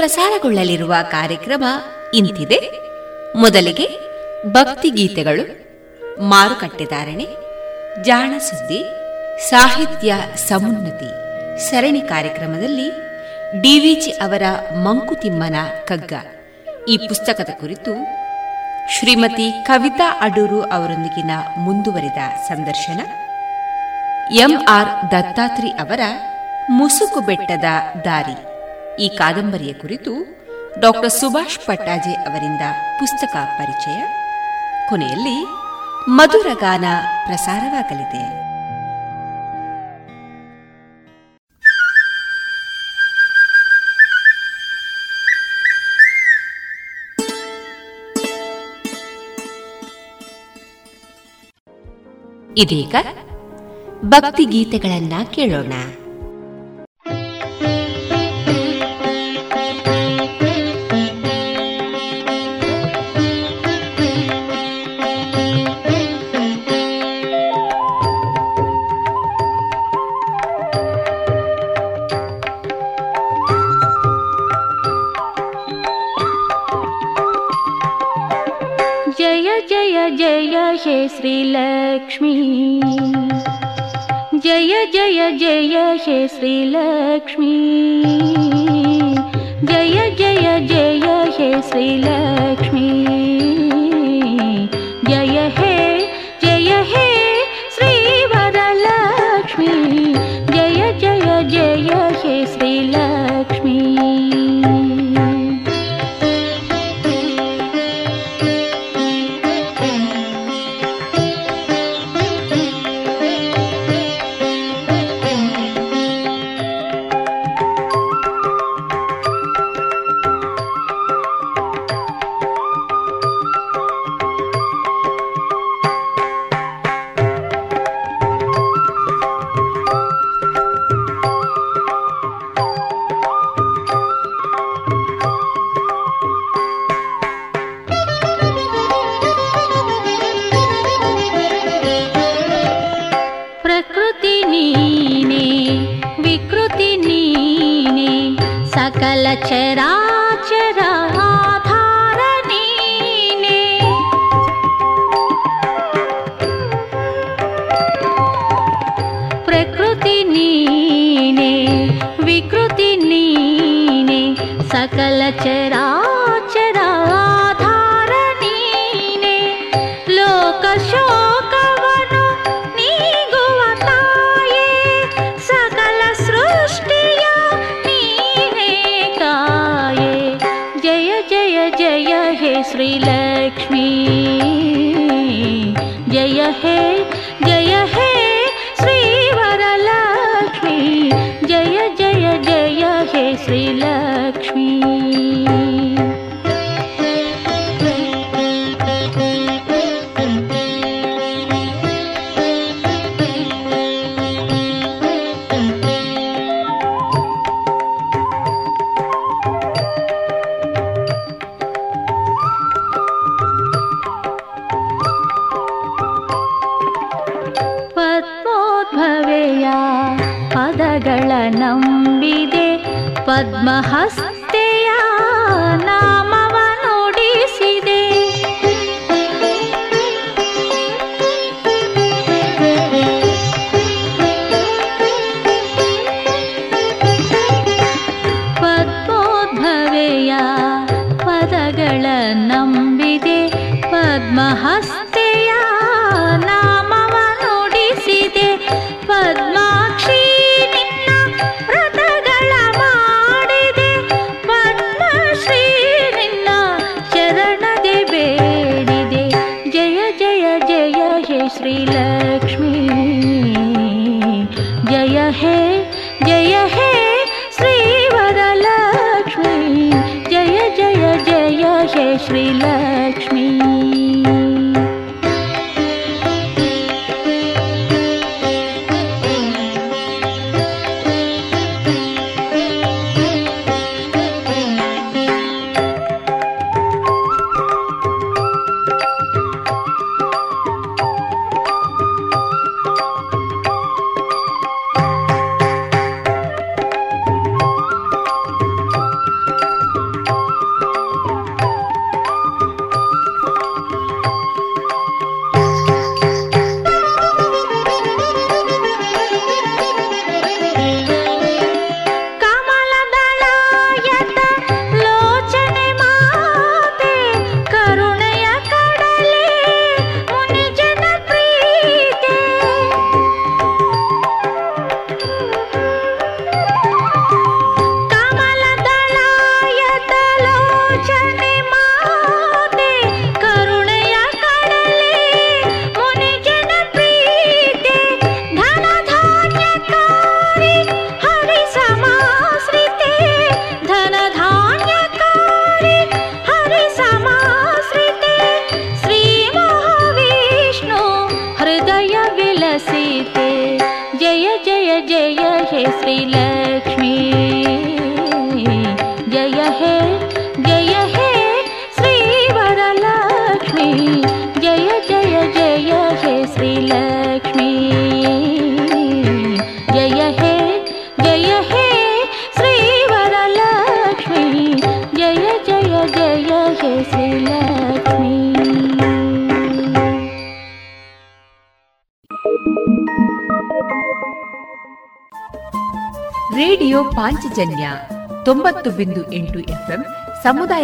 [0.00, 1.64] ಪ್ರಸಾರಗೊಳ್ಳಲಿರುವ ಕಾರ್ಯಕ್ರಮ
[2.14, 2.70] ಇಂತಿದೆ.
[3.36, 3.88] ಮೊದಲಿಗೆ
[4.52, 5.70] ಭಕ್ತಿ ಗೀತೆಗಳು
[6.28, 7.26] ಮಾರುಕಟ್ಟೆದಾರಣೆ
[8.02, 8.38] ಜಾಣ
[9.48, 11.08] ಸಾಹಿತ್ಯ ಸಮುನ್ನತಿ,
[11.70, 12.90] ಸರಣಿ ಕಾರ್ಯಕ್ರಮದಲ್ಲಿ
[13.62, 14.42] ಡಿವಿಜಿ ಅವರ
[14.74, 15.54] ಮಂಕುತಿಮ್ಮನ
[15.84, 16.12] ಕಗ್ಗ.
[16.88, 17.94] ಈ ಪುಸ್ತಕದ ಕುರಿತು
[18.90, 22.18] ಶ್ರೀಮತಿ ಕವಿತಾ ಅಡೂರು ಅವರೊಂದಿಗಿನ ಮುಂದುವರಿದ
[22.48, 23.00] ಸಂದರ್ಶನ.
[24.34, 26.00] ಎಂಆರ್ ದತ್ತಾತ್ರಿ ಅವರ
[26.70, 27.64] ಮುಸುಕು ಬೆಟ್ಟದ
[28.04, 28.49] ದಾರಿ.
[29.00, 30.10] ಈ ಕಾದಂಬರಿಯ ಕುರಿತು
[30.80, 32.60] ಡಾಕ್ಟರ್ ಸುಭಾಷ್ ಪಟ್ಟಾಜೆ ಅವರಿಂದ
[32.98, 34.02] ಪುಸ್ತಕ ಪರಿಚಯ.
[34.88, 35.44] ಕೊನೆಯಲ್ಲಿ
[36.08, 36.84] ಮಧುರಗಾನ
[37.26, 38.40] ಪ್ರಸಾರವಾಗಲಿದೆ.
[52.60, 52.94] ಇದೀಗ
[54.04, 55.72] ಭಕ್ತಿ ಗೀತೆಗಳನ್ನ ಕೇಳೋಣ.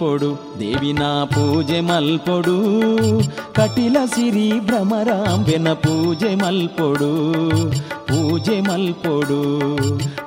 [0.00, 0.28] ಪೂಜೆ ಮಲ್ಪೊಡು
[0.60, 2.54] ದೇವಿನ ಪೂಜೆ ಮಲ್ಪೊಡು
[3.52, 7.10] ಕಟಿಲ ಸಿರಿ ಭ್ರಮರಾಂಬೆನ ಪೂಜೆ ಮಲ್ಪೊಡು
[8.08, 9.40] ಪೂಜೆ ಮಲ್ಪೊಡು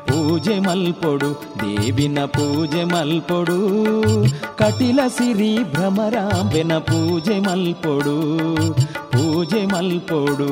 [0.09, 1.29] ಪೂಜೆ ಮಲ್ಪೊಡು
[1.61, 3.57] ದೇವಿನ ಪೂಜೆ ಮಲ್ಪೊಡು
[4.55, 8.15] ಕಟಿಲ ಸಿರಿ ಭ್ರಮರಾಂಬೆನ ಪೂಜೆ ಮಲ್ಪೊಡು
[9.11, 10.51] ಪೂಜೆ ಮಲ್ಪೊಡು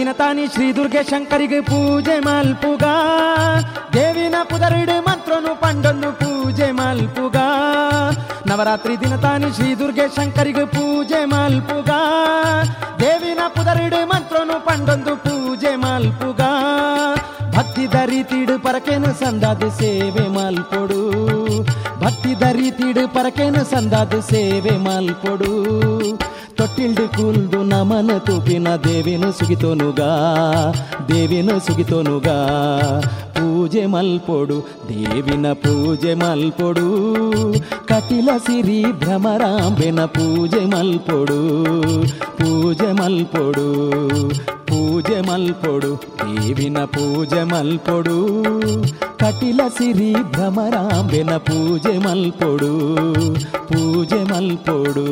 [0.00, 2.84] ದಿನ ತಾನಿ ಶ್ರೀ ದುರ್ಗೆ ಶಂಕರಿಗೆ ಪೂಜೆ ಮಲ್ಪುಗ
[3.94, 7.36] ದೇವಿನ ಪುದರಿಡು ಮಂತ್ರನು ಪಂಡೊಂದು ಪೂಜೆ ಮಲ್ಪುಗ
[8.48, 11.90] ನವರಾತ್ರಿ ದಿನ ತಾನಿ ಶ್ರೀ ದುರ್ಗೆ ಶಂಕರಿಗೆ ಪೂಜೆ ಮಲ್ಪುಗ
[13.02, 16.40] ದೇವಿನ ಪುದರಿಡು ಮಂತ್ರನು ಪಂಡೊಂದು ಪೂಜೆ ಮಲ್ಪುಗ
[17.56, 21.00] ಭಕ್ತಿ ದರಿತಿಡು ಪರಕೆನು ಸಂದಾದ ಸೇವೆ ಮಲ್ಪೊಡು
[22.04, 25.52] ಭಕ್ತಿ ದರಿತಿಡು ಪರಕೆನು ಸಂದಾದ ಸೇವೆ ಮಲ್ಪೊಡು
[26.70, 30.02] ತೊಟ್ಟಿಲ್ಡು ಕೂಲ್ದು ನಮನ ತೂಪಿನ ದೇವಿನು ಸುಗಿತೋನುಗ
[31.08, 32.28] ದೇವಿನು ಸುಗಿತೋನುಗ
[33.36, 34.58] ಪೂಜೆ ಮಲ್ಪೊಡು
[34.90, 36.86] ದೇವಿನ ಪೂಜೆ ಮಲ್ಪೊಡು
[37.90, 41.40] ಕಟಿಲ ಸಿರಿ ಭ್ರಮರಾಂಬೆನ ಪೂಜೆ ಮಲ್ಪೊಡು
[42.38, 43.66] ಪೂಜೆ ಮಲ್ಪೊಡು
[44.70, 48.18] ಪೂಜೆ ಮಲ್ಪೊಡು ದೇವಿನ ಪೂಜೆ ಮಲ್ಪೊಡು
[49.16, 52.72] ಕಟಿಲ ಸಿರಿ ಭ್ರಮರಾಂಬೆನ ಪೂಜೆ ಮಲ್ಪೊಡು
[53.70, 55.08] ಪೂಜೆ ಮಲ್ಪೊಡು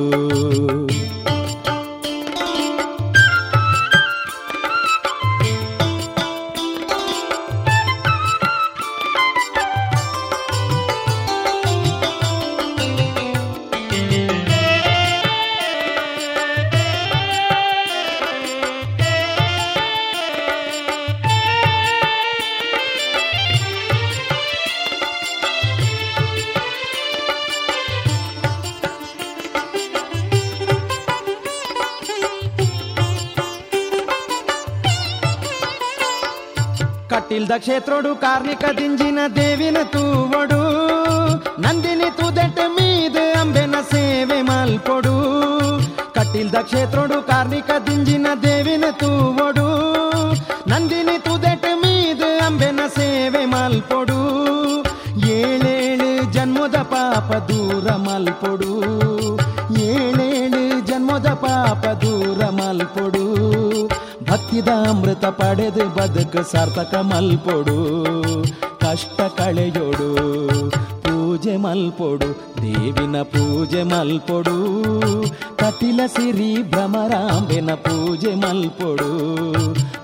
[37.48, 40.60] ಕ್ಷೇತ್ರೋಡು ಕಾರ್ಣಿಕ ದಿಂಜಿನ ದೇವಿನ ತೂವಡು
[41.64, 45.14] ನಂದಿನಿ ತುದೆಟ್ ಮೀದ್ ಅಂಬೆನ ಸೇವೆ ಮಲ್ಪೊಡು
[46.16, 49.68] ಕಟ್ಟಿಲ್ದ ಕ್ಷೇತ್ರೋಡು ಕಾರ್ಣಿಕ ದಿಂಜಿನ ದೇವಿನ ತೂವಡು
[50.68, 54.20] ನಂದಿನಿ ತುದೆಟ್ ಮೀದ್ ಅಂಬೆನ ಸೇವೆ ಮಲ್ಪೊಡು
[55.38, 58.72] ಏಳೇಳು ಜನ್ಮದ ಪಾಪ ದೂರ ಮಲ್ಪೊಡು
[64.69, 67.77] ಭಕ್ತಿದ ಅಮೃತ ಪಡೆದು ಬದುಕು ಸಾರ್ಥಕ ಮಲ್ಪೊಡು
[68.83, 70.09] ಕಷ್ಟ ಕಷ್ಟ ಕಳೆಯೋಡು
[71.05, 72.29] ಪೂಜೆ ಮಲ್ಪೊಡು
[72.61, 74.57] ದೇವಿನ ಪೂಜೆ ಮಲ್ಪೊಡು
[75.61, 79.09] ಕಟಿಲ ಸಿರಿ ಭ್ರಮರಾಂಬೆನ ಪೂಜೆ ಮಲ್ಪೊಡು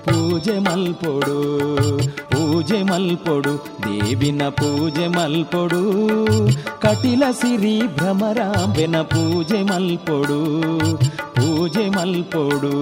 [0.07, 1.37] ಪೂಜೆ ಮಲ್ಪೊಡು
[2.33, 3.53] ಪೂಜೆ ಮಲ್ಪೊಡು
[3.85, 5.81] ದೇವಿನ ಪೂಜೆ ಮಲ್ಪೊಡು
[6.81, 10.39] ಕಟಿಲ ಸಿರಿ ಭ್ರಮರಾಂಬೆನ ಪೂಜೆ ಮಲ್ಪೊಡು
[11.35, 12.73] ಪೂಜೆ ಮಲ್ಪೊಡು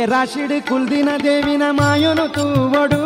[0.00, 3.00] ಮಲ್ಲಿಗೆ ರಾಶಿಡ್ ಕುಲ್ದಿನ ದೇವಿನ ಮಾಯನು ತೂವಡು.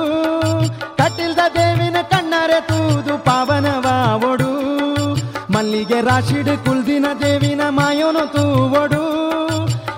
[0.96, 4.50] ಕಟ್ಟಿಲ್ದ ದೇವಿನ ಕಣ್ಣರೆ ತೂದು ಪಾವನವಾವಡು
[5.52, 9.02] ಮಲ್ಲಿಗೆ ರಾಶಿಡ್ ಕುಲ್ದಿನ ದೇವಿನ ಮಾಯನು ತೂವಡು.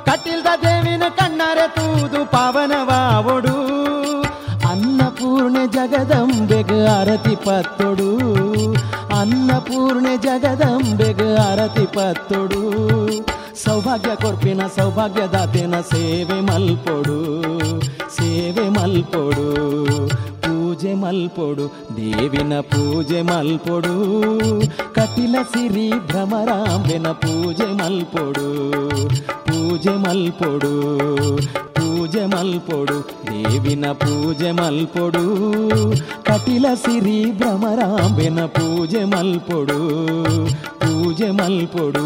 [0.07, 3.57] ಕಟ್ಟಿಲ್ದ ದೇವಿನ ಕಣ್ಣರೆ ತೂದು ಪಾವನವಾವಡು
[4.71, 8.11] ಅನ್ನಪೂರ್ಣೆ ಜಗದಂಬೆಗ ಅರತಿ ಪತ್ತೊಡು.
[9.21, 12.63] ಅನ್ನಪೂರ್ಣೆ ಜಗದಂಬೆಗ ಅರತಿ ಪತ್ತೊಡು.
[13.66, 17.18] ಸೌಭಾಗ್ಯ ಕೊರ್ಪಿನ ಸೌಭಾಗ್ಯದಾತೆನ ಸೇವೆ ಮಲ್ಪೊಡು
[18.18, 19.46] ಸೇವೆ ಮಲ್ಪೊಡು
[20.44, 21.66] ಪೂಜೆ ಮಲ್ಪೊಡು
[21.98, 23.94] ದೇವಿನ ಪೂಜೆ ಮಲ್ಪೊಡು
[24.98, 28.48] ಕಟಿಲ ಸಿರಿ ಭ್ರಮರಾಂಬೆನ ಪೂಜೆ ಮಲ್ಪೊಡು
[29.48, 30.72] ಪೂಜೆ ಮಲ್ಪೊಡು
[31.78, 32.98] ಪೂಜೆ ಮಲ್ಪೊಡು
[33.28, 35.24] ದೇವಿನ ಪೂಜೆ ಮಲ್ಪೊಡು
[36.28, 39.80] ಕಟಿಲ ಸಿರಿ ಭ್ರಮರಾಂಬೆನ ಪೂಜೆ ಮಲ್ಪೊಡು
[40.82, 42.06] ಪೂಜೆ ಮಲ್ಪೊಡು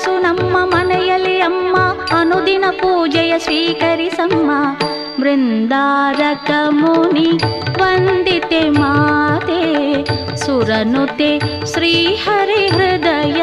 [0.00, 1.76] ಅವತರಿಸು ನಮ್ಮ ಮನೆಯಲ್ಲಿ ಅಮ್ಮ
[2.16, 4.50] ಅನುದಿನ ಪೂಜೆಯ ಸ್ವೀಕರಿಸಮ್ಮ
[5.20, 7.28] ಬೃಂದಾರಕ ಮುನಿ
[7.80, 9.60] ವಂದಿತೆ ಮಾತೆ
[10.36, 11.30] ಸುರನುತೆ
[11.72, 13.42] ಶ್ರೀಹರಿ ಹೃದಯ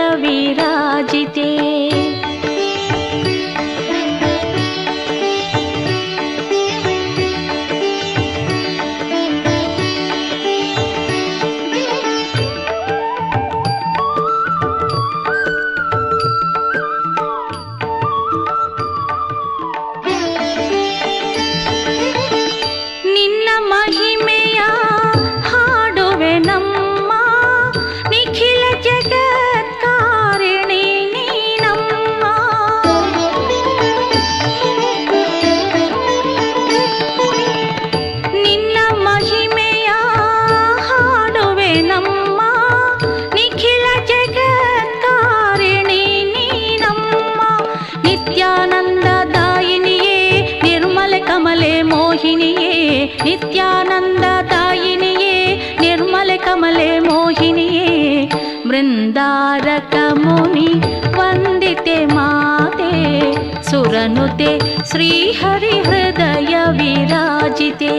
[65.41, 67.93] हरिहृदय विराजिते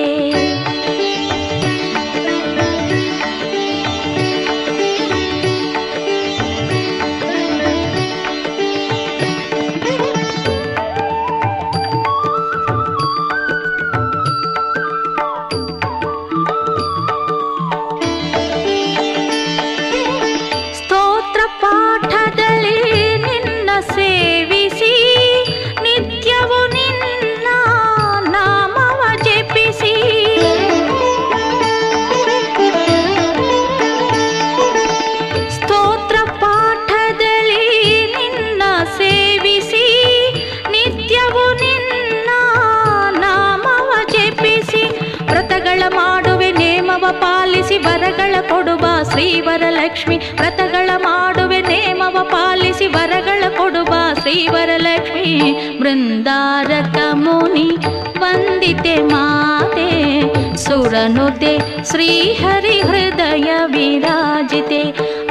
[54.29, 57.77] ಶ್ರೀವರಲಕ್ಷ್ಮಿ ಬೃಂದಾರಕ ಮುನಿ,
[58.19, 60.21] ವಂದಿತೆ ಮಾತೆ,
[60.55, 61.57] ಸುರನುತೆ
[61.91, 64.81] ಶ್ರೀಹರಿ ಹೃದಯ ವಿರಾಜಿತೆ.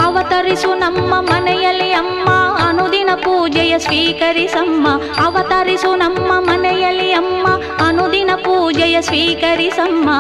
[0.03, 2.31] ಅವತರಿಸು ನಮ್ಮ ಮನೆಯಲ್ಲಿ ಅಮ್ಮ,
[2.69, 4.89] ಅನುದಿನ ಪೂಜೆಯ ಸ್ವೀಕರಿಸಮ್ಮ.
[5.25, 7.49] ಅವತರಿಸು ನಮ್ಮ ಮನೆಯಲ್ಲಿ ಅಮ್ಮ,
[7.87, 10.11] ಅನುದಿನ ಪೂಜೆಯ ಸ್ವೀಕರಿಸಮ್ಮ.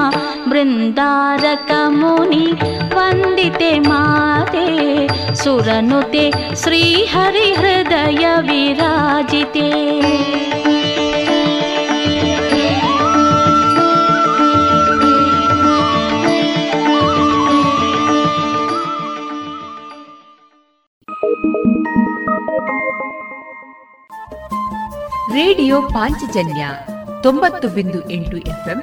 [0.50, 2.52] ಬೃಂದಾರಕ ಮುನಿ
[2.98, 4.66] ವಂದಿತೆ ಮಾತೆ
[5.34, 9.68] ಸುರನುತೆ ಶ್ರೀಹರಿ ಹೃದಯ ವಿರಾಜಿತೆ.
[25.32, 26.68] ರೇಡಿಯೋ ಪಾಂಚಜನ್ಯ
[27.22, 28.82] ತೊಂಬತ್ತು ಬಿಂದು ಎಂಟು ಎಫ್ಎಂ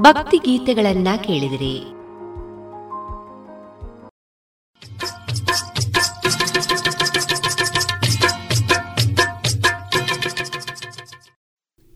[0.00, 1.84] ಭಕ್ತಿ ಗೀತೆಗಳನ್ನ ಕೇಳಿದಿರಿ.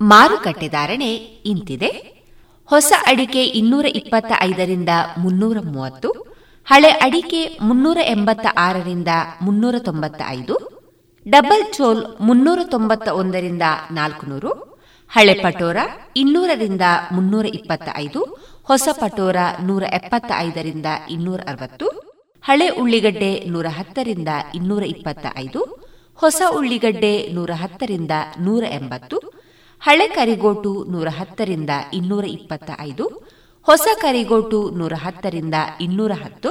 [0.00, 1.88] ಮಾರುಕಟ್ಟೆ ಧಾರಣೆ ಇಂತಿದೆ.
[2.64, 4.88] ಹೊಸ ಅಡಿಕೆ ಇನ್ನೂರ ಇಪ್ಪತ್ತ ಐದರಿಂದ
[5.18, 6.11] ಮುನ್ನೂರ ಮೂವತ್ತು,
[6.66, 9.09] ಹಳೆ ಅಡಿಕೆ ಮುನ್ನೂರ ಎಂಬತ್ತ ಆರರಿಂದ
[9.42, 10.74] ಮುನ್ನೂರ ತೊಂಬತ್ತ ಐದು
[11.28, 14.73] ಡಬಲ್ ಚೋಲ್ ಮುನ್ನೂರ ತೊಂಬತ್ತ ಒಂದರಿಂದ ನಾಲ್ಕುನೂರು
[15.14, 15.76] ಹಳೆ ಪಟೋರ
[16.16, 16.80] ಇನ್ನೂರರಿಂದ
[17.12, 18.20] ಮುನ್ನೂರ ಇಪ್ಪತ್ತ ಐದು
[18.62, 21.86] ಹೊಸ ಪಟೋರ ನೂರ ಎಪ್ಪತ್ತ ಐದರಿಂದ ಇನ್ನೂರ ಅರವತ್ತು
[22.44, 25.60] ಹಳೆ ಉಳ್ಳಿಗಡ್ಡೆ ನೂರ ಹತ್ತರಿಂದ ಇನ್ನೂರ ಇಪ್ಪತ್ತ ಐದು
[26.14, 29.16] ಹೊಸ ಉಳ್ಳಿಗಡ್ಡೆ ನೂರ ಹತ್ತರಿಂದ ನೂರ ಎಂಬತ್ತು
[29.82, 33.22] ಹಳೆ ಕರಿಗೋಟು ನೂರ ಹತ್ತರಿಂದ ಇನ್ನೂರ ಇಪ್ಪತ್ತ ಐದು
[33.68, 36.50] ಹೊಸ ಕರಿಗೋಟು ನೂರ ಹತ್ತರಿಂದ ಇನ್ನೂರ ಹತ್ತು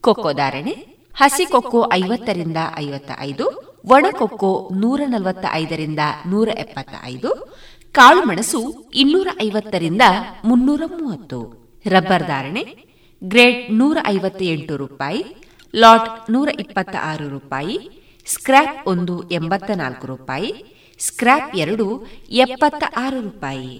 [0.00, 0.74] ಕೊಕ್ಕೋ ಧಾರಣೆ,
[1.14, 3.46] ಹಸಿ ಕೊಕ್ಕೋ ಐವತ್ತರಿಂದ ಐವತ್ತ ಐದು
[3.84, 7.30] ಒಣಕೊಕ್ಕೋ ನೂರ ನಲವತ್ತ ಐದರಿಂದ ನೂರ ಎಪ್ಪತ್ತ ಐದು
[7.95, 8.59] ಕಾಳುಮೆಣಸು
[8.93, 10.03] ಇನ್ನೂರ ಐವತ್ತರಿಂದ
[10.45, 11.39] ಮುನ್ನೂರ ಮೂವತ್ತು
[11.85, 12.63] ರಬ್ಬರ್ ಧಾರಣೆ
[13.21, 15.21] ಗ್ರೇಡ್ ನೂರ ಐವತ್ತ ಎಂಟು ರೂಪಾಯಿ
[15.73, 17.77] ಲಾಟ್ ನೂರ ಇಪ್ಪತ್ತ ಆರು ರೂಪಾಯಿ
[18.27, 20.51] ಸ್ಕ್ರಾಪ್ ಒಂದು ಎಂಬತ್ತ ನಾಲ್ಕು ರೂಪಾಯಿ
[20.99, 21.87] ಸ್ಕ್ರಾಪ್ ಎರಡು
[22.43, 23.73] ಎಪ್ಪತ್ತ ಆರು ರೂಪಾಯಿ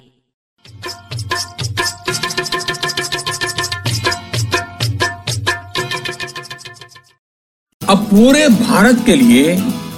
[7.82, 9.44] अब पूरे भारत के लिए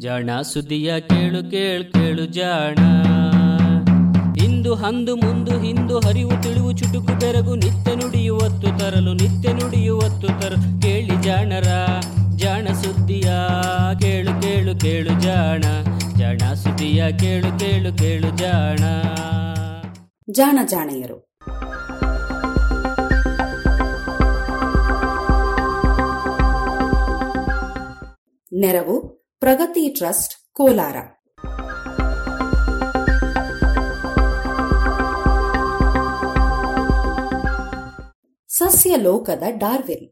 [0.00, 2.78] ಜಾಣ ಸುದಿಯ ಕೇಳು ಕೇಳು ಕೇಳು ಜಾಣ.
[4.44, 10.82] ಇಂದು ಹಂದು ಮುಂದು ಹಿಂದು ಹರಿವು ತಿಳಿವು, ಚುಟುಕು ಬೆರಗು ನಿತ್ಯ ನುಡಿಯುವತ್ತು ತರಲು, ನಿತ್ಯ ನುಡಿಯುವತ್ತು ತರಲು.
[10.82, 11.66] ಕೇಳಿ ಜಾಣರ,
[12.36, 13.32] ಜಾಣ ಸುದ್ದಿಯ
[14.00, 15.60] ಕೇಳು ಕೇಳು ಕೇಳು ಜಾಣ.
[16.18, 18.78] ಜಾಣ ಸುದಿಯ ಕೇಳು ಕೇಳು ಕೇಳು ಜಾಣ.
[20.30, 21.30] ಜಾಣ ಜಾಣೆಯರು.
[28.52, 30.96] ನೆರವು ಪ್ರಗತಿ ಟ್ರಸ್ಟ್, ಕೋಲಾರ.
[38.48, 40.08] ಸಸ್ಯ ಲೋಕದ ಡಾರ್ವಿನ್.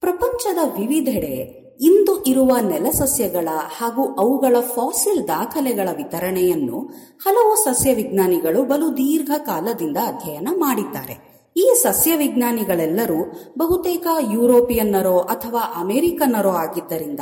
[0.00, 6.80] ಪ್ರಪಂಚದ ವಿವಿಧೆಡೆ ಇಂದು ಇರುವ ನೆಲಸಸ್ಯಗಳ ಹಾಗೂ ಅವುಗಳ ಫಾಸಿಲ್ ದಾಖಲೆಗಳ ವಿತರಣೆಯನ್ನು
[7.24, 11.25] ಹಲವು ಸಸ್ಯ ವಿಜ್ಞಾನಿಗಳು ಬಲು ದೀರ್ಘಕಾಲದಿಂದ ಅಧ್ಯಯನ ಮಾಡಿದ್ದಾರೆ.
[11.56, 13.20] ಈ ಸಸ್ಯವಿಜ್ಞಾನಿಗಳೆಲ್ಲರೂ
[13.58, 17.20] ಬಹುತೇಕ ಯುರೋಪಿಯನ್ನರೋ ಅಥವಾ ಅಮೆರಿಕನ್ನರೋ ಆಗಿದ್ದರಿಂದ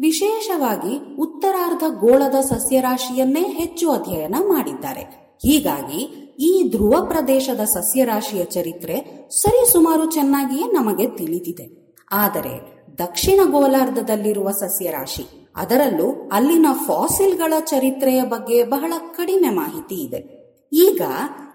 [0.00, 5.02] ವಿಶೇಷವಾಗಿ ಉತ್ತರಾರ್ಧ ಗೋಳದ ಸಸ್ಯರಾಶಿಯನ್ನೇ ಹೆಚ್ಚು ಅಧ್ಯಯನ ಮಾಡಿದ್ದಾರೆ.
[5.42, 6.00] ಹೀಗಾಗಿ
[6.40, 11.96] ಈ ಧ್ರುವ ಪ್ರದೇಶದ ಸಸ್ಯರಾಶಿಯ ಚರಿತ್ರೆ ಸರಿಸುಮಾರು ಚೆನ್ನಾಗಿಯೇ ನಮಗೆ ತಿಳಿದಿದೆ.
[12.12, 15.24] ಆದರೆ ದಕ್ಷಿಣ ಗೋಲಾರ್ಧದಲ್ಲಿರುವ ಸಸ್ಯರಾಶಿ,
[15.56, 20.37] ಅದರಲ್ಲೂ ಅಲ್ಲಿನ ಫಾಸಿಲ್ಗಳ ಚರಿತ್ರೆಯ ಬಗ್ಗೆ ಬಹಳ ಕಡಿಮೆ ಮಾಹಿತಿ ಇದೆ.
[20.72, 21.02] ಈಗ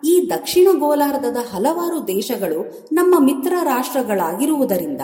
[0.06, 5.02] ಈ ದಕ್ಷಿಣ ಗೋಲಾರ್ಧದ ಹಲವಾರು ದೇಶಗಳು ನಮ್ಮ ಮಿತ್ರ ರಾಷ್ಟ್ರಗಳಾಗಿರುವುದರಿಂದ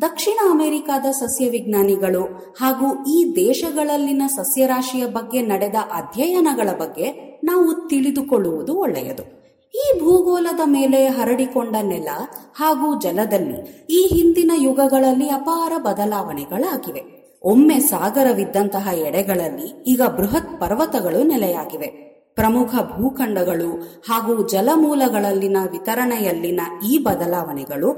[0.00, 2.22] ದಕ್ಷಿಣ ಅಮೆರಿಕಾದ ಸಸ್ಯ ವಿಜ್ಞಾನಿಗಳು
[2.60, 9.36] ಹಾಗೂ ಈ ದೇಶಗಳಲ್ಲಿನ ಸಸ್ಯರಾಶಿಯ ಬಗ್ಗೆ ನಡೆದ ಅಧ್ಯಯನಗಳ ಬಗ್ಗೆ ನಾವು ತಿಳಿದುಕೊಳ್ಳುವುದು ಒಳ್ಳೆಯದು.
[9.74, 12.08] ಈ ಭೂಗೋಳದ ಮೇಲೆ ಹರಡಿಕೊಂಡ ನೆಲ
[12.54, 17.02] ಹಾಗೂ ಜಲದಲ್ಲಿ ಈ ಹಿಂದಿನ ಯುಗಗಳಲ್ಲಿ ಅಪಾರ ಬದಲಾವಣೆಗಳಾಗಿವೆ.
[17.42, 22.05] ಒಮ್ಮೆ ಸಾಗರವಿದ್ದಂತಹ ಎಡೆಗಳಲ್ಲಿ ಈಗ ಬೃಹತ್ ಪರ್ವತಗಳು ನೆಲೆಯಾಗಿವೆ.
[22.36, 23.68] ಪ್ರಮುಖ ಭೂಖಂಡಗಳು
[24.08, 26.60] ಹಾಗೂ ಜಲಮೂಲಗಳಲ್ಲಿನ ವಿತರಣೆಯಲ್ಲಿನ
[26.90, 27.90] ಈ ಬದಲಾವಣೆಗಳು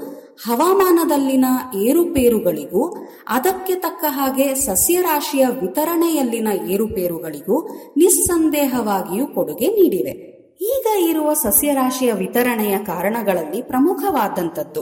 [0.45, 2.83] ಹವಾಮಾನದಲ್ಲಿನ ಏರುಪೇರುಗಳಿಗೂ,
[3.27, 7.57] ಅದಕ್ಕೆ ತಕ್ಕ ಹಾಗೆ ಸಸ್ಯರಾಶಿಯ ವಿತರಣೆಯಲ್ಲಿನ ಏರುಪೇರುಗಳಿಗೂ
[7.97, 10.13] ನಿಸ್ಸಂದೇಹವಾಗಿಯೂ ಕೊಡುಗೆ ನೀಡಿವೆ.
[10.61, 14.81] ಈಗ ಇರುವ ಸಸ್ಯರಾಶಿಯ ವಿತರಣೆಯ ಕಾರಣಗಳಲ್ಲಿ ಪ್ರಮುಖವಾದಂಥದ್ದು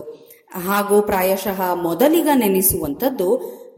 [0.67, 3.27] ಹಾಗೂ ಪ್ರಾಯಶಃ ಮೊದಲಿಗ ನೆನೆಸುವಂಥದ್ದು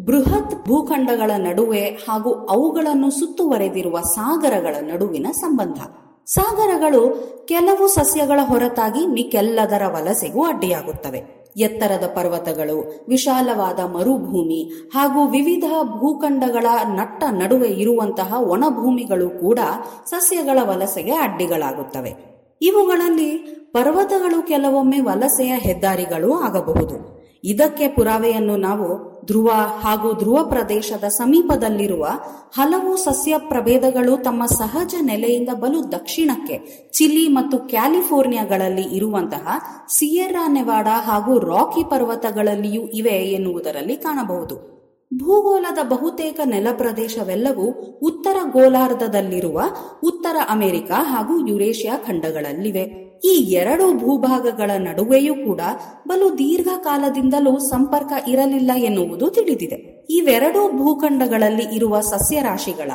[0.06, 5.78] ಬೃಹತ್ ಭೂಖಂಡಗಳ ನಡುವೆ ಹಾಗೂ ಅವುಗಳನ್ನು ಸುತ್ತುವರೆದಿರುವ ಸಾಗರಗಳ ನಡುವಿನ ಸಂಬಂಧ.
[6.26, 11.40] ಸಾಗರಗಳು ಕೆಲವು ಸಸ್ಯಗಳ ಹೊರತಾಗಿ ಮಿಕ್ಕೆಲ್ಲದರ ವಲಸೆಗೂ ಅಡ್ಡಿಯಾಗುತ್ತವೆ.
[11.58, 15.64] ಎತ್ತರದ ಪರ್ವತಗಳು, ವಿಶಾಲವಾದ ಮರುಭೂಮಿ ಹಾಗೂ ವಿವಿಧ
[16.00, 19.60] ಭೂಖಂಡಗಳ ನಟ್ಟ ನಡುವೆ ಇರುವಂತಹ ಒಣಭೂಮಿಗಳು ಕೂಡ
[20.06, 22.14] ಸಸ್ಯಗಳ ವಲಸೆಗೆ ಅಡ್ಡಿಗಳಾಗುತ್ತವೆ.
[22.62, 23.38] ಇವುಗಳಲ್ಲಿ
[23.74, 27.20] ಪರ್ವತಗಳು ಕೆಲವೊಮ್ಮೆ ವಲಸೆಯ ಹೆದ್ದಾರಿಗಳು ಆಗಬಹುದು.
[27.44, 29.52] ಇದಕ್ಕೆ ಪುರಾವೆಯನ್ನು ನಾವು ಧ್ರುವ
[29.82, 32.08] ಹಾಗೂ ಧ್ರುವ ಪ್ರದೇಶದ ಸಮೀಪದಲ್ಲಿರುವ
[32.58, 39.48] ಹಲವು ಸಸ್ಯ ಪ್ರಭೇದಗಳು ತಮ್ಮ ಸಹಜ ನೆಲೆಯಿಂದ ಬಲು ದಕ್ಷಿಣಕ್ಕೆ ಚಿಲಿ ಮತ್ತು ಕ್ಯಾಲಿಫೋರ್ನಿಯಾಗಳಲ್ಲಿ ಇರುವಂತಹ
[39.90, 44.80] ಸಿಯೆರಾ ನೆವಾಡಾ ಹಾಗೂ ರಾಕಿ ಪರ್ವತಗಳಲ್ಲಿಯೂ ಇವೆ ಎನ್ನುವುದರಲ್ಲಿ ಕಾಣಬಹುದು.
[45.18, 49.62] ಭೂಗೋಳದ ಬಹುತೇಕ ನೆಲ ಪ್ರದೇಶವೆಲ್ಲವೂ ಉತ್ತರ ಗೋಲಾರ್ಧದಲ್ಲಿರುವ
[50.04, 53.09] ಉತ್ತರ ಅಮೆರಿಕ ಹಾಗೂ ಯುರೇಷಿಯಾ ಖಂಡಗಳಲ್ಲಿವೆ.
[53.24, 55.62] ಈ ಎರಡು ಭೂಭಾಗಗಳ ನಡುವೆಯೂ ಕೂಡ
[56.08, 60.08] ಬಲು ದೀರ್ಘಕಾಲದಿಂದಲೂ ಸಂಪರ್ಕ ಇರಲಿಲ್ಲ ಎನ್ನುವುದು ತಿಳಿದಿದೆ.
[60.10, 62.92] ಇವೆರಡೂ ಭೂಖಂಡಗಳಲ್ಲಿ ಇರುವ ಸಸ್ಯರಾಶಿಗಳ.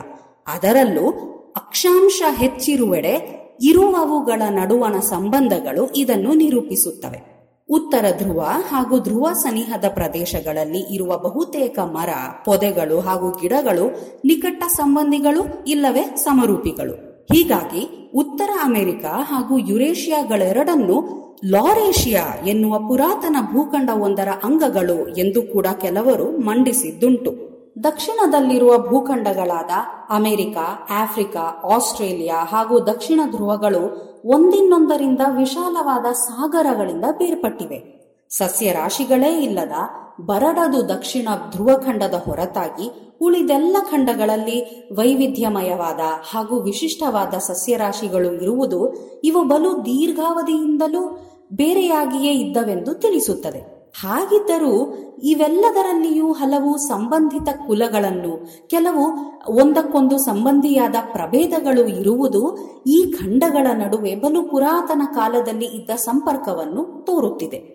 [0.46, 1.10] ಅದರಲ್ಲೂ
[1.56, 7.34] ಅಕ್ಷಾಂಶ ಹೆಚ್ಚಿರುವೆಡೆ ಇರುವವುಗಳ ನಡುವಣ ಸಂಬಂಧಗಳು ಇದನ್ನು ನಿರೂಪಿಸುತ್ತವೆ.
[7.70, 12.08] ಉತ್ತರ ಧ್ರುವ ಹಾಗೂ ಧ್ರುವ ಸನಿಹದ ಪ್ರದೇಶಗಳಲ್ಲಿ ಇರುವ ಬಹುತೇಕ ಮರ,
[12.44, 13.90] ಪೊದೆಗಳು ಹಾಗೂ ಗಿಡಗಳು
[14.24, 17.26] ನಿಕಟ ಸಂಬಂಧಿಗಳು ಇಲ್ಲವೇ ಸಮರೂಪಿಗಳು.
[17.32, 27.54] ಹೀಗಾಗಿ ಉತ್ತರ ಅಮೆರಿಕ ಹಾಗೂ ಯುರೇಷಿಯಾಗಳೆರಡನ್ನು ಲಾರೇಷಿಯಾ ಎನ್ನುವ ಪುರಾತನ ಭೂಖಂಡವೊಂದರ ಅಂಗಗಳು ಎಂದು ಕೂಡ ಕೆಲವರು ಮಂಡಿಸಿದ್ದುಂಟು.
[27.84, 29.70] ದಕ್ಷಿಣದಲ್ಲಿರುವ ಭೂಖಂಡಗಳಾದ
[30.10, 30.56] ಅಮೆರಿಕ,
[30.90, 37.94] ಆಫ್ರಿಕಾ, ಆಸ್ಟ್ರೇಲಿಯಾ ಹಾಗೂ ದಕ್ಷಿಣ ಧ್ರುವಗಳು ಒಂದಿನ್ನೊಂದರಿಂದ ವಿಶಾಲವಾದ ಸಾಗರಗಳಿಂದ ಬೇರ್ಪಟ್ಟಿವೆ.
[38.30, 39.72] ಸಸ್ಯರಾಶಿಗಳೇ ಇಲ್ಲದ
[40.20, 46.00] ಬರಡದು ದಕ್ಷಿಣ ಧ್ರುವಖಂಡದ ಹೊರತಾಗಿ ಉಳಿದೆಲ್ಲ ಖಂಡಗಳಲ್ಲಿ ವೈವಿಧ್ಯಮಯವಾದ
[46.30, 48.94] ಹಾಗೂ ವಿಶಿಷ್ಟವಾದ ಸಸ್ಯರಾಶಿಗಳು ಇರುವುದು
[49.24, 51.08] ಇವು ಬಲು ದೀರ್ಘಾವಧಿಯಿಂದಲೂ
[51.52, 53.74] ಬೇರೆಯಾಗಿಯೇ ಇದ್ದವೆಂದು ತಿಳಿಸುತ್ತದೆ.
[54.02, 54.94] ಹಾಗಿದ್ದರೂ
[55.24, 59.04] ಇವೆಲ್ಲದರಲ್ಲಿಯೂ ಹಲವು ಸಂಬಂಧಿತ ಕುಲಗಳನ್ನು, ಕೆಲವು
[59.48, 67.73] ಒಂದಕ್ಕೊಂದು ಸಂಬಂಧಿಯಾದ ಪ್ರಭೇದಗಳು ಇರುವುದು ಈ ಖಂಡಗಳ ನಡುವೆ ಬಲು ಪುರಾತನ ಕಾಲದಲ್ಲಿ ಇದ್ದ ಸಂಪರ್ಕವನ್ನು ತೋರುತ್ತಿದೆ.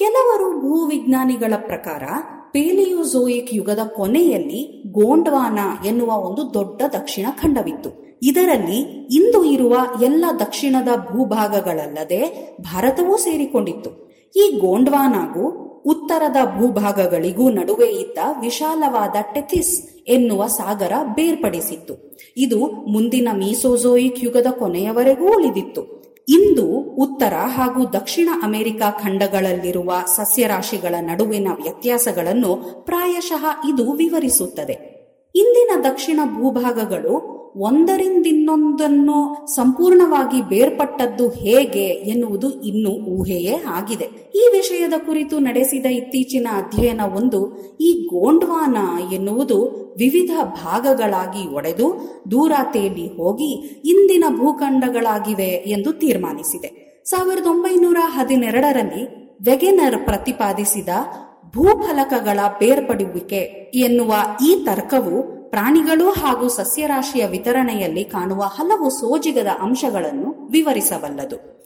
[0.00, 2.02] ಕೆಲವರು ಭೂವಿಜ್ಞಾನಿಗಳ ಪ್ರಕಾರ
[2.52, 8.18] ಪೇಲಿಯೋಝೋಯಿಕ್ ಯುಗದ ಕೊನೆಯಲ್ಲಿ ಗೋಂಡ್ವಾನ ಎನ್ನುವ ಒಂದು ದೊಡ್ಡ ದಕ್ಷಿಣ ಖಂಡವಿತ್ತು.
[8.22, 14.14] ಇದರಲ್ಲಿ ಇಂದು ಇರುವ ಎಲ್ಲ ದಕ್ಷಿಣದ ಭೂಭಾಗಗಳಲ್ಲದೆ ಭಾರತವೂ ಸೇರಿಕೊಂಡಿತ್ತು.
[14.36, 22.18] ಈ ಗೋಂಡ್ವಾನಾಗೂ ಉತ್ತರದ ಭೂಭಾಗಗಳಿಗೂ ನಡುವೆ ಇದ್ದ ವಿಶಾಲವಾದ ಟೆಥಿಸ್ ಎನ್ನುವ ಸಾಗರ ಬೇರ್ಪಡಿಸಿತ್ತು.
[22.36, 25.99] ಇದು ಮುಂದಿನ ಮೀಸೋಜೋಯಿಕ್ ಯುಗದ ಕೊನೆಯವರೆಗೂ ಉಳಿದಿತ್ತು.
[26.30, 34.90] ಇಂದು ಉತ್ತರ ಹಾಗೂ ದಕ್ಷಿಣ ಅಮೆರಿಕ ಖಂಡಗಳಲ್ಲಿರುವ ಸಸ್ಯರಾಶಿಗಳ ನಡುವಿನ ವ್ಯತ್ಯಾಸಗಳನ್ನು ಪ್ರಾಯಶಃ ಇದು ವಿವರಿಸುತ್ತದೆ.
[35.34, 44.04] ಇಂದಿನ ದಕ್ಷಿಣ ಭೂಭಾಗಗಳು ಒಂದರಿಂದಿನ್ನೊಂದನ್ನು ಸಂಪೂರ್ಣವಾಗಿ ಬೇರ್ಪಟ್ಟದ್ದು ಹೇಗೆ ಎನ್ನುವುದು ಇನ್ನೂ ಊಹೆಯೇ ಆಗಿದೆ.
[44.34, 48.76] ಈ ವಿಷಯದ ಕುರಿತು ನಡೆಸಿದ ಇತ್ತೀಚಿನ ಅಧ್ಯಯನ ಒಂದು ಈ ಗೋಂಡ್ವಾನ
[49.14, 53.52] ಎನ್ನುವುದು ವಿವಿಧ ಭಾಗಗಳಾಗಿ ಒಡೆದು ದೂರಾತೆಯಲ್ಲಿ ಹೋಗಿ
[53.84, 57.02] ಇಂದಿನ ಭೂಖಂಡಗಳಾಗಿವೆ ಎಂದು ತೀರ್ಮಾನಿಸಿದೆ.
[57.04, 60.88] ಸಾವಿರದ ಒಂಬೈನೂರ ಹದಿನೆರಡರಲ್ಲಿ ವೆಗೆನರ್ ಪ್ರತಿಪಾದಿಸಿದ
[61.50, 63.36] ಭೂಫಲಕಗಳ ಬೇರ್ಪಡುವಿಕೆ
[63.74, 64.14] ಎನ್ನುವ
[64.46, 71.60] ಈ ತರ್ಕವು ಪ್ರಾಣಿಗಳು ಹಾಗೂ ಸಸ್ಯರಾಶಿಯ ವಿತರಣೆಯಲ್ಲಿ ಕಾಣುವ ಹಲವು ಸೋಜಿಗದ ಅಂಶಗಳನ್ನು ವಿವರಿಸಬಲ್ಲದು.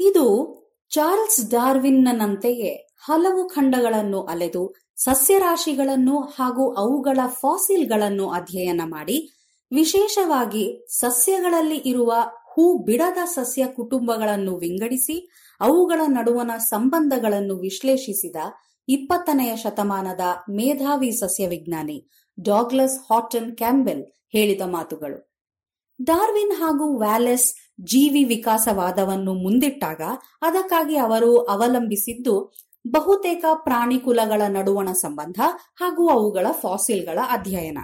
[0.00, 0.61] ಇದು
[0.92, 9.32] ಚಾರ್ಲ್ಸ್ ಡಾರ್ವಿನ್ನಂತೆಯೇ ಹಲವು ಖಂಡಗಳನ್ನು ಅಲೆದು ಸಸ್ಯರಾಶಿಗಳನ್ನು ಹಾಗೂ ಅವುಗಳ ಫಾಸಿಲ್ಗಳನ್ನು ಅಧ್ಯಯನ ಮಾಡಿ,
[9.72, 12.12] ವಿಶೇಷವಾಗಿ ಸಸ್ಯಗಳಲ್ಲಿ ಇರುವ
[12.52, 18.36] ಹೂ ಬಿಡದ ಸಸ್ಯ ಕುಟುಂಬಗಳನ್ನು ವಿಂಗಡಿಸಿ, ಅವುಗಳ ನಡುವಣ ಸಂಬಂಧಗಳನ್ನು ವಿಶ್ಲೇಷಿಸಿದ
[18.88, 20.20] ಇಪ್ಪತ್ತನೆಯ ಶತಮಾನದ
[20.50, 22.08] ಮೇಧಾವಿ ಸಸ್ಯವಿಜ್ಞಾನಿ
[22.40, 25.32] ಡಾಗ್ಲಸ್ ಹಾಟನ್ ಕ್ಯಾಂಬೆಲ್ ಹೇಳಿದ ಮಾತುಗಳು.
[26.02, 30.00] ಡಾರ್ವಿನ್ ಹಾಗೂ ವ್ಯಾಲೆಸ್ ಜೀವಿ ವಿಕಾಸವಾದವನ್ನು ಮುಂದಿಟ್ಟಾಗ
[30.42, 32.52] ಅದಕ್ಕಾಗಿ ಅವರು ಅವಲಂಬಿಸಿದ್ದು
[32.90, 35.40] ಬಹುತೇಕ ಪ್ರಾಣಿ ಕುಲಗಳ ನಡುವಣ ಸಂಬಂಧ
[35.74, 37.78] ಹಾಗೂ ಅವುಗಳ ಫಾಸಿಲ್ಗಳ ಅಧ್ಯಯನ.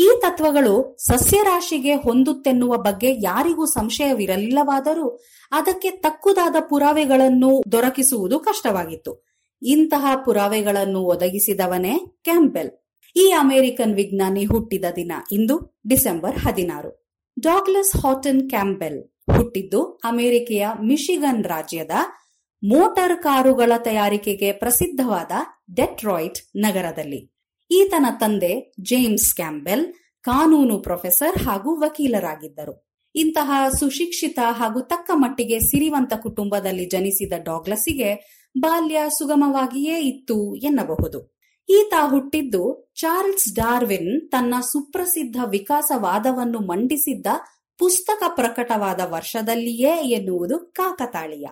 [0.00, 5.20] ಈ ತತ್ವಗಳು ಸಸ್ಯರಾಶಿಗೆ ಹೊಂದುತ್ತೆನ್ನುವ ಬಗ್ಗೆ ಯಾರಿಗೂ ಸಂಶಯವಿರಲಿಲ್ಲವಾದರೂ
[5.52, 9.26] ಅದಕ್ಕೆ ತಕ್ಕುದಾದ ಪುರಾವೆಗಳನ್ನು ದೊರಕಿಸುವುದು ಕಷ್ಟವಾಗಿತ್ತು.
[9.62, 12.70] ಇಂತಹ ಪುರಾವೆಗಳನ್ನು ಒದಗಿಸಿದವನೇ ಕ್ಯಾಂಪೆಲ್
[13.16, 17.08] ಈ ಅಮೆರಿಕನ್ ವಿಜ್ಞಾನಿ ಹುಟ್ಟಿದ ದಿನ ಇಂದು ಡಿಸೆಂಬರ್ ಹದಿನಾರು.
[17.40, 21.90] ಡಾಗ್ಲಸ್ ಹಾಟನ್ ಕ್ಯಾಂಪೆಲ್ ಹುಟ್ಟಿದ್ದು ಅಮೆರಿಕೆಯ ಮಿಶಿಗನ್ ರಾಜ್ಯದ
[22.62, 25.32] ಮೋಟಾರ್ ಕಾರುಗಳ ತಯಾರಿಕೆಗೆ ಪ್ರಸಿದ್ಧವಾದ
[25.74, 27.20] ಡೆಟ್ರಾಯ್ಟ್ ನಗರದಲ್ಲಿ.
[27.70, 32.88] ಈತನ ತಂದೆ ಜೇಮ್ಸ್ ಕ್ಯಾಂಬೆಲ್, ಕಾನೂನು ಪ್ರೊಫೆಸರ್ ಹಾಗೂ ವಕೀಲರಾಗಿದ್ದರು.
[33.14, 38.10] ಇಂತಹ ಸುಶಿಕ್ಷಿತ ಹಾಗೂ ತಕ್ಕ ಮಟ್ಟಿಗೆ ಸಿರಿವಂತ ಕುಟುಂಬದಲ್ಲಿ ಜನಿಸಿದ ಡಾಗ್ಲಸಿಗೆ
[38.58, 41.38] ಬಾಲ್ಯ ಸುಗಮವಾಗಿಯೇ ಇತ್ತು ಎನ್ನಬಹುದು.
[41.68, 47.26] ಈತ ಹುಟ್ಟಿದ್ದು ಚಾರ್ಲ್ಸ್ ಡಾರ್ವಿನ್ ತನ್ನ ಸುಪ್ರಸಿದ್ಧ ವಿಕಾಸವಾದವನ್ನು ಮಂಡಿಸಿದ್ದ
[47.78, 51.46] ಪುಸ್ತಕ ಪ್ರಕಟವಾದ ವರ್ಷದಲ್ಲಿಯೇ ಎನ್ನುವುದು ಕಾಕತಾಳೀಯ.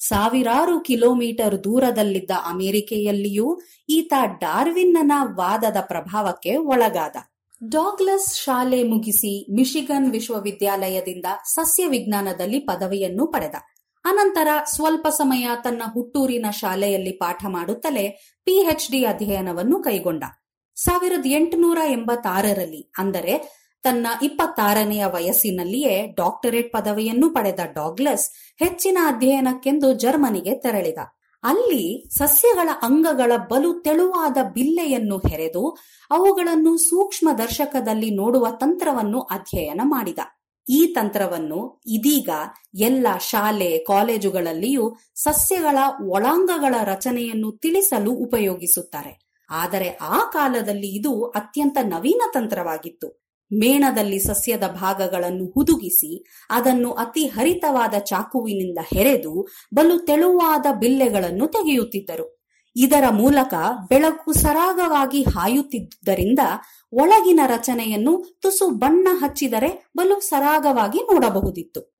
[0.00, 7.16] ಸಾವಿರಾರು ಕಿಲೋಮೀಟರ್ ದೂರದಲ್ಲಿದ್ದ ಅಮೆರಿಕೆಯಲ್ಲಿಯೂ ಈತ ಡಾರ್ವಿನ್ನನ ವಾದದ ಪ್ರಭಾವಕ್ಕೆ ಒಳಗಾದ.
[7.68, 13.54] ಡಾಗ್ಲಸ್ ಶಾಲೆ ಮುಗಿಸಿ ಮಿಶಿಗನ್ ವಿಶ್ವವಿದ್ಯಾಲಯದಿಂದ ಸಸ್ಯ ವಿಜ್ಞಾನದಲ್ಲಿ ಪದವಿಯನ್ನು ಪಡೆದ.
[14.04, 18.06] ಅನಂತರ ಸ್ವಲ್ಪ ಸಮಯ ತನ್ನ ಹುಟ್ಟೂರಿನ ಶಾಲೆಯಲ್ಲಿ ಪಾಠ ಮಾಡುತ್ತಲೇ
[18.44, 20.24] ಪಿಎಚ್ಡಿ ಅಧ್ಯಯನವನ್ನು ಕೈಗೊಂಡ.
[20.76, 30.98] ಸಾವಿರದ ಎಂಟುನೂರ ಎಂಬತ್ತಾರರಲ್ಲಿ, ಅಂದರೆ ತನ್ನ ಇಪ್ಪತ್ತಾರನೆಯ ವಯಸ್ಸಿನಲ್ಲಿಯೇ ಡಾಕ್ಟರೇಟ್ ಪದವಿಯನ್ನು ಪಡೆದ ಡಾಗ್ಲಸ್ ಹೆಚ್ಚಿನ ಅಧ್ಯಯನಕ್ಕೆಂದು ಜರ್ಮನಿಗೆ ತೆರಳಿದ.
[31.42, 35.76] ಅಲ್ಲಿ ಸಸ್ಯಗಳ ಅಂಗಗಳ ಬಲು ತೆಳುವಾದ ಬಿಲ್ಲೆಯನ್ನು ಹೆರೆದು
[36.10, 40.18] ಅವುಗಳನ್ನು ಸೂಕ್ಷ್ಮ ದರ್ಶಕದಲ್ಲಿ ನೋಡುವ ತಂತ್ರವನ್ನು ಅಧ್ಯಯನ ಮಾಡಿದ.
[40.70, 42.30] ಈ ತಂತ್ರವನ್ನು ಇದೀಗ
[42.74, 45.78] ಎಲ್ಲ ಶಾಲೆ, ಕಾಲೇಜುಗಳಲ್ಲಿಯೂ ಸಸ್ಯಗಳ
[46.08, 49.30] ಒಳಾಂಗಗಳ ರಚನೆಯನ್ನು ತಿಳಿಸಲು ಉಪಯೋಗಿಸುತ್ತಾರೆ.
[49.50, 53.29] ಆದರೆ ಆ ಕಾಲದಲ್ಲಿ ಇದು ಅತ್ಯಂತ ನವೀನ ತಂತ್ರವಾಗಿತ್ತು.
[53.52, 62.40] ಮೇಣದಲ್ಲಿ ಸಸ್ಯದ ಭಾಗಗಳನ್ನು ಹುದುಗಿಸಿ ಅದನ್ನು ಅತಿ ಹರಿತವಾದ ಚಾಕುವಿನಿಂದ ಹೆರೆದು ಬಲು ತೆಳುವಾದ ಬಿಲ್ಲೆಗಳನ್ನು ತೆಗೆಯುತ್ತಿದ್ದರು.
[62.76, 63.54] ಇದರ ಮೂಲಕ
[63.88, 66.38] ಬೆಳಕು ಸರಾಗವಾಗಿ ಹಾಯುತ್ತಿದ್ದರಿಂದ
[66.92, 71.99] ಒಳಗಿನ ರಚನೆಯನ್ನು ತುಸು ಬಣ್ಣ ಹಚ್ಚಿದರೆ ಬಲು ಸರಾಗವಾಗಿ ನೋಡಬಹುದಿತ್ತು.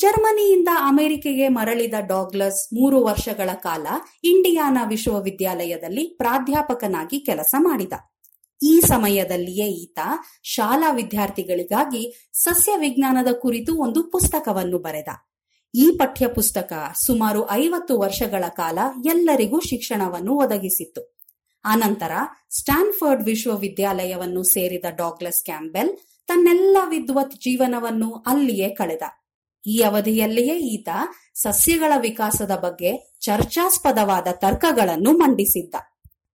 [0.00, 3.86] ಜರ್ಮನಿಯಿಂದ ಅಮೆರಿಕೆಗೆ ಮರಳಿದ ಡಾಗ್ಲಸ್ ಮೂರು ವರ್ಷಗಳ ಕಾಲ
[4.24, 7.92] ಇಂಡಿಯಾನಾ ವಿಶ್ವವಿದ್ಯಾಲಯದಲ್ಲಿ ಪ್ರಾಧ್ಯಾಪಕನಾಗಿ ಕೆಲಸ ಮಾಡಿದ.
[8.62, 9.98] ಈ ಸಮಯದಲ್ಲಿಯೇ ಈತ
[10.42, 15.08] ಶಾಲಾ ವಿದ್ಯಾರ್ಥಿಗಳಿಗಾಗಿ ಸಸ್ಯ ವಿಜ್ಞಾನದ ಕುರಿತು ಒಂದು ಪುಸ್ತಕವನ್ನು ಬರೆದ.
[15.74, 16.72] ಈ ಪಠ್ಯ ಪುಸ್ತಕ
[17.06, 21.16] ಸುಮಾರು ಐವತ್ತು ವರ್ಷಗಳ ಕಾಲ ಎಲ್ಲರಿಗೂ ಶಿಕ್ಷಣವನ್ನು ಒದಗಿಸಿತ್ತು.
[21.64, 22.12] ಆನಂತರ
[22.50, 25.90] ಸ್ಟ್ಯಾನ್ಫರ್ಡ್ ವಿಶ್ವವಿದ್ಯಾಲಯವನ್ನು ಸೇರಿದ ಡಾಗ್ಲಸ್ ಕ್ಯಾಂಬೆಲ್
[26.26, 29.02] ತನ್ನೆಲ್ಲ ವಿದ್ವತ್ ಜೀವನವನ್ನು ಅಲ್ಲಿಯೇ ಕಳೆದ.
[29.66, 30.88] ಈ ಅವಧಿಯಲ್ಲಿಯೇ ಈತ
[31.34, 35.74] ಸಸ್ಯಗಳ ವಿಕಾಸದ ಬಗ್ಗೆ ಚರ್ಚಾಸ್ಪದವಾದ ತರ್ಕಗಳನ್ನು ಮಂಡಿಸಿದ್ದ.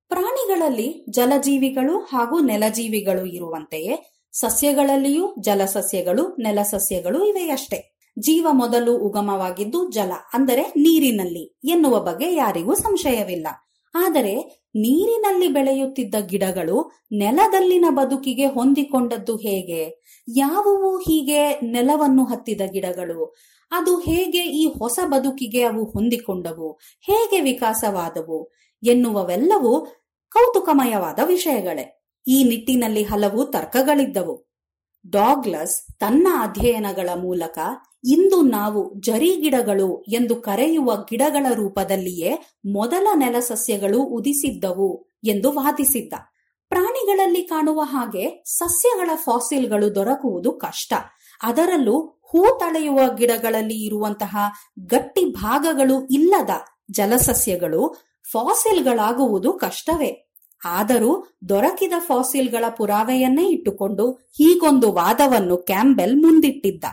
[0.08, 11.58] ಪ್ರಾಣಿಗಳಲ್ಲಿ ಜಲಜೀವಿಗಳು ಹಾಗೂ ನೆಲಜೀವಿಗಳು ಇರುವಂತೆಯೇ ಸಸ್ಯಗಳಲ್ಲಿಯೂ ಜಲಸಸ್ಯಗಳು, ನೆಲಸಸ್ಯಗಳು ಇವೆಯಷ್ಟೇ ಜೀವ ಮೊದಲು ಉಗಮವಾಗಿದ್ದು ಜಲ, ಅಂದರೆ ನೀರಿನಲ್ಲಿ
[11.64, 13.46] ಎನ್ನುವ ಬಗ್ಗೆ ಯಾರಿಗೂ ಸಂಶಯವಿಲ್ಲ.
[13.94, 20.05] ಆದರೆ ನೀರಿನಲ್ಲಿ ಬೆಳೆಯುತ್ತಿದ್ದ ಗಿಡಗಳು ನೆಲದಲ್ಲಿನ ಬದುಕಿಗೆ ಹೊಂದಿಕೊಂಡದ್ದು ಹೇಗೆ?
[20.28, 23.36] ಯಾವುವು ಹೀಗೆ ನೆಲವನ್ನು ಹತ್ತಿದ ಗಿಡಗಳು?
[23.70, 26.72] ಅದು ಹೇಗೆ ಈ ಹೊಸ ಬದುಕಿಗೆ ಅವು ಹೊಂದಿಕೊಂಡವು?
[27.00, 28.52] ಹೇಗೆ ವಿಕಾಸವಾದವು?
[28.82, 29.86] ಎನ್ನುವವೆಲ್ಲವೂ
[30.32, 32.02] ಕೌತುಕಮಯವಾದ ವಿಷಯಗಳೇ.
[32.28, 34.46] ಈ ನಿಟ್ಟಿನಲ್ಲಿ ಹಲವು ತರ್ಕಗಳಿದ್ದವು.
[35.10, 37.58] ಡಾಗ್ಲಸ್ ತನ್ನ ಅಧ್ಯಯನಗಳ ಮೂಲಕ
[38.04, 46.12] ಇಂದು ನಾವು ಜರಿ ಗಿಡಗಳು ಎಂದು ಕರೆಯುವ ಗಿಡಗಳ ರೂಪದಲ್ಲಿಯೇ ಮೊದಲ ನೆಲಸಸ್ಯಗಳು ಉದಿಸಿದ್ದವು ಎಂದು ವಾದಿಸಿದ್ದ.
[46.68, 50.94] ಪ್ರಾಣಿಗಳಲ್ಲಿ ಕಾಣುವ ಹಾಗೆ ಸಸ್ಯಗಳ ಫಾಸಿಲ್ಗಳು ದೊರಕುವುದು ಕಷ್ಟ.
[51.42, 54.36] ಅದರಲ್ಲೂ ಹೂ ತಳೆಯುವ ಗಿಡಗಳಲ್ಲಿ ಇರುವಂತಹ
[54.86, 56.50] ಗಟ್ಟಿ ಭಾಗಗಳು ಇಲ್ಲದ
[56.90, 57.96] ಜಲಸಸ್ಯಗಳು
[58.32, 60.34] ಫಾಸಿಲ್ಗಳಾಗುವುದು ಕಷ್ಟವೇ.
[60.64, 66.84] ಆದರೂ ದೊರಕಿದ ಫಾಸಿಲ್ಗಳ ಪುರಾವೆಯನ್ನೇ ಇಟ್ಟುಕೊಂಡು ಹೀಗೊಂದು ವಾದವನ್ನು ಕ್ಯಾಂಬೆಲ್ ಮುಂದಿಟ್ಟಿದ್ದ.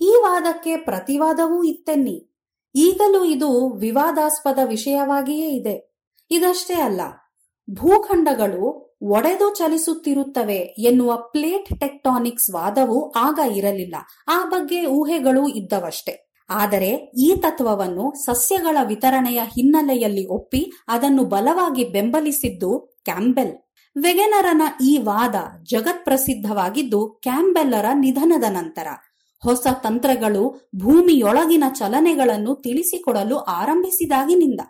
[0.00, 2.26] ಈ ವಾದಕ್ಕೆ ಪ್ರತಿವಾದವೂ ಇತ್ತೆನ್ನಿ.
[2.74, 5.98] ಈಗಲೂ ಇದು ವಿವಾದಾಸ್ಪದ ವಿಷಯವಾಗಿಯೇ ಇದೆ.
[6.30, 7.00] ಇದಷ್ಟೇ ಅಲ್ಲ,
[7.70, 13.94] ಭೂಖಂಡಗಳು ಒಡೆದು ಚಲಿಸುತ್ತಿರುತ್ತವೆ ಎನ್ನುವ ಪ್ಲೇಟ್ ಟೆಕ್ಟಾನಿಕ್ಸ್ ವಾದವು ಆಗ ಇರಲಿಲ್ಲ.
[14.28, 16.32] ಆ ಬಗ್ಗೆ ಊಹೆಗಳು ಇದ್ದವಷ್ಟೇ.
[16.50, 16.88] ಆದರೆ
[17.18, 23.52] ಈ ತತ್ವವನ್ನು ಸಸ್ಯಗಳ ವಿತರಣೆಯ ಹಿನ್ನೆಲೆಯಲ್ಲಿ ಒಪ್ಪಿ ಅದನ್ನು ಬಲವಾಗಿ ಬೆಂಬಲಿಸಿದ್ದು ಕ್ಯಾಂಬೆಲ್.
[24.02, 28.86] ವೆಗೆನರನ ಈ ವಾದ ಜಗತ್ಪ್ರಸಿದ್ಧವಾಗಿದ್ದು ಕ್ಯಾಂಬೆಲ್ಲರ ನಿಧನದ ನಂತರ.
[29.42, 34.60] ಹೊಸ ತಂತ್ರಗಳು ಭೂಮಿಯೊಳಗಿನ ಚಲನೆಗಳನ್ನು ತಿಳಿಸಿಕೊಡಲು ಆರಂಭಿಸಿದಾಗಿನಿಂದ.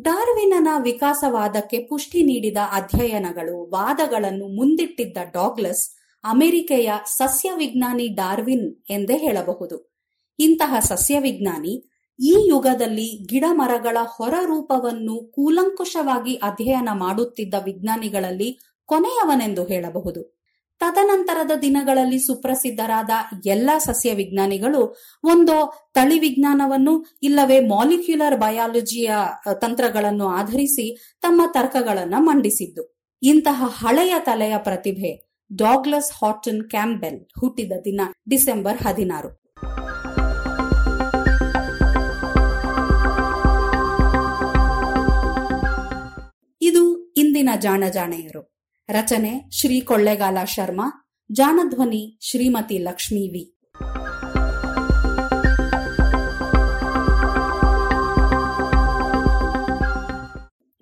[0.00, 9.96] ಡಾರ್ವಿನನ ವಿಕಾಸವಾದಕ್ಕೆ ಪುಷ್ಟಿ ನೀಡಿದ ಅಧ್ಯಯನಗಳು, ವಾದಗಳನ್ನು ಮುಂದಿಟ್ಟಿದ್ದ ಡಾಗ್ಲಸ್, ಅಮೆರಿಕೆಯ ಸಸ್ಯವಿಜ್ಞಾನಿ ಡಾರ್ವಿನ್ ಎಂದೇ ಹೇಳಬಹುದು.
[10.38, 11.90] ಇಂತಹ ಸಸ್ಯವಿಜ್ಞಾನಿ
[12.24, 20.35] ಈ ಯುಗದಲ್ಲಿ ಗಿಡ ಮರಗಳ ಹೊರರೂಪವನ್ನು ಕೂಲಂಕುಷವಾಗಿ ಅಧ್ಯಯನ ಮಾಡುತ್ತಿದ್ದ ವಿಜ್ಞಾನಿಗಳಲ್ಲಿ ಕೊನೆಯವನೆಂದು ಹೇಳಬಹುದು.
[20.80, 23.10] ತದನಂತರದ ದಿನಗಳಲ್ಲಿ ಸುಪ್ರಸಿದ್ಧರಾದ
[23.46, 29.10] ಎಲ್ಲ ಸಸ್ಯ ವಿಜ್ಞಾನಿಗಳು ಒಂದು ತಳಿ ವಿಜ್ಞಾನವನ್ನು ಇಲ್ಲವೇ ಮಾಲಿಕ್ಯುಲರ್ ಬಯಾಲಜಿಯ
[29.60, 32.96] ತಂತ್ರಗಳನ್ನು ಆಧರಿಸಿ ತಮ್ಮ ತರ್ಕಗಳನ್ನು ಮಂಡಿಸಿದ್ದು.
[33.22, 39.46] ಇಂತಹ ಹಳೆಯ ತಲೆಯ ಪ್ರತಿಭೆ ಡಾಗ್ಲಸ್ ಹಾಟನ್ ಕ್ಯಾಂಬೆಲ್ ಹುಟ್ಟಿದ ದಿನ ಡಿಸೆಂಬರ್ ಹದಿನಾರು.
[46.62, 48.55] ಇದು ಇಂದಿನ ಜಾಣಜಾಣೆಯರು.
[48.88, 53.58] ರಚನೆ ಶ್ರೀ ಕೊಳ್ಳೇಗಾಲ ಶರ್ಮಾ, ಜಾನಧ್ವನಿ ಶ್ರೀಮತಿ ಲಕ್ಷ್ಮೀ ವಿ.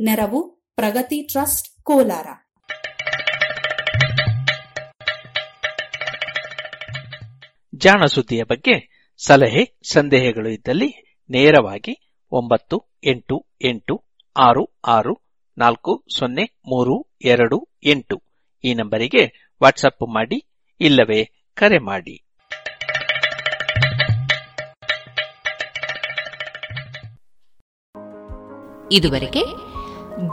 [0.01, 2.27] ನೆರವು ಪ್ರಗತಿ ಟ್ರಸ್ಟ್, ಕೋಲಾರ.
[7.75, 14.05] ಜಾಣ ಸುದ್ದಿಯ ಬಗ್ಗೆ ಸಲಹೆ, ಸಂದೇಹಗಳು ಇದ್ದಲ್ಲಿ ನೇರವಾಗಿ ಒಂಬತ್ತು ಎಂಟು ಎಂಟು
[14.37, 15.25] ಆರು ಆರು
[15.59, 18.23] ನಾಲ್ಕು ಸೊನ್ನೆ ಮೂರು ಎರಡು ಎಂಟು.
[18.65, 20.47] ಈ ನಂಬರಿಗೆ ವಾಟ್ಸಪ್ ಮಾಡಿ
[20.81, 22.21] ಇಲ್ಲವೇ ಕರೆ ಮಾಡಿ.
[28.93, 29.45] ಇದುವರೆಗೆ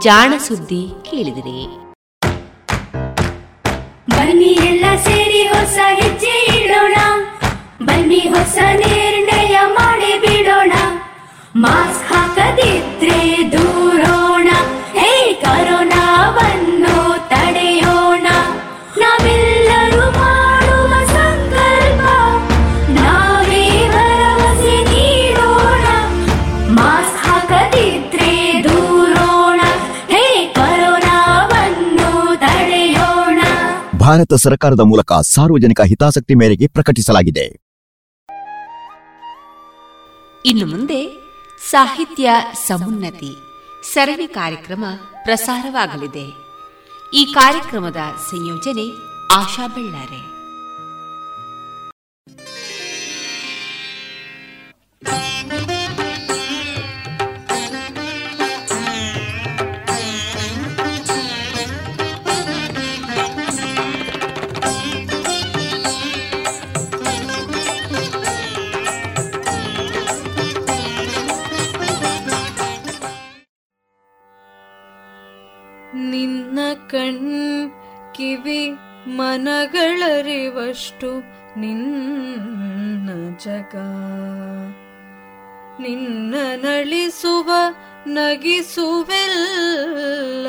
[0.02, 1.66] ಜಾಣ ಸುದ್ದಿ ಕೇಳಿದಿರಿ.
[4.10, 6.94] ಬನ್ನಿ ಎಲ್ಲ ಸೇರಿ ಹೊಸ ಹೆಜ್ಜೆ ಇಡೋಣ.
[7.86, 10.72] ಬನ್ನಿ ಹೊಸ ನಿರ್ಣಯ ಮಾಡಿ ಬಿಡೋಣ.
[11.56, 13.71] ಮಾಸ್ಕ್ ಹಾಕದಿದ್ರೆ ದೂರೋಣ
[34.12, 37.44] ಭಾರತ ಸರ್ಕಾರದ ಮೂಲಕ ಸಾರ್ವಜನಿಕ ಹಿತಾಸಕ್ತಿ ಮೇರೆಗೆ ಪ್ರಕಟಿಸಲಾಗಿದೆ.
[40.46, 41.00] ಇನ್ನು ಮುಂದೆ
[41.70, 42.30] ಸಾಹಿತ್ಯ
[42.66, 43.32] ಸಮುನ್ನತಿ
[43.94, 44.84] ಸರಣಿ ಕಾರ್ಯಕ್ರಮ
[45.22, 46.26] ಪ್ರಸಾರವಾಗಲಿದೆ.
[47.14, 47.96] ಈ ಕಾರ್ಯಕ್ರಮದ
[48.30, 48.86] ಸಂಯೋಜನೆ
[49.32, 50.22] ಆಶಾ ಬೆಳ್ಳಾರೆ.
[76.74, 77.70] ಕಣ್
[78.14, 78.74] ಕಿವಿ
[79.06, 81.22] ಮನಗಳರಿವಷ್ಟು
[81.60, 83.76] ನಿನ್ನ ಜಗ.
[85.80, 87.50] ನಿನ್ನ ನಳಿಸುವ
[88.06, 90.46] ನಗಿಸುವೆಲ್ಲ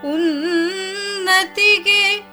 [0.04, 2.24] ಉನ್ನತಿಗೆ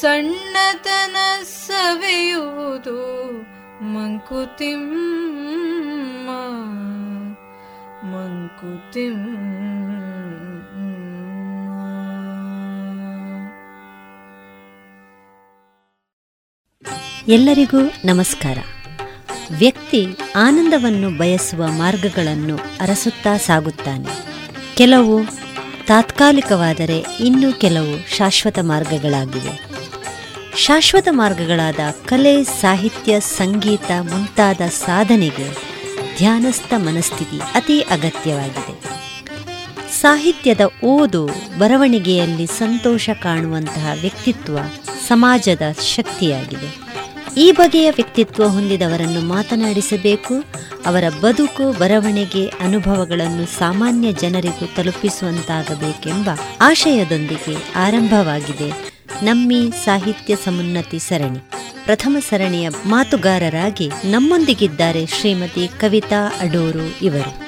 [0.00, 3.00] ಸಣ್ಣತನ ಸವೆಯುವುದು
[3.84, 6.30] ಮಂಕುತಿಮ್ಮ.
[8.02, 9.75] ಮಂಕುತಿಮ್ಮ.
[17.28, 18.58] ಎಲ್ಲರಿಗೂ ನಮಸ್ಕಾರ.
[19.58, 20.06] ವ್ಯಕ್ತಿ
[20.36, 24.08] ಆನಂದವನ್ನು ಬಯಸುವ ಮಾರ್ಗಗಳನ್ನು ಅರಸುತ್ತಾ ಸಾಗುತ್ತಾನೆ.
[24.76, 25.20] ಕೆಲವು
[25.86, 29.64] ತಾತ್ಕಾಲಿಕವಾದರೆ ಇನ್ನು ಕೆಲವು ಶಾಶ್ವತ ಮಾರ್ಗಗಳಾಗಿವೆ.
[30.56, 35.52] ಶಾಶ್ವತ ಮಾರ್ಗಗಳಾದ ಕಲೆ, ಸಾಹಿತ್ಯ, ಸಂಗೀತ ಮುಂತಾದ ಸಾಧನೆಗೆ
[36.18, 38.80] ಧ್ಯಾನಸ್ಥ ಮನಸ್ಥಿತಿ ಅತಿ ಅಗತ್ಯವಾಗಿದೆ.
[40.00, 41.26] ಸಾಹಿತ್ಯದ ಓದು
[41.58, 44.58] ಬರವಣಿಗೆಯಲ್ಲಿ ಸಂತೋಷ ಕಾಣುವಂತಹ ವ್ಯಕ್ತಿತ್ವ
[45.08, 45.62] ಸಮಾಜದ
[45.96, 46.85] ಶಕ್ತಿಯಾಗಿದೆ.
[47.38, 50.34] ಈ ಬಗೆಯ ವ್ಯಕ್ತಿತ್ವ ಹೊಂದಿದವರನ್ನು ಮಾತನಾಡಿಸಬೇಕು.
[50.86, 56.30] ಅವರ ಬದುಕು, ಬರವಣಿಗೆ, ಅನುಭವಗಳನ್ನು ಸಾಮಾನ್ಯ ಜನರಿಗೂ ತಲುಪಿಸುವಂತಾಗಬೇಕೆಂಬ
[56.60, 58.90] ಆಶಯದೊಂದಿಗೆ ಆರಂಭವಾಗಿದೆ.
[59.22, 61.38] ನಮ್ಮಿ ಸಾಹಿತ್ಯ ಸಮುನ್ನತಿ ಸರಣಿ.
[61.84, 67.46] ಪ್ರಥಮ ಸರಣಿಯ ಮಾತುಗಾರರಾಗಿ ನಮ್ಮೊಂದಿಗಿದ್ದಾರೆ ಶ್ರೀಮತಿ ಕವಿತಾ ಅಡೋರು ಇವರು.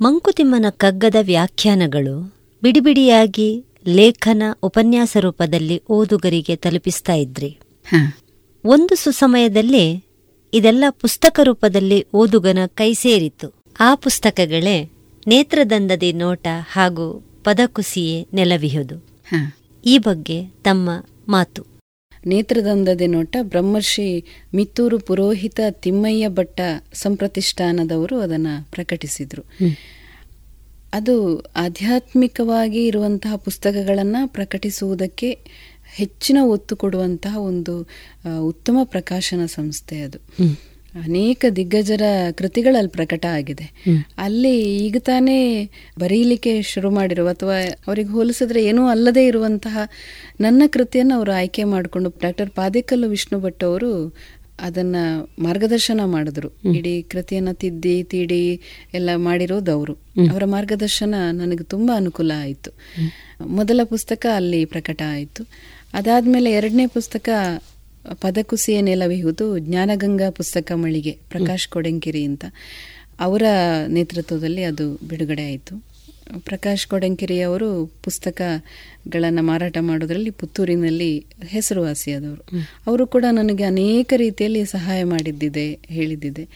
[0.00, 7.58] ಮಂಕುತಿಮ್ಮನ ಕಗ್ಗದ ವ್ಯಾಖ್ಯಾನಗಳು ಬಿಡಿಬಿಡಿಯಾಗಿ ಲೇಖನ ಉಪನ್ಯಾಸ ರೂಪದಲ್ಲಿ ಓದುಗರಿಗೆ ತಲುಪಿಸ್ತಾ ಇದ್ರಿ.
[8.64, 10.04] ಒಂದು ಸುಸಮಯದಲ್ಲಿ
[10.54, 14.90] ಇದೆಲ್ಲ ಪುಸ್ತಕ ರೂಪದಲ್ಲಿ ಓದುಗನ ಕೈ ಸೇರಿತು ಆ ಪುಸ್ತಕಗಳೇ
[15.26, 18.96] ನೇತ್ರದಂದದಿ ನೋಟ ಹಾಗೂ ಪದಕುಸಿಯೇ ನೆಲವಿಹುದು.
[19.84, 20.90] ಈ ಬಗ್ಗೆ ತಮ್ಮ
[21.28, 21.66] ಮಾತು.
[22.26, 26.60] ನೇತ್ರದಂದದೆ ನೋಟ ಬ್ರಹ್ಮರ್ಷಿ ಮಿತ್ತೂರು ಪುರೋಹಿತ ತಿಮ್ಮಯ್ಯ ಭಟ್ಟ
[26.92, 29.42] ಸಂಪ್ರತಿಷ್ಠಾನದವರು ಅದನ್ನು ಪ್ರಕಟಿಸಿದರು.
[30.96, 31.14] ಅದು
[31.56, 35.30] ಆಧ್ಯಾತ್ಮಿಕವಾಗಿ ಇರುವಂತಹ ಪುಸ್ತಕಗಳನ್ನು ಪ್ರಕಟಿಸುವುದಕ್ಕೆ
[35.94, 37.74] ಹೆಚ್ಚಿನ ಒತ್ತು ಕೊಡುವಂತಹ ಒಂದು
[38.46, 40.18] ಉತ್ತಮ ಪ್ರಕಾಶನ ಸಂಸ್ಥೆ ಅದು.
[41.02, 43.66] ಅನೇಕ ದಿಗ್ಗಜರ ಕೃತಿಗಳಲ್ಲಿ ಪ್ರಕಟ ಆಗಿದೆ.
[44.18, 44.52] ಅಲ್ಲಿ
[44.86, 45.38] ಈಗ ತಾನೇ
[45.98, 49.76] ಬರೀಲಿಕ್ಕೆ ಶುರು ಮಾಡಿರುವ ಅಥವಾ ಅವರಿಗೆ ಹೋಲಿಸಿದ್ರೆ ಏನೂ ಅಲ್ಲದೆ ಇರುವಂತಹ
[50.40, 53.92] ನನ್ನ ಕೃತಿಯನ್ನು ಅವರು ಆಯ್ಕೆ ಮಾಡಿಕೊಂಡು ಡಾಕ್ಟರ್ ಪಾದೇಕಲ್ಲು ವಿಷ್ಣು ಭಟ್ ಅವರು
[54.60, 54.96] ಅದನ್ನ
[55.38, 56.48] ಮಾರ್ಗದರ್ಶನ ಮಾಡಿದ್ರು.
[56.74, 58.60] ಇಡೀ ಕೃತಿಯನ್ನ ತಿದ್ದಿ ತೀಡಿ
[58.94, 59.92] ಎಲ್ಲ ಮಾಡಿರೋದು ಅವರು.
[60.30, 62.70] ಅವರ ಮಾರ್ಗದರ್ಶನ ನನಗೆ ತುಂಬಾ ಅನುಕೂಲ ಆಯಿತು.
[63.46, 65.46] ಮೊದಲ ಪುಸ್ತಕ ಅಲ್ಲಿ ಪ್ರಕಟ ಆಯಿತು.
[65.94, 67.28] ಅದಾದ್ಮೇಲೆ ಎರಡನೇ ಪುಸ್ತಕ
[68.20, 72.44] ಪದಕುಸಿಯ ನೆಲವಿಹುದು ಜ್ಞಾನಗಂಗಾ ಪುಸ್ತಕ ಮಳಿಗೆ ಪ್ರಕಾಶ್ ಕೊಡಂಕಿರಿ ಅಂತ.
[73.20, 73.42] ಅವರ
[73.88, 75.95] ನೇತೃತ್ವದಲ್ಲಿ ಅದು ಬಿಡುಗಡೆ ಆಯಿತು.
[76.38, 82.42] ಪ್ರಕಾಶ್ ಕೊಡಂಕೆರೆಯವರು ಅವರು ಪುಸ್ತಕಗಳನ್ನು ಮಾರಾಟ ಮಾಡೋದ್ರಲ್ಲಿ ಪುತ್ತೂರಿನಲ್ಲಿ ಹೆಸರುವಾಸಿಯಾದವರು.
[82.86, 86.48] ಅವರು ಕೂಡ ನನಗೆ ಅನೇಕ ರೀತಿಯಲ್ಲಿ ಸಹಾಯ ಮಾಡಿದ್ದಿದೆ ಹೇಳಿದ್ದಿದೆ.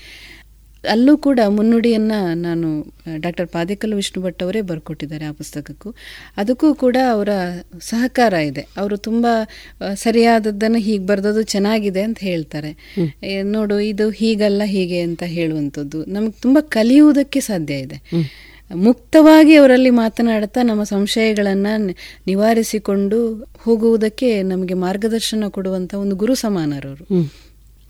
[0.90, 2.68] ಅಲ್ಲೂ ಕೂಡ ಮುನ್ನುಡಿಯನ್ನು ನಾನು
[3.16, 5.94] ಡಾಕ್ಟರ್ ಪಾದೇಕಲ್ ವಿಷ್ಣು ಭಟ್ ಅವರೇ ಬರ್ಕೊಟ್ಟಿದ್ದಾರೆ ಆ ಪುಸ್ತಕಕ್ಕೂ.
[6.36, 7.28] ಅದಕ್ಕೂ ಕೂಡ ಅವರ
[7.80, 8.66] ಸಹಕಾರ ಇದೆ.
[8.76, 9.26] ಅವರು ತುಂಬ
[9.94, 12.72] ಸರಿಯಾದದ್ದನ್ನು ಹೀಗೆ ಬರೆದೋದು ಚೆನ್ನಾಗಿದೆ ಅಂತ ಹೇಳ್ತಾರೆ.
[13.42, 16.04] ನೋಡು ಇದು ಹೀಗಲ್ಲ ಹೀಗೆ ಅಂತ ಹೇಳುವಂಥದ್ದು.
[16.04, 17.98] ನಮಗೆ ತುಂಬ ಕಲಿಯುವುದಕ್ಕೆ ಸಾಧ್ಯ ಇದೆ.
[18.74, 21.96] ಮುಕ್ತವಾಗಿ ಅವರಲ್ಲಿ ಮಾತನಾಡುತ್ತಾ ನಮ್ಮ ಸಂಶಯಗಳನ್ನು
[22.26, 27.06] ನಿವಾರಿಸಿಕೊಂಡು ಹೋಗುವುದಕ್ಕೆ ನಮಗೆ ಮಾರ್ಗದರ್ಶನ ಕೊಡುವಂಥ ಒಂದು ಗುರು ಸಮಾನರವರು.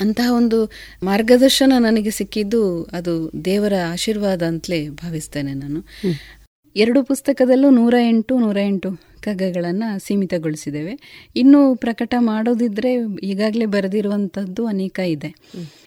[0.01, 0.72] ಅಂತಹ ಒಂದು
[1.03, 5.85] ಮಾರ್ಗದರ್ಶನ ನನಗೆ ಸಿಕ್ಕಿದ್ದು ಅದು ದೇವರ ಆಶೀರ್ವಾದ ಅಂತಲೇ ಭಾವಿಸ್ತೇನೆ ನಾನು.
[6.76, 11.24] ಎರಡು ಪುಸ್ತಕದಲ್ಲೂ ನೂರ ಎಂಟು ನೂರ ಎಂಟು ಕಗ್ಗಗಳನ್ನು ಸೀಮಿತಗೊಳಿಸಿದ್ದೇವೆ.
[11.37, 15.35] ಇನ್ನು ಪ್ರಕಟ ಮಾಡೋದಿದ್ರೆ ಈಗಾಗಲೇ ಬರೆದಿರುವಂಥದ್ದು ಅನೇಕ ಇದೆ.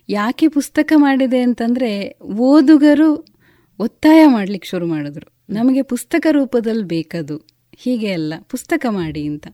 [0.09, 3.32] ಯಾಕೆ ಪುಸ್ತಕ ಮಾಡಿದೆ ಅಂತಂದರೆ ಓದುಗರು
[3.79, 5.27] ಒತ್ತಾಯ ಮಾಡ್ಲಿಕ್ಕೆ ಶುರು ಮಾಡಿದ್ರು.
[5.49, 7.37] ನಮಗೆ ಪುಸ್ತಕ ರೂಪದಲ್ಲಿ ಬೇಕದು.
[7.77, 9.47] ಹೀಗೆ ಅಲ್ಲ ಪುಸ್ತಕ ಮಾಡಿ ಅಂತ.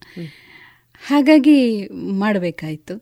[1.07, 1.87] ಹಾಗಾಗಿ
[2.19, 2.95] ಮಾಡಬೇಕಾಯಿತು.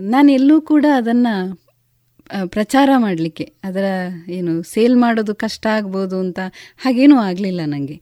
[0.00, 1.34] ನಾನು ಎಲ್ಲೂ ಕೂಡ ಅದನ್ನು
[2.46, 3.84] ಪ್ರಚಾರ ಮಾಡಲಿಕ್ಕೆ ಅದರ
[4.28, 6.38] ಏನು ಸೇಲ್ ಮಾಡೋದು ಕಷ್ಟ ಆಗ್ಬೋದು ಅಂತ
[6.76, 8.00] ಹಾಗೇನೂ ಆಗಲಿಲ್ಲ ನನಗೆ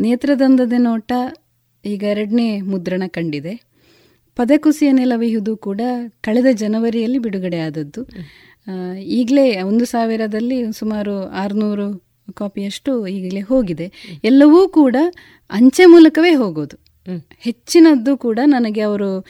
[0.00, 1.12] ನೇತ್ರದಂದದ ನೋಟ
[1.84, 3.54] ಈಗ ಎರಡನೇ ಮುದ್ರಣ ಕಂಡಿದೆ.
[4.36, 5.80] ಪದಕುಸಿಯ ನೆಲವಿಹುದು ಕೂಡ
[6.20, 8.02] ಕಳೆದ ಜನವರಿಯಲ್ಲಿ ಬಿಡುಗಡೆ ಆದದ್ದು.
[9.02, 13.92] ಈಗಲೇ ಒಂದು ಸಾವಿರದಲ್ಲಿ ಸುಮಾರು ಆರುನೂರು ಕಾಪಿಯಷ್ಟು ಈಗಲೇ ಹೋಗಿದೆ.
[14.24, 14.96] ಎಲ್ಲವೂ ಕೂಡ
[15.50, 16.76] ಅಂಚೆ ಮೂಲಕವೇ ಹೋಗೋದು.
[17.38, 19.26] ಹೆಚ್ಚಿನದ್ದು ಕೂಡ ನನಗೆ ಅವರು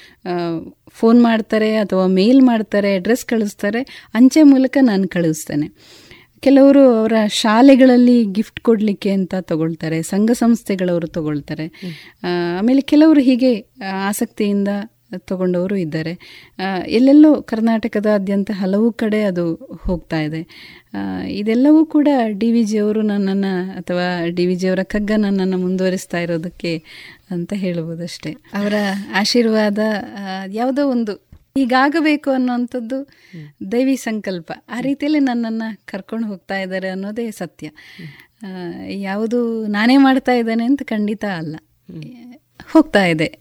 [0.88, 5.68] ಫೋನ್ ಮಾಡ್ತಾರೆ ಅಥವಾ ಮೇಲ್ ಮಾಡ್ತಾರೆ ಅಡ್ರೆಸ್ ಕಳಿಸ್ತಾರೆ ಅಂಚೆ ಮೂಲಕ ನಾನು ಕಳಿಸ್ತೇನೆ.
[6.40, 11.66] ಕೆಲವರು ಅವರ ಶಾಲೆಗಳಲ್ಲಿ ಗಿಫ್ಟ್ ಕೊಡಲಿಕ್ಕೆ ಅಂತ ತಗೊಳ್ತಾರೆ ಸಂಘ ಸಂಸ್ಥೆಗಳವರು ತಗೊಳ್ತಾರೆ.
[12.58, 13.52] ಆಮೇಲೆ ಕೆಲವರು ಹೀಗೆ
[13.92, 14.68] ಆಸಕ್ತಿಯಿಂದ
[15.18, 16.12] ತಗೊಂಡವರು ಇದ್ದಾರೆ.
[16.86, 20.46] ಎಲ್ಲೆಲ್ಲೋ ಕರ್ನಾಟಕದಾದ್ಯಂತ ಹಲವು ಕಡೆ ಅದು ಹೋಗ್ತಾ ಇದೆ.
[21.28, 26.82] ಇದೆಲ್ಲವೂ ಕೂಡ ಡಿ ವಿ ಜಿಯವರು ನನ್ನನ್ನು ಅಥವಾ ಡಿ ವಿ ಜಿಯವರ ಕಗ್ಗ ನನ್ನನ್ನು ಮುಂದುವರಿಸ್ತಾ ಇರೋದಕ್ಕೆ
[27.30, 28.32] ಅಂತ ಹೇಳ್ಬೋದಷ್ಟೇ.
[28.32, 28.74] ಅವರ
[29.14, 29.78] ಆಶೀರ್ವಾದ
[30.52, 33.08] ಯಾವುದೋ ಒಂದು ಹೀಗಾಗಬೇಕು ಅನ್ನುವಂಥದ್ದು
[33.72, 34.52] ದೈವಿ ಸಂಕಲ್ಪ.
[34.68, 37.70] ಆ ರೀತಿಯಲ್ಲಿ ನನ್ನನ್ನು ಕರ್ಕೊಂಡು ಹೋಗ್ತಾ ಇದ್ದಾರೆ ಅನ್ನೋದೇ ಸತ್ಯ.
[38.88, 41.56] ಯಾವುದು ನಾನೇ ಮಾಡ್ತಾ ಇದ್ದೇನೆ ಅಂತ ಖಂಡಿತ ಅಲ್ಲ.
[42.72, 43.38] ಹೋಗ್ತಾ ಇದೆ.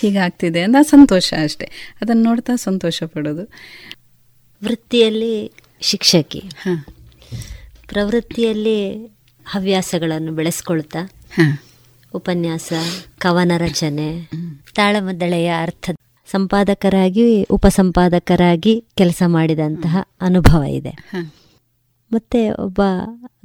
[0.00, 1.70] ಹೀಗಾಗ್ತಿದೆ ಅಂತ ಸಂತೋಷ ಅಷ್ಟೇ.
[2.00, 3.42] ಅದನ್ನು ನೋಡ್ತಾ ಸಂತೋಷ ಪಡೋದು.
[4.64, 6.42] ವೃತ್ತಿಯಲ್ಲಿ ಶಿಕ್ಷಕಿ.
[7.88, 9.06] ಪ್ರವೃತ್ತಿಯಲ್ಲಿ
[9.46, 11.10] ಹವ್ಯಾಸಗಳನ್ನು ಬೆಳೆಸ್ಕೊಳ್ತಾ.
[12.14, 12.72] ಉಪನ್ಯಾಸ
[13.18, 14.30] ಕವನ ರಚನೆ
[14.74, 15.90] ತಾಳಮದ್ದಳೆಯ ಅರ್ಥ.
[16.30, 20.94] ಸಂಪಾದಕರಾಗಿ ಉಪಸಂಪಾದಕರಾಗಿ ಕೆಲಸ ಮಾಡಿದಂತಹ ಅನುಭವ ಇದೆ.
[22.12, 22.80] ಮತ್ತೆ ಒಬ್ಬ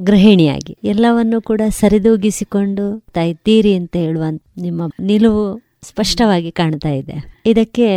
[0.02, 4.24] ಗೃಹಿಣಿಯಾಗಿ ಎಲ್ಲವನ್ನು ಕೂಡ ಸರಿದೂಗಿಸಿಕೊಂಡು ಇದ್ದೀರಿ ಅಂತ ಹೇಳುವ
[4.58, 7.16] ನಿಮ್ಮ ನಿಲುವು ಸ್ಪಷ್ಟವಾಗಿ ಕಾಣ್ತಾ ಇದೆ.
[7.46, 7.88] ಇದಕ್ಕೆ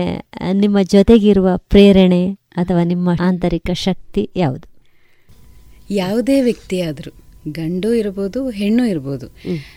[0.53, 4.66] ನಿಮ್ಮ ಜೊತೆಗಿರುವ ಪ್ರೇರಣೆ ಅಥವಾ ನಿಮ್ಮ ಆಂತರಿಕ ಶಕ್ತಿ ಯಾವುದು?
[5.91, 7.12] ಯಾವುದೇ ವ್ಯಕ್ತಿ ಆದರೂ
[7.53, 9.26] ಗಂಡು ಇರ್ಬೋದು ಹೆಣ್ಣು ಇರ್ಬೋದು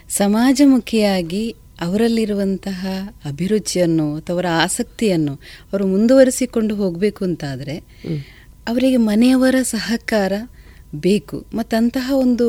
[0.10, 1.44] ಸಮಾಜಮುಖಿಯಾಗಿ
[1.82, 2.82] ಅವರಲ್ಲಿರುವಂತಹ
[3.26, 5.34] ಅಭಿರುಚಿಯನ್ನು ಅಥವಾ ಅವರ ಆಸಕ್ತಿಯನ್ನು
[5.72, 7.76] ಅವರು ಮುಂದುವರಿಸಿಕೊಂಡು ಹೋಗಬೇಕು ಅಂತಾದರೆ
[8.68, 10.34] ಅವರಿಗೆ ಮನೆಯವರ ಸಹಕಾರ
[10.96, 11.46] ಬೇಕು.
[11.56, 12.48] ಮತ್ತಂತಹ ಒಂದು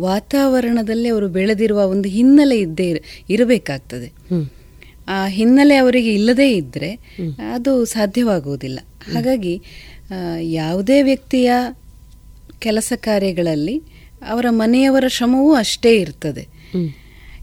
[0.00, 2.88] ವಾತಾವರಣದಲ್ಲಿ ಅವರು ಬೆಳೆದಿರುವ ಒಂದು ಹಿನ್ನೆಲೆ ಇದ್ದೇ
[3.28, 4.08] ಇರಬೇಕಾಗ್ತದೆ.
[5.10, 6.90] ಆ ಹಿನ್ನೆಲೆ ಅವರಿಗೆ ಇಲ್ಲದೇ ಇದ್ದರೆ
[7.52, 8.78] ಅದು ಸಾಧ್ಯವಾಗುವುದಿಲ್ಲ.
[9.14, 9.54] ಹಾಗಾಗಿ
[10.52, 11.50] ಯಾವುದೇ ವ್ಯಕ್ತಿಯ
[12.58, 13.76] ಕೆಲಸ ಕಾರ್ಯಗಳಲ್ಲಿ
[14.28, 16.44] ಅವರ ಮನೆಯವರ ಶ್ರಮವೂ ಅಷ್ಟೇ ಇರ್ತದೆ.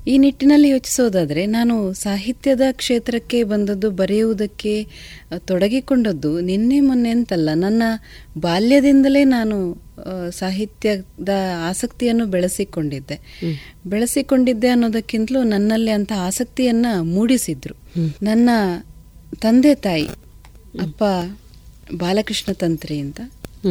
[0.07, 4.73] ಈ ನಿಟ್ಟಿನಲ್ಲಿ ಯೋಚಿಸೋದಾದರೆ ನಾನು ಸಾಹಿತ್ಯದ ಕ್ಷೇತ್ರಕ್ಕೆ ಬಂದದ್ದು ಬರೆಯುವುದಕ್ಕೆ
[5.45, 7.83] ತೊಡಗಿಕೊಂಡದ್ದು ನಿನ್ನೆ ಮೊನ್ನೆ ಅಂತಲ್ಲ ನನ್ನ
[8.37, 9.57] ಬಾಲ್ಯದಿಂದಲೇ ನಾನು
[10.31, 11.29] ಸಾಹಿತ್ಯದ
[11.69, 13.17] ಆಸಕ್ತಿಯನ್ನು ಬೆಳೆಸಿಕೊಂಡಿದ್ದೆ.
[13.87, 17.75] ಬೆಳೆಸಿಕೊಂಡಿದ್ದೆ ಅನ್ನೋದಕ್ಕಿಂತಲೂ ನನ್ನಲ್ಲಿ ಅಂತ ಆಸಕ್ತಿಯನ್ನ ಮೂಡಿಸಿದ್ರು.
[18.23, 18.49] ನನ್ನ
[19.41, 20.07] ತಂದೆ ತಾಯಿ
[20.81, 21.03] ಅಪ್ಪ
[21.97, 23.21] ಬಾಲಕೃಷ್ಣ ತಂತ್ರಿ ಅಂತ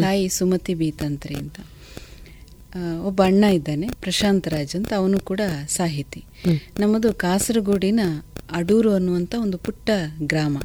[0.01, 1.59] ತಾಯಿ ಸುಮತಿ ಬಿ ತಂತ್ರಿ ಅಂತ
[3.05, 6.25] ಒಬ್ಬ ಅಣ್ಣ ಇದ್ದಾನೆ ಪ್ರಶಾಂತ್ ರಾಜ್ ಅಂತ ಅವನು ಕೂಡ ಸಾಹಿತಿ.
[6.79, 8.01] ನಮ್ಮದು ಕಾಸರಗೋಡಿನ
[8.51, 9.91] ಅಡೂರು ಅನ್ನುವಂಥ ಒಂದು ಪುಟ್ಟ
[10.23, 10.59] ಗ್ರಾಮ.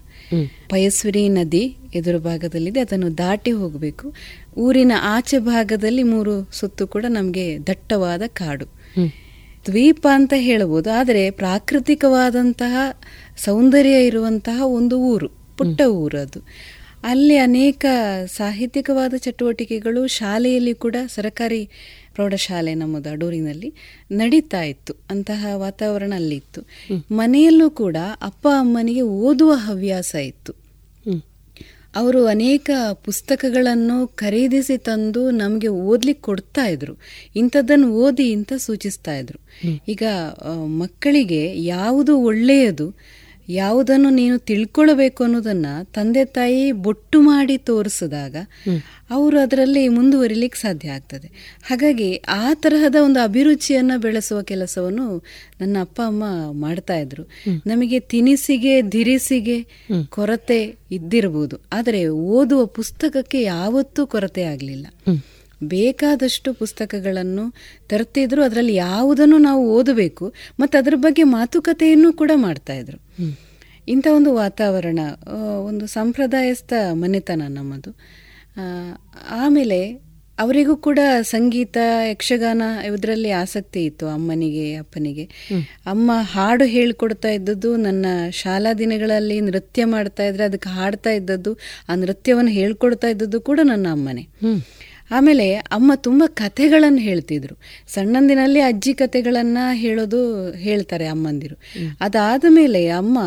[0.70, 4.14] ಪಯಸ್ವಿರಿ ನದಿ ಎದುರು ಭಾಗದಲ್ಲಿದೆ ಅದನ್ನು ದಾಟಿ ಹೋಗಬೇಕು.
[4.58, 8.68] ಊರಿನ ಆಚೆ ಭಾಗದಲ್ಲಿ ಮೂರು ಸುತ್ತು ಕೂಡ ನಮಗೆ ದಟ್ಟವಾದ ಕಾಡು.
[9.66, 12.76] ದ್ವೀಪ ಅಂತ ಹೇಳಬಹುದು ಆದರೆ ಪ್ರಾಕೃತಿಕವಾದಂತಹ
[13.38, 16.40] ಸೌಂದರ್ಯ ಇರುವಂತಹ ಒಂದು ಊರು ಪುಟ್ಟ ಊರು ಅದು.
[17.04, 17.86] ಅಲ್ಲಿ ಅನೇಕ
[18.26, 21.70] ಸಾಹಿತ್ಯಿಕವಾದ ಚಟುವಟಿಕೆಗಳು ಶಾಲೆಯಲ್ಲಿ ಕೂಡ ಸರಕಾರಿ
[22.16, 23.74] ಪ್ರೌಢಶಾಲೆ ನಮ್ಮದು ಅಡೂರಿನಲ್ಲಿ
[24.12, 24.94] ನಡೀತಾ ಇತ್ತು.
[25.10, 26.62] ಅಂತಹ ವಾತಾವರಣ ಅಲ್ಲಿತ್ತು.
[27.12, 30.54] ಮನೆಯಲ್ಲೂ ಕೂಡ ಅಪ್ಪ ಅಮ್ಮನಿಗೆ ಓದುವ ಹವ್ಯಾಸ ಇತ್ತು.
[31.96, 36.94] ಅವರು ಅನೇಕ ಪುಸ್ತಕಗಳನ್ನು ಖರೀದಿಸಿ ತಂದು ನಮಗೆ ಓದ್ಲಿಕ್ಕೆ ಕೊಡ್ತಾ ಇದ್ರು.
[37.36, 39.40] ಇಂಥದ್ದನ್ನು ಓದಿ ಅಂತ ಸೂಚಿಸ್ತಾ ಇದ್ರು.
[39.88, 40.04] ಈಗ
[40.66, 42.94] ಮಕ್ಕಳಿಗೆ ಯಾವುದು ಒಳ್ಳೆಯದು
[43.50, 48.36] ಯಾವುದನ್ನು ನೀನು ತಿಳ್ಕೊಳ್ಬೇಕು ಅನ್ನೋದನ್ನ ತಂದೆ ತಾಯಿ ಬೊಟ್ಟು ಮಾಡಿ ತೋರಿಸಿದಾಗ
[49.10, 51.60] ಅವರು ಅದರಲ್ಲಿ ಮುಂದುವರಿಲಿಕ್ಕೆ ಸಾಧ್ಯ ಆಗ್ತದೆ.
[51.64, 55.24] ಹಾಗಾಗಿ ಆ ತರಹದ ಒಂದು ಅಭಿರುಚಿಯನ್ನ ಬೆಳೆಸುವ ಕೆಲಸವನ್ನು
[55.62, 57.24] ನನ್ನ ಅಪ್ಪ ಅಮ್ಮ ಮಾಡ್ತಾ ಇದ್ರು.
[57.68, 59.68] ನಮಗೆ ತಿನಿಸಿಗೆ ಧಿರಿಸಿಗೆ
[60.10, 64.88] ಕೊರತೆ ಇದ್ದಿರಬಹುದು ಆದರೆ ಓದುವ ಪುಸ್ತಕಕ್ಕೆ ಯಾವತ್ತೂ ಕೊರತೆ ಆಗಲಿಲ್ಲ.
[65.64, 67.54] ಬೇಕಾದಷ್ಟು ಪುಸ್ತಕಗಳನ್ನು
[67.88, 73.00] ತರ್ತಿದ್ರು ಅದರಲ್ಲಿ ಯಾವುದನ್ನು ನಾವು ಓದಬೇಕು ಮತ್ತು ಅದರ ಬಗ್ಗೆ ಮಾತುಕತೆಯನ್ನು ಕೂಡ ಮಾಡ್ತಾ ಇದ್ರು.
[73.88, 75.00] ಇಂಥ ಒಂದು ವಾತಾವರಣ
[75.66, 77.92] ಒಂದು ಸಂಪ್ರದಾಯಸ್ಥ ಮನೆತನ ನಮ್ಮದು.
[79.30, 81.78] ಆಮೇಲೆ ಅವರಿಗೂ ಕೂಡ ಸಂಗೀತ
[82.10, 82.62] ಯಕ್ಷಗಾನ
[82.96, 85.24] ಇದರಲ್ಲಿ ಆಸಕ್ತಿ ಇತ್ತು ಅಮ್ಮನಿಗೆ ಅಪ್ಪನಿಗೆ.
[85.86, 91.54] ಅಮ್ಮ ಹಾಡು ಹೇಳ್ಕೊಡ್ತಾ ಇದ್ದದ್ದು ನನ್ನ ಶಾಲಾ ದಿನಗಳಲ್ಲಿ ನೃತ್ಯ ಮಾಡ್ತಾ ಇದ್ರೆ ಅದಕ್ಕೆ ಹಾಡ್ತಾ ಇದ್ದದ್ದು
[91.90, 94.30] ಆ ನೃತ್ಯವನ್ನು ಹೇಳ್ಕೊಡ್ತಾ ಇದ್ದದ್ದು ಕೂಡ ನನ್ನ ಅಮ್ಮನೇ.
[95.12, 97.56] ಆಮೇಲೆ ಅಮ್ಮ ತುಂಬ ಕಥೆಗಳನ್ನು ಹೇಳ್ತಿದ್ರು.
[97.88, 100.20] ಸಣ್ಣಂದಿನಲ್ಲಿ ಅಜ್ಜಿ ಕಥೆಗಳನ್ನು ಹೇಳೋದು
[100.52, 101.56] ಹೇಳ್ತಾರೆ ಅಮ್ಮಂದಿರು.
[102.02, 103.20] ಅದಾದ ಮೇಲೆ ಅಮ್ಮ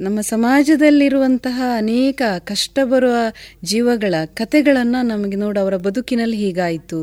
[0.00, 3.16] ನಮ್ಮ ಸಮಾಜದಲ್ಲಿರುವಂತಹ ಅನೇಕ ಕಷ್ಟ ಬರುವ
[3.64, 7.00] ಜೀವಗಳ ಕಥೆಗಳನ್ನು ನಮಗೆ ನೋಡು ಅವರ ಬದುಕಿನಲ್ಲಿ ಹೀಗಾಯಿತು.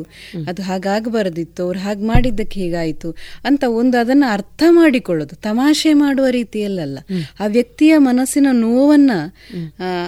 [0.47, 3.15] ಅದು ಹಾಗಾಗಬಾರದಿತ್ತು ಅವ್ರು ಹಾಗೆ ಮಾಡಿದ್ದಕ್ಕೆ ಹೀಗಾಯಿತು
[3.45, 6.97] ಅಂತ ಒಂದು ಅದನ್ನು ಅರ್ಥ ಮಾಡಿಕೊಳ್ಳೋದು ತಮಾಷೆ ಮಾಡುವ ರೀತಿಯಲ್ಲ
[7.39, 9.11] ಆ ವ್ಯಕ್ತಿಯ ಮನಸ್ಸಿನ ನೋವನ್ನ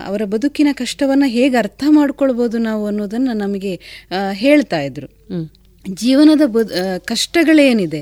[0.05, 3.60] ಅವರ ಬದುಕಿನ ಕಷ್ಟವನ್ನ ಹೇಗೆ ಅರ್ಥ ಮಾಡ್ಕೊಳ್ಬೋದು ನಾವು ಅನ್ನೋದನ್ನ ನಮಗೆ
[4.11, 5.07] ಆ, ಹೇಳ್ತಾ ಇದ್ರು.
[5.93, 6.71] ಜೀವನದ ಬದ್
[7.05, 8.01] ಕಷ್ಟಗಳೇನಿದೆ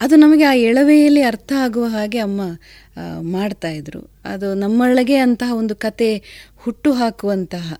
[0.00, 2.40] ಅದು ನಮಗೆ ಆ ಎಳವೆಯಲ್ಲಿ ಅರ್ಥ ಆಗುವ ಹಾಗೆ ಅಮ್ಮ
[3.20, 4.10] ಮಾಡ್ತಾ ಇದ್ರು.
[4.24, 6.22] ಅದು ನಮ್ಮೊಳಗೆ ಅಂತಹ ಒಂದು ಕತೆ
[6.56, 7.78] ಹುಟ್ಟು ಹಾಕುವಂತಹ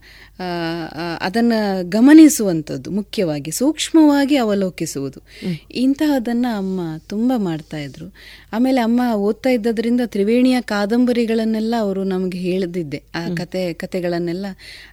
[1.21, 1.53] ಅದನ್ನ
[1.83, 5.21] ಗಮನಿಸುವಂಥದ್ದು ಮುಖ್ಯವಾಗಿ ಸೂಕ್ಷ್ಮವಾಗಿ ಅವಲೋಕಿಸುವುದು.
[5.71, 8.15] ಇಂತಹದನ್ನು ಅಮ್ಮ ತುಂಬ ಮಾಡ್ತಾ ಇದ್ರು.
[8.53, 14.47] ಆಮೇಲೆ ಅಮ್ಮ ಓದ್ತಾ ಇದ್ದದ್ರಿಂದ ತ್ರಿವೇಣಿಯ ಕಾದಂಬರಿಗಳನ್ನೆಲ್ಲ ಅವರು ನಮಗೆ ಹೇಳಿದ್ದೆ ಆ ಕತೆ ಕತೆಗಳನ್ನೆಲ್ಲ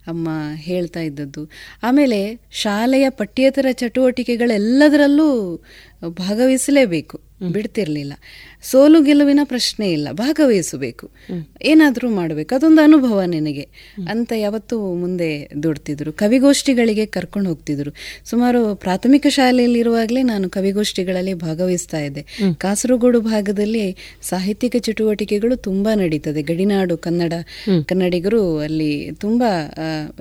[0.08, 1.50] ಅಮ್ಮ ಹೇಳ್ತಾ ಇದ್ದದ್ದು.
[1.84, 5.64] ಆಮೇಲೆ ಶಾಲೆಯ ಪಠ್ಯೇತರ ಚಟುವಟಿಕೆಗಳೆಲ್ಲದರಲ್ಲೂ
[6.08, 7.28] ಭಾಗವಹಿಸಲೇಬೇಕು.
[7.48, 8.14] ಬಿಡ್ತಿರ್ಲಿಲ್ಲ.
[8.64, 10.07] ಸೋಲು ಗೆಲುವಿನ ಪ್ರಶ್ನೆ ಇಲ್ಲ.
[10.11, 11.10] ಭಾಗವಹಿಸಬೇಕು.
[11.61, 12.56] ಏನಾದರೂ ಮಾಡಬೇಕು.
[12.56, 13.70] ಅದೊಂದು ಅನುಭವ ನಿನಗೆ.
[14.10, 16.14] ಅಂತ ಯಾವತ್ತೂ ಮುಂದೆ ದುಡ್ತಿದ್ರು.
[16.14, 17.91] ಕವಿಗೋಷ್ಠಿಗಳಿಗೆ ಕರ್ಕೊಂಡು ಹೋಗ್ತಿದ್ರು.
[18.26, 22.26] ಸುಮಾರು ಪ್ರಾಥಮಿಕ ಶಾಲೆಯಲ್ಲಿರುವಾಗಲೇ ನಾನು ಕವಿಗೋಷ್ಠಿಗಳಲ್ಲಿ ಭಾಗವಹಿಸ್ತಾ ಇದ್ದೆ.
[22.53, 26.41] ಕಾಸರಗೋಡು ಭಾಗದಲ್ಲಿ ಸಾಹಿತ್ಯಿಕ ಚಟುವಟಿಕೆಗಳು ತುಂಬಾ ನಡೀತದೆ.
[26.41, 27.34] ಗಡಿನಾಡು ಕನ್ನಡ
[27.86, 29.74] ಕನ್ನಡಿಗರು ಅಲ್ಲಿ ತುಂಬಾ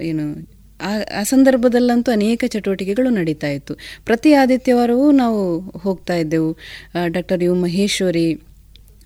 [0.02, 3.74] ಏನು ಆ ಆ ಸಂದರ್ಭದಲ್ಲಂತೂ ಅನೇಕ ಚಟುವಟಿಕೆಗಳು ನಡೀತಾ ಇತ್ತು.
[4.04, 6.56] ಪ್ರತಿ ಆದಿತ್ಯವಾರವೂ ನಾವು ಹೋಗ್ತಾ ಇದ್ದೆವು.
[7.06, 8.40] Doctor U Maheshwari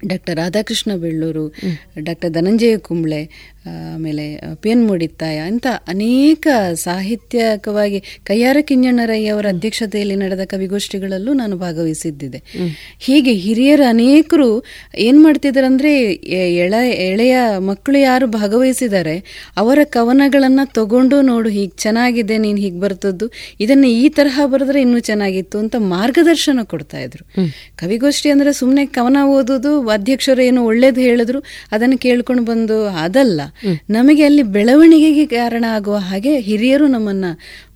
[0.07, 1.55] doctor Radhakrishna Belluru
[1.99, 11.32] doctor Dhananjaya Kumble ಆಮೇಲೆ ಪೇನ್ ಮೂಡಿತ್ತಾಯ ಅಂತ ಅನೇಕ ಸಾಹಿತ್ಯಕವಾಗಿ ಕೈಯಾರ ಕಿಂಜಣ್ಣರಯ್ಯ ಅವರ ಅಧ್ಯಕ್ಷತೆಯಲ್ಲಿ ನಡೆದ ಕವಿಗೋಷ್ಠಿಗಳಲ್ಲೂ
[11.32, 12.43] ನಾನು ಭಾಗವಹಿಸಿದ್ದಿದೆ.
[13.01, 14.64] ಹೀಗೆ ಹಿರಿಯರು ಅನೇಕರು
[14.98, 16.02] ಏನು ಮಾಡ್ತಿದ್ದಾರೆ ಅಂದ್ರೆ
[16.55, 23.30] ಎಳ ಎಳೆಯ ಮಕ್ಕಳು ಯಾರು ಭಾಗವಹಿಸಿದ್ದಾರೆ ಅವರ ಕವನಗಳನ್ನು ತಗೊಂಡು ನೋಡು ಹೀಗೆ ಚೆನ್ನಾಗಿದೆ ನೀನು ಹೀಗೆ ಬರ್ತದ್ದು
[23.60, 27.24] ಇದನ್ನ ಈ ತರಹ ಬರೆದ್ರೆ ಇನ್ನೂ ಚೆನ್ನಾಗಿತ್ತು ಅಂತ ಮಾರ್ಗದರ್ಶನ ಕೊಡ್ತಾ ಇದ್ರು.
[27.76, 33.40] ಕವಿಗೋಷ್ಠಿ ಅಂದ್ರೆ ಸುಮ್ಮನೆ ಕವನ ಓದೋದು ಅಧ್ಯಕ್ಷರು ಏನು ಒಳ್ಳೇದು ಹೇಳಿದ್ರು ಅದನ್ನು ಕೇಳ್ಕೊಂಡು ಬಂದು ಅದಲ್ಲ.
[33.90, 37.24] ನಮಗೆ ಅಲ್ಲಿ ಬೆಳವಣಿಗೆಗೆ ಕಾರಣ ಆಗುವ ಹಾಗೆ ಹಿರಿಯರು ನಮ್ಮನ್ನ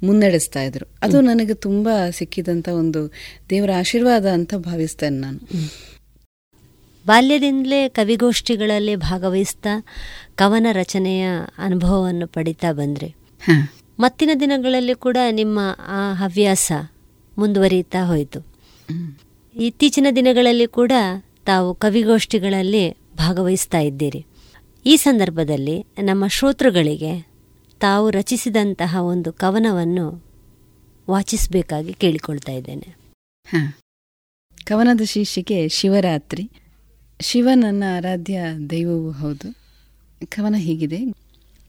[0.02, 0.86] ಮುನ್ನಡೆಸ್ತಾ ಇದ್ರು.
[1.02, 3.12] ಅದು ನನಗೆ ತುಂಬಾ ಸಿಕ್ಕಿದಂತ ಒಂದು
[3.50, 5.38] ದೇವರ ಆಶೀರ್ವಾದ ಅಂತ ಭಾವಿಸ್ತೇನೆ ನಾನು.
[7.06, 9.84] ಬಾಲ್ಯದಿಂದಲೇ ಕವಿಗೋಷ್ಠಿಗಳಲ್ಲಿ ಭಾಗವಹಿಸ್ತಾ
[10.34, 11.26] ಕವನ ರಚನೆಯ
[11.58, 13.14] ಅನುಭವವನ್ನು ಪಡಿತಾ ಬಂದ್ರಿ.
[14.00, 16.72] ಮತ್ತಿನ ದಿನಗಳಲ್ಲಿ ಕೂಡ ನಿಮ್ಮ ಆ ಹವ್ಯಾಸ
[17.38, 18.46] ಮುಂದುವರಿಯುತ್ತಾ ಹೋಯಿತು.
[19.56, 20.92] ಇತ್ತೀಚಿನ ದಿನಗಳಲ್ಲಿ ಕೂಡ
[21.46, 24.26] ತಾವು ಕವಿಗೋಷ್ಠಿಗಳಲ್ಲಿ ಭಾಗವಹಿಸ್ತಾ ಇದ್ದೀರಿ.
[24.86, 27.26] ಈ ಸಂದರ್ಭದಲ್ಲಿ ನಮ್ಮ ಶ್ರೋತೃಗಳಿಗೆ
[27.80, 30.24] ತಾವು ರಚಿಸಿದಂತಹ ಒಂದು ಕವನವನ್ನು
[31.10, 32.96] ವಾಚಿಸಬೇಕಾಗಿ ಕೇಳಿಕೊಳ್ತಾ ಇದ್ದೇನೆ.
[34.64, 36.50] ಕವನದ ಶೀರ್ಷಿಕೆ ಶಿವರಾತ್ರಿ.
[37.20, 38.40] ಶಿವ ನನ್ನ ಆರಾಧ್ಯ
[38.70, 39.54] ದೈವವೂ ಹೌದು.
[40.28, 40.98] ಕವನ ಹೀಗಿದೆ.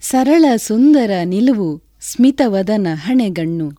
[0.02, 3.72] ಸರಳ ಸುಂದರ ನಿಲುವು ಸ್ಮಿತವದನ ಹಣೆಗಣ್ಣು.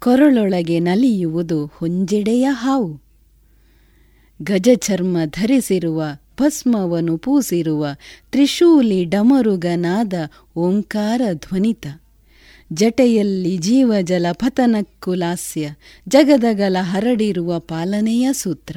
[0.00, 3.00] ಕೊರಳೊಳಗೆ ನಲಿಯುವುದು ಹೊಂಜೆಡೆಯ ಹಾವು.
[4.42, 6.02] ಗಜ ಚರ್ಮ ಧರಿಸಿರುವ
[6.40, 7.86] ಭಸ್ಮವನು ಪೂಸಿರುವ
[8.30, 10.14] ತ್ರಿಶೂಲಿ ಡಮರುಗನಾದ
[10.56, 11.86] ಓಂಕಾರ ಧ್ವನಿತ.
[12.72, 15.68] ಜಟೆಯಲ್ಲಿ ಜೀವಜಲ ಪತನಕ್ಕುಲಾಸ್ಯ,
[16.08, 18.76] ಜಗದಗಲ ಹರಡಿರುವ ಪಾಲನೆಯ ಸೂತ್ರ.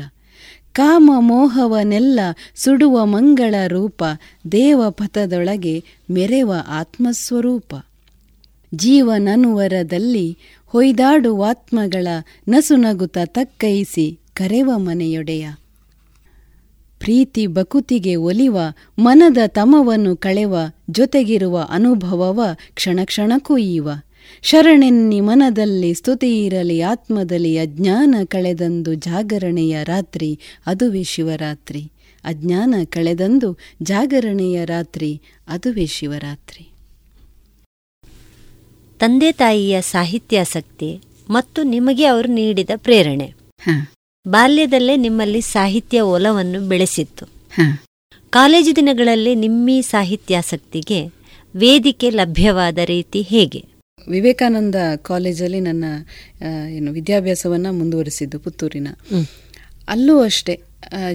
[0.71, 2.19] ಕಾಮ ಮೋಹವನೆಲ್ಲ
[2.55, 4.03] ಸುಡುವ ಮಂಗಳ ರೂಪ
[4.51, 7.75] ದೇವಪಥದೊಳಗೆ ಮೆರೆವ ಆತ್ಮಸ್ವರೂಪ.
[8.75, 12.07] ಜೀವನನುವರದಲ್ಲಿ ಹೊಯ್ದಾಡುವಾತ್ಮಗಳ
[12.47, 15.49] ನಸುನಗುತ ತಕ್ಕೈಸಿ ಕರೆವ ಮನೆಯೊಡೆಯ.
[16.99, 18.57] ಪ್ರೀತಿ ಬಕುತಿಗೆ ಒಲಿವ
[18.99, 20.55] ಮನದ ತಮವನ್ನು ಕಳೆವ
[20.89, 22.41] ಜೊತೆಗಿರುವ ಅನುಭವವ
[22.73, 23.89] ಕ್ಷಣ ಕ್ಷಣಕ್ಕೂ ಈವ.
[24.41, 31.91] ಶರಣೆನ್ನಿ ಮನದಲ್ಲಿ ಸ್ತುತಿಯಿರಲಿ ಆತ್ಮದಲ್ಲಿ ಅಜ್ಞಾನ ಕಳೆದಂದು ಜಾಗರಣೆಯ ರಾತ್ರಿ ಅದುವೇ ಶಿವರಾತ್ರಿ.
[32.23, 36.69] ಅಜ್ಞಾನ ಕಳೆದಂದು ಜಾಗರಣೆಯ ರಾತ್ರಿ ಅದುವೇ ಶಿವರಾತ್ರಿ.
[38.99, 43.33] ತಂದೆ ತಾಯಿಯ ಸಾಹಿತ್ಯಾಸಕ್ತಿ ಮತ್ತು ನಿಮಗೆ ಅವರು ನೀಡಿದ ಪ್ರೇರಣೆ.
[44.29, 47.25] ಬಾಲ್ಯದಲ್ಲೇ ನಿಮ್ಮಲ್ಲಿ ಸಾಹಿತ್ಯ ಒಲವನ್ನು ಬೆಳೆಸಿತ್ತು.
[48.29, 50.99] ಕಾಲೇಜು ದಿನಗಳಲ್ಲಿ ನಿಮ್ಮಿ ಸಾಹಿತ್ಯಾಸಕ್ತಿಗೆ
[51.55, 53.61] ವೇದಿಕೆ ಲಭ್ಯವಾದ ರೀತಿ ಹೇಗೆ?
[54.07, 55.85] ವಿವೇಕಾನಂದ ಕಾಲೇಜಲ್ಲಿ ನನ್ನ
[56.69, 58.87] ಏನು ವಿದ್ಯಾಭ್ಯಾಸವನ್ನ ಮುಂದುವರಿಸಿದ್ದು ಪುತ್ತೂರಿನ.
[59.87, 60.55] ಅಲ್ಲೂ ಅಷ್ಟೇ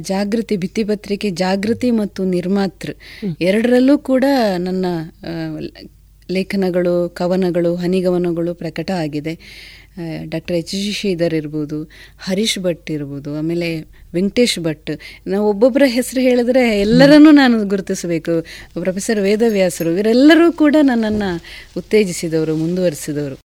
[0.00, 2.92] ಜಾಗೃತಿ ಭಿತ್ತಿಪತ್ರಿಕೆ ಜಾಗೃತಿ ಮತ್ತು ನಿರ್ಮಾತೃ
[3.40, 4.24] ಎರಡರಲ್ಲೂ ಕೂಡ
[4.58, 4.86] ನನ್ನ
[6.30, 9.34] ಲೇಖನಗಳು ಕವನಗಳು ಹನಿಗವನಗಳು ಪ್ರಕಟ ಆಗಿದೆ.
[10.24, 11.84] ಡಾಕ್ಟರ್ ಎಚ್ ಜಿ ಶ್ರೀಧರ್ ಇರ್ಬೋದು,
[12.18, 13.80] ಹರೀಶ್ ಭಟ್ ಇರ್ಬೋದು, ಆಮೇಲೆ
[14.14, 14.90] ವೆಂಕಟೇಶ್ ಭಟ್.
[15.26, 18.46] ನಾವು ಒಬ್ಬೊಬ್ಬರ ಹೆಸರು ಹೇಳಿದ್ರೆ ಎಲ್ಲರನ್ನೂ ನಾನು ಗುರುತಿಸಬೇಕು.
[18.80, 21.42] ಪ್ರೊಫೆಸರ್ ವೇದವ್ಯಾಸರು, ಇವರೆಲ್ಲರೂ ಕೂಡ ನನ್ನನ್ನು
[21.76, 23.38] ಉತ್ತೇಜಿಸಿದವರು, ಮುಂದುವರಿಸಿದವರು.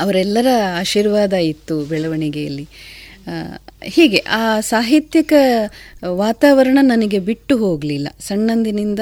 [0.00, 0.46] ಅವರೆಲ್ಲರ
[0.78, 2.68] ಆಶೀರ್ವಾದ ಇತ್ತು ಬೆಳವಣಿಗೆಯಲ್ಲಿ.
[3.82, 5.32] ಹೀಗೆ ಆ ಸಾಹಿತ್ಯಕ
[6.06, 8.08] ವಾತಾವರಣ ನನಗೆ ಬಿಟ್ಟು ಹೋಗಲಿಲ್ಲ.
[8.20, 9.00] ಸಣ್ಣಂದಿನಿಂದ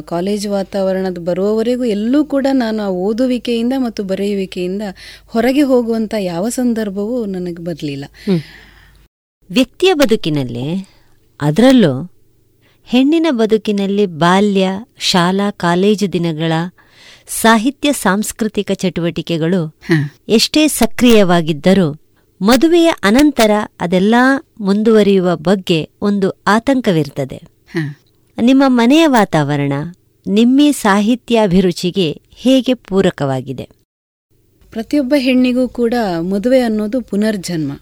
[0.00, 4.82] ಕಾಲೇಜ್ ವಾತಾವರಣದ ಬರುವವರೆಗೂ ಎಲ್ಲೂ ಕೂಡ ನಾನು ಆ ಓದುವಿಕೆಯಿಂದ ಮತ್ತು ಬರೆಯುವಿಕೆಯಿಂದ
[5.26, 8.04] ಹೊರಗೆ ಹೋಗುವಂಥ ಯಾವ ಸಂದರ್ಭವೂ ನನಗೆ ಬರಲಿಲ್ಲ.
[9.50, 10.88] ವ್ಯಕ್ತಿಯ ಬದುಕಿನಲ್ಲಿ
[11.40, 12.10] ಅದರಲ್ಲೂ
[12.84, 14.68] ಹೆಣ್ಣಿನ ಬದುಕಿನಲ್ಲಿ ಬಾಲ್ಯ
[14.98, 16.52] ಶಾಲಾ ಕಾಲೇಜು ದಿನಗಳ
[17.28, 19.76] ಸಾಹಿತ್ಯ ಸಾಂಸ್ಕೃತಿಕ ಚಟುವಟಿಕೆಗಳು
[20.28, 22.03] ಎಷ್ಟೇ ಸಕ್ರಿಯವಾಗಿದ್ದರೂ
[22.40, 23.50] ಮದುವೆಯ ಅನಂತರ
[23.80, 24.14] ಅದೆಲ್ಲ
[24.60, 27.42] ಮುಂದುವರಿಯುವ ಬಗ್ಗೆ ಒಂದು ಆತಂಕವಿರ್ತದೆ.
[28.42, 29.72] ನಿಮ್ಮ ಮನೆಯ ವಾತಾವರಣ
[30.26, 33.68] ನಿಮ್ಮಿ ಸಾಹಿತ್ಯಾಭಿರುಚಿಗೆ ಹೇಗೆ ಪೂರಕವಾಗಿದೆ?
[34.74, 37.72] ಪ್ರತಿಯೊಬ್ಬ ಹೆಣ್ಣಿಗೂ ಕೂಡ ಮದುವೆ ಅನ್ನೋದು ಪುನರ್ಜನ್ಮ.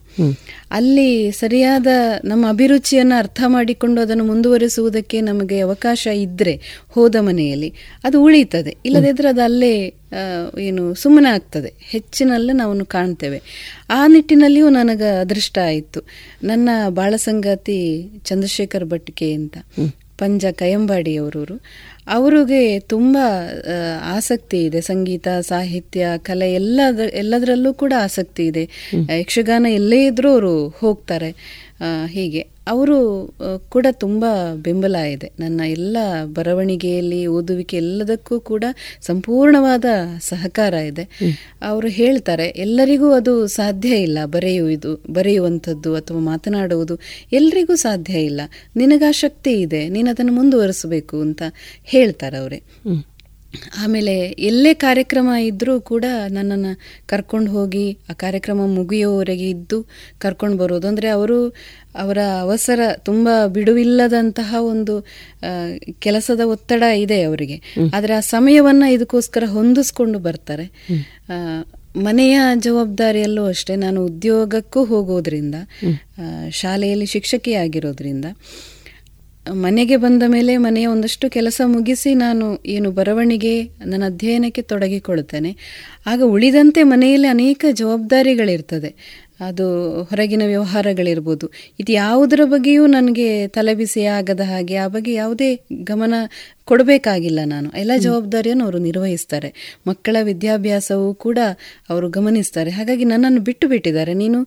[0.70, 1.86] ಅಲ್ಲಿ ಸರಿಯಾದ
[2.24, 6.55] ನಮ್ಮ ಅಭಿರುಚಿಯನ್ನು ಅರ್ಥ ಮಾಡಿಕೊಂಡು ಅದನ್ನು ಮುಂದುವರಿಸುವುದಕ್ಕೆ ನಮಗೆ ಅವಕಾಶ ಇದ್ದರೆ
[6.90, 7.70] ಹೋದ ಮನೆಯಲ್ಲಿ
[8.05, 9.74] ಅದು ಉಳಿತದೆ ಇಲ್ಲದಿದ್ದರೆ ಅದು ಅಲ್ಲೇ
[10.60, 11.73] ಏನು ಸುಮ್ಮನೆ ಆಗ್ತದೆ.
[11.81, 13.39] ಹೆಚ್ಚಿನಲ್ಲೇ ನಾವು ಕಾಣ್ತೇವೆ.
[13.90, 16.01] ಆ ನಿಟ್ಟಿನಲ್ಲಿಯೂ ನನಗೆ ಅದೃಷ್ಟ ಆಯಿತು.
[16.44, 17.78] ನನ್ನ ಬಾಳ ಸಂಗಾತಿ
[18.24, 19.59] ಚಂದ್ರಶೇಖರ್ ಭಟ್ಕೆ ಅಂತ.
[20.19, 21.56] ಪಂಜ ಕಯಂಬಾಡಿಯವರವರು
[22.07, 23.16] ಅವರಿಗೆ ತುಂಬ
[24.03, 24.81] ಆಸಕ್ತಿ ಇದೆ.
[24.81, 26.81] ಸಂಗೀತ ಸಾಹಿತ್ಯ ಕಲೆ ಎಲ್ಲ
[27.12, 28.69] ಎಲ್ಲದರಲ್ಲೂ ಕೂಡ ಆಸಕ್ತಿ ಇದೆ.
[29.19, 31.31] ಯಕ್ಷಗಾನ ಎಲ್ಲೇ ಇದ್ರೂ ಅವರು ಹೋಗ್ತಾರೆ.
[32.07, 32.52] ಹೀಗೆ.
[32.67, 32.99] ಅವರು
[33.69, 34.25] ಕೂಡ ತುಂಬ
[34.55, 35.33] ಬೆಂಬಲ ಇದೆ.
[35.41, 38.65] ನನ್ನ ಎಲ್ಲ ಬರವಣಿಗೆಯಲ್ಲಿ ಓದುವಿಕೆ ಎಲ್ಲದಕ್ಕೂ ಕೂಡ
[39.01, 39.85] ಸಂಪೂರ್ಣವಾದ
[40.21, 41.05] ಸಹಕಾರ ಇದೆ.
[41.63, 46.97] ಅವರು ಹೇಳ್ತಾರೆ ಎಲ್ಲರಿಗೂ ಅದು ಸಾಧ್ಯ ಇಲ್ಲ ಬರೆಯುವುದು ಬರೆಯುವಂಥದ್ದು ಅಥವಾ ಮಾತನಾಡುವುದು
[47.33, 48.41] ಎಲ್ರಿಗೂ ಸಾಧ್ಯ ಇಲ್ಲ.
[48.77, 51.43] ನಿನಗೆ ಆ ಶಕ್ತಿ ಇದೆ ನೀನು ಅದನ್ನು ಮುಂದುವರಿಸಬೇಕು ಅಂತ
[51.85, 52.61] ಹೇಳ್ತಾರೆ ಅವರೇ.
[53.79, 54.15] ಆಮೇಲೆ
[54.51, 56.73] ಎಲ್ಲೇ ಕಾರ್ಯಕ್ರಮ ಇದ್ದರೂ ಕೂಡ ನನ್ನನ್ನು
[57.07, 59.79] ಕರ್ಕೊಂಡು ಹೋಗಿ ಆ ಕಾರ್ಯಕ್ರಮ ಮುಗಿಯೋವರೆಗೆ ಇದ್ದು
[60.19, 60.87] ಕರ್ಕೊಂಡು ಬರೋದು.
[60.89, 61.39] ಅಂದರೆ ಅವರು
[61.95, 64.95] ಅವರ ಅವಸರ ತುಂಬ ಬಿಡುವಿಲ್ಲದಂತಹ ಒಂದು
[65.99, 67.59] ಕೆಲಸದ ಒತ್ತಡ ಇದೆ ಅವರಿಗೆ.
[67.95, 70.66] ಆದರೆ ಆ ಸಮಯವನ್ನು ಇದಕ್ಕೋಸ್ಕರ ಹೊಂದಿಸ್ಕೊಂಡು ಬರ್ತಾರೆ.
[71.97, 73.77] ಮನೆಯ ಜವಾಬ್ದಾರಿಯಲ್ಲೂ ಅಷ್ಟೇ.
[73.77, 75.57] ನಾನು ಉದ್ಯೋಗಕ್ಕೂ ಹೋಗೋದ್ರಿಂದ
[76.51, 78.24] ಶಾಲೆಯಲ್ಲಿ ಶಿಕ್ಷಕಿಯಾಗಿರೋದ್ರಿಂದ
[79.51, 85.56] ಮನೆಗೆ ಬಂದ ಮೇಲೆ ಮನೆಯ ಒಂದಷ್ಟು ಕೆಲಸ ಮುಗಿಸಿ ನಾನು ಏನು ಬರವಣಿಗೆ ನನ್ನ ಅಧ್ಯಯನಕ್ಕೆ ತೊಡಗಿಕೊಳ್ಳುತ್ತೇನೆ.
[86.06, 89.23] ಆಗ ಉಳಿದಂತೆ ಮನೆಯಲ್ಲಿ ಅನೇಕ ಜವಾಬ್ದಾರಿಗಳಿರ್ತದೆ.
[89.40, 91.51] ಅದು ಹೊರಗಿನ ವ್ಯವಹಾರಗಳಿರ್ಬೋದು.
[91.81, 96.14] ಇದು ಯಾವುದರ ಬಗ್ಗೆಯೂ ನನಗೆ ತಲೆಬಿಸಿ ಆಗದ ಹಾಗೆ ಆ ಬಗ್ಗೆ ಯಾವುದೇ ಗಮನ
[96.65, 97.69] ಕೊಡಬೇಕಾಗಿಲ್ಲ ನಾನು.
[97.79, 99.81] ಎಲ್ಲ ಜವಾಬ್ದಾರಿಯನ್ನು ಅವರು ನಿರ್ವಹಿಸ್ತಾರೆ.
[99.87, 101.39] ಮಕ್ಕಳ ವಿದ್ಯಾಭ್ಯಾಸವೂ ಕೂಡ
[101.91, 102.71] ಅವರು ಗಮನಿಸ್ತಾರೆ.
[102.71, 104.15] ಹಾಗಾಗಿ ನನ್ನನ್ನು ಬಿಟ್ಟು ಬಿಟ್ಟಿದ್ದಾರೆ.
[104.15, 104.41] ನೀನು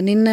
[0.00, 0.28] ನಿನ್ನ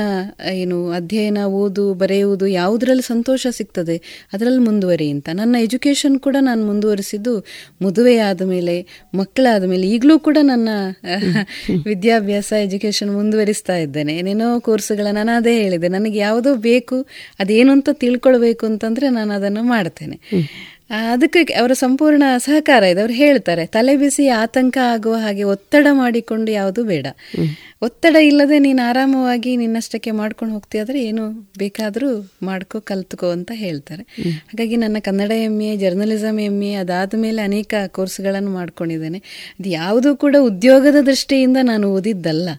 [0.53, 3.97] ಏನು ಅಧ್ಯಯನ ಓದು ಬರೆಯುವುದು ಯಾವುದರಲ್ಲಿ ಸಂತೋಷ ಸಿಗ್ತದೆ
[4.33, 5.29] ಅದರಲ್ಲಿ ಮುಂದುವರಿ ಅಂತ.
[5.33, 7.33] ನನ್ನ ಎಜುಕೇಷನ್ ಕೂಡ ನಾನು ಮುಂದುವರಿಸಿದ್ದು
[7.81, 8.75] ಮದುವೆ ಆದ ಮೇಲೆ
[9.13, 9.89] ಮಕ್ಕಳಾದ ಮೇಲೆ.
[9.89, 10.69] ಈಗಲೂ ಕೂಡ ನನ್ನ
[11.85, 14.17] ವಿದ್ಯಾಭ್ಯಾಸ ಎಜುಕೇಷನ್ ಮುಂದುವರಿಸ್ತಾ ಇದ್ದೇನೆ.
[14.17, 15.87] ಏನೇನೋ ಕೋರ್ಸ್ಗಳ ನಾನು ಅದೇ ಹೇಳಿದೆ.
[15.87, 16.97] ನನಗೆ ಯಾವುದೋ ಬೇಕು
[17.39, 20.19] ಅದೇನು ಅಂತ ತಿಳ್ಕೊಳ್ಬೇಕು ಅಂತಂದ್ರೆ ನಾನು ಅದನ್ನು ಮಾಡ್ತೇನೆ.
[20.89, 22.99] ಅದಕ್ಕೆ ಅವರ ಸಂಪೂರ್ಣ ಸಹಕಾರ ಇದೆ.
[22.99, 27.07] ಅವ್ರು ಹೇಳ್ತಾರೆ ತಲೆ ಬಿಸಿ ಆತಂಕ ಆಗುವ ಹಾಗೆ ಒತ್ತಡ ಮಾಡಿಕೊಂಡು ಯಾವುದು ಬೇಡ.
[27.81, 34.03] ಒತ್ತಡ ಇಲ್ಲದೆ ನೀನು ಆರಾಮವಾಗಿ ನಿನ್ನಷ್ಟಕ್ಕೆ ಮಾಡ್ಕೊಂಡು ಹೋಗ್ತೀಯಾದ್ರೆ ಏನು ಬೇಕಾದರೂ ಮಾಡ್ಕೋ ಕಲ್ತ್ಕೋ ಅಂತ ಹೇಳ್ತಾರೆ.
[34.21, 39.17] ಹಾಗಾಗಿ ನನ್ನ Kannada M A journalism M A ಅದಾದ ಮೇಲೆ ಅನೇಕ ಕೋರ್ಸ್ಗಳನ್ನು ಮಾಡ್ಕೊಂಡಿದ್ದೇನೆ.
[39.59, 42.49] ಅದು ಯಾವುದೂ ಕೂಡ ಉದ್ಯೋಗದ ದೃಷ್ಟಿಯಿಂದ ನಾನು ಓದಿದ್ದಲ್ಲ.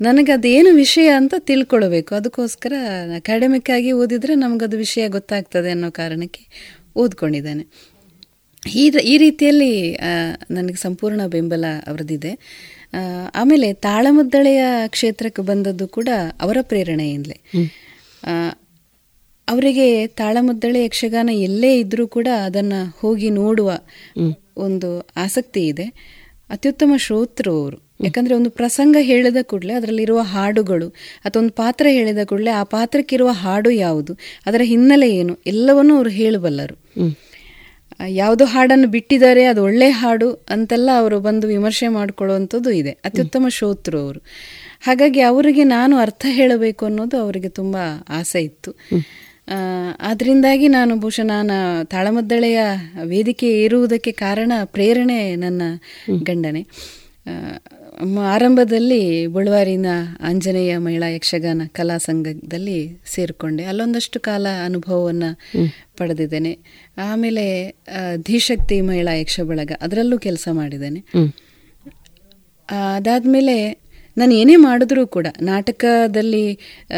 [0.00, 2.14] ನನಗೆ ಅದೇನು ವಿಷಯ ಅಂತ ತಿಳ್ಕೊಳ್ಬೇಕು.
[2.14, 2.72] ಅದಕ್ಕೋಸ್ಕರ
[3.16, 7.64] ಅಕಾಡೆಮಿಕ್ ಆಗಿ ಓದಿದ್ರೆ ನಮಗದು ವಿಷಯ ಗೊತ್ತಾಗ್ತದೆ ಅನ್ನೋ ಕಾರಣಕ್ಕೆ ಓದ್ಕೊಂಡಿದ್ದೇನೆ.
[8.76, 9.72] ಈ ಈ ರೀತಿಯಲ್ಲಿ
[10.50, 12.32] ನನಗೆ ಸಂಪೂರ್ಣ ಬೆಂಬಲ ಅವರದಿದೆ.
[13.34, 16.08] ಆಮೇಲೆ ತಾಳಮದ್ದಳೆಯ ಕ್ಷೇತ್ರಕ್ಕೆ ಬಂದದ್ದು ಕೂಡ
[16.40, 17.38] ಅವರ ಪ್ರೇರಣೆಯಿಂದಲೇ.
[19.48, 23.70] ಅವರಿಗೆ ತಾಳಮದ್ದಳೆ ಯಕ್ಷಗಾನ ಎಲ್ಲೇ ಇದ್ರೂ ಕೂಡ ಅದನ್ನು ಹೋಗಿ ನೋಡುವ
[24.56, 25.86] ಒಂದು ಆಸಕ್ತಿ ಇದೆ.
[26.50, 30.88] ಅತ್ಯುತ್ತಮ ಶ್ರೋತೃ ಅವರು ಯಾಕಂದ್ರೆ ಒಂದು ಪ್ರಸಂಗ ಹೇಳಿದ ಕೂಡಲೇ ಅದರಲ್ಲಿರುವ ಹಾಡುಗಳು
[31.24, 36.76] ಅಥವಾ ಒಂದು ಪಾತ್ರ ಹೇಳಿದ ಕೂಡಲೇ ಆ ಪಾತ್ರಕ್ಕಿರುವ ಹಾಡು ಯಾವುದು ಅದರ ಹಿನ್ನೆಲೆ ಏನು ಎಲ್ಲವನ್ನೂ ಅವರು ಹೇಳಬಲ್ಲರು.
[38.08, 42.90] ಯಾವುದು ಹಾಡನ್ನು ಬಿಟ್ಟಿದ್ದಾರೆ ಅದು ಒಳ್ಳೆ ಹಾಡು ಅಂತೆಲ್ಲ ಅವರು ಬಂದು ವಿಮರ್ಶೆ ಮಾಡಿಕೊಳ್ಳುವಂಥದ್ದು ಇದೆ.
[42.90, 44.20] ಅತ್ಯುತ್ತಮ ಶ್ರೋತೃ ಅವರು
[44.86, 47.76] ಹಾಗಾಗಿ ಅವರಿಗೆ ನಾನು ಅರ್ಥ ಹೇಳಬೇಕು ಅನ್ನೋದು ಅವರಿಗೆ ತುಂಬ
[48.08, 48.72] ಆಸೆ ಇತ್ತು.
[49.48, 49.54] ಆ,
[50.00, 52.58] ಆದ್ರಿಂದಾಗಿ ನಾನು ಬಹುಶಃ ನಾನು ತಾಳಮದ್ದಳೆಯ
[53.04, 55.62] ವೇದಿಕೆ ಏರುವುದಕ್ಕೆ ಕಾರಣ ಪ್ರೇರಣೆ ನನ್ನ
[56.22, 56.66] ಗಂಡನೆ.
[58.26, 59.86] ಆರಂಭದಲ್ಲಿ ಬಳುವಾರಿನ
[60.20, 63.64] ಆಂಜನೇಯ ಮಹಿಳಾ ಯಕ್ಷಗಾನ ಕಲಾ ಸಂಘದಲ್ಲಿ ಸೇರಿಕೊಂಡೆ.
[63.64, 65.38] ಅಲ್ಲೊಂದಷ್ಟು ಕಾಲ ಅನುಭವವನ್ನು
[65.96, 66.58] ಪಡೆದಿದ್ದೇನೆ.
[66.98, 67.76] ಆಮೇಲೆ
[68.16, 71.00] ಧಿಶಕ್ತಿ ಮಹಿಳಾ ಯಕ್ಷ ಬಳಗ ಅದರಲ್ಲೂ ಕೆಲಸ ಮಾಡಿದ್ದೇನೆ.
[72.96, 73.87] ಅದಾದ್ಮೇಲೆ
[74.18, 76.44] ನಾನು ಏನೇ ಮಾಡಿದ್ರೂ ಕೂಡ ನಾಟಕದಲ್ಲಿ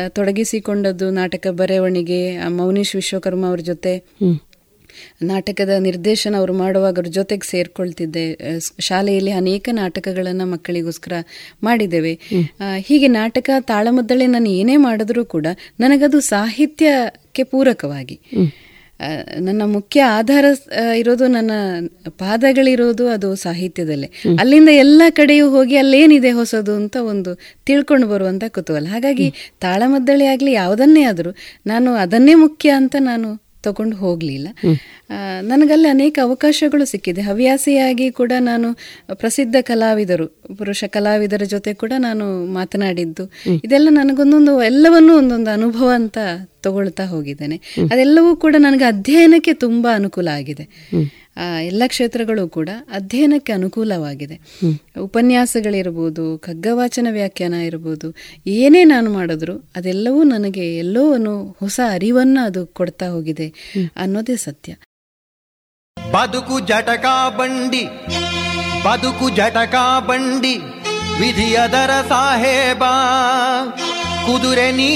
[0.09, 3.93] ತೊಡಗಿಸಿಕೊಂಡದ್ದು ನಾಟಕ ಬರವಣಿಗೆ ಮೌನೀಶ್ ವಿಶ್ವಕರ್ಮ ಅವ್ರ ಜೊತೆ
[5.23, 8.25] ನಾಟಕದ ನಿರ್ದೇಶನ ಅವರು ಮಾಡುವಾಗ ಅವ್ರ ಜೊತೆಗೆ ಸೇರ್ಕೊಳ್ತಿದ್ದೆ.
[8.81, 11.13] ಶಾಲೆಯಲ್ಲಿ ಅನೇಕ ನಾಟಕಗಳನ್ನು ಮಕ್ಕಳಿಗೋಸ್ಕರ
[11.63, 12.13] ಮಾಡಿದ್ದೇವೆ.
[12.79, 15.47] ಹೀಗೆ ನಾಟಕ ತಾಳಮದ್ದಳೆ ನಾನು ಏನೇ ಮಾಡಿದ್ರೂ ಕೂಡ
[15.81, 18.17] ನನಗದು ಸಾಹಿತ್ಯಕ್ಕೆ ಪೂರಕವಾಗಿ.
[19.41, 20.45] ನನ್ನ ಮುಖ್ಯ ಆಧಾರ
[20.97, 21.51] ಇರೋದು ನನ್ನ
[22.19, 24.13] ಪಾದಗಳಿರೋದು ಅದು ಸಾಹಿತ್ಯದಲ್ಲೇ.
[24.39, 28.87] ಅಲ್ಲಿಂದ ಎಲ್ಲ ಕಡೆಯೂ ಹೋಗಿ ಅಲ್ಲೇನಿದೆ ಹೊಸದು ಅಂತ ಒಂದು ತಿಳ್ಕೊಂಡು ಬರುವಂತ ಕುತೂಹಲ.
[28.87, 31.31] ಹಾಗಾಗಿ ತಾಳಮದ್ದಳೆ ಆಗಲಿ ಯಾವುದನ್ನೇ ಆದರೂ
[31.67, 34.49] ನಾನು ಅದನ್ನೇ ಮುಖ್ಯ ಅಂತ ನಾನು ತಗೊಂಡು ಹೋಗಲಿಲ್ಲ.
[35.43, 37.21] ನನಗಲ್ಲಿ ಅನೇಕ ಅವಕಾಶಗಳು ಸಿಕ್ಕಿದೆ.
[37.21, 38.69] ಹವ್ಯಾಸಿಯಾಗಿ ಕೂಡ ನಾನು
[39.15, 40.27] ಪ್ರಸಿದ್ಧ ಕಲಾವಿದರು
[40.59, 43.25] ಪುರುಷ ಕಲಾವಿದರ ಜೊತೆ ಕೂಡ ನಾನು ಮಾತನಾಡಿದ್ದು.
[43.65, 46.19] ಇದೆಲ್ಲ ನನಗೊಂದೊಂದು ಎಲ್ಲವನ್ನೂ ಒಂದೊಂದು ಅನುಭವ ಅಂತ
[46.63, 47.57] ತಗೊಳ್ತಾ ಹೋಗಿದ್ದೇನೆ.
[47.93, 50.65] ಅದೆಲ್ಲವೂ ಕೂಡ ನನಗೆ ಅಧ್ಯಯನಕ್ಕೆ ತುಂಬಾ ಅನುಕೂಲ ಆಗಿದೆ.
[51.63, 54.37] ಎಲ್ಲ ಕ್ಷೇತ್ರಗಳು ಕೂಡ ಅಧ್ಯಯನಕ್ಕೆ ಅನುಕೂಲವಾಗಿದೆ.
[55.01, 58.09] ಉಪನ್ಯಾಸಗಳಿರ್ಬೋದು ಖಗ್ಗವಾಚನ ವ್ಯಾಖ್ಯಾನ ಇರ್ಬೋದು
[58.57, 63.49] ಏನೇ ನಾನು ಮಾಡಿದ್ರು ಅದೆಲ್ಲವೂ ನನಗೆ ಎಲ್ಲೋ ಒಂದು ಹೊಸ ಅರಿವನ್ನ ಅದು ಕೊಡ್ತಾ ಹೋಗಿದೆ
[63.97, 64.73] ಅನ್ನೋದೇ ಸತ್ಯ.
[65.97, 67.85] ಬದುಕು ಜಟಕಾ ಬಂಡಿ
[68.85, 70.55] ಬದುಕು ಜಟಕಾ ಬಂಡಿ
[71.21, 72.85] ವಿಧಿಯದರ ಸಾಹೇಬ
[74.27, 74.93] ಕುದುರೆ ನೀ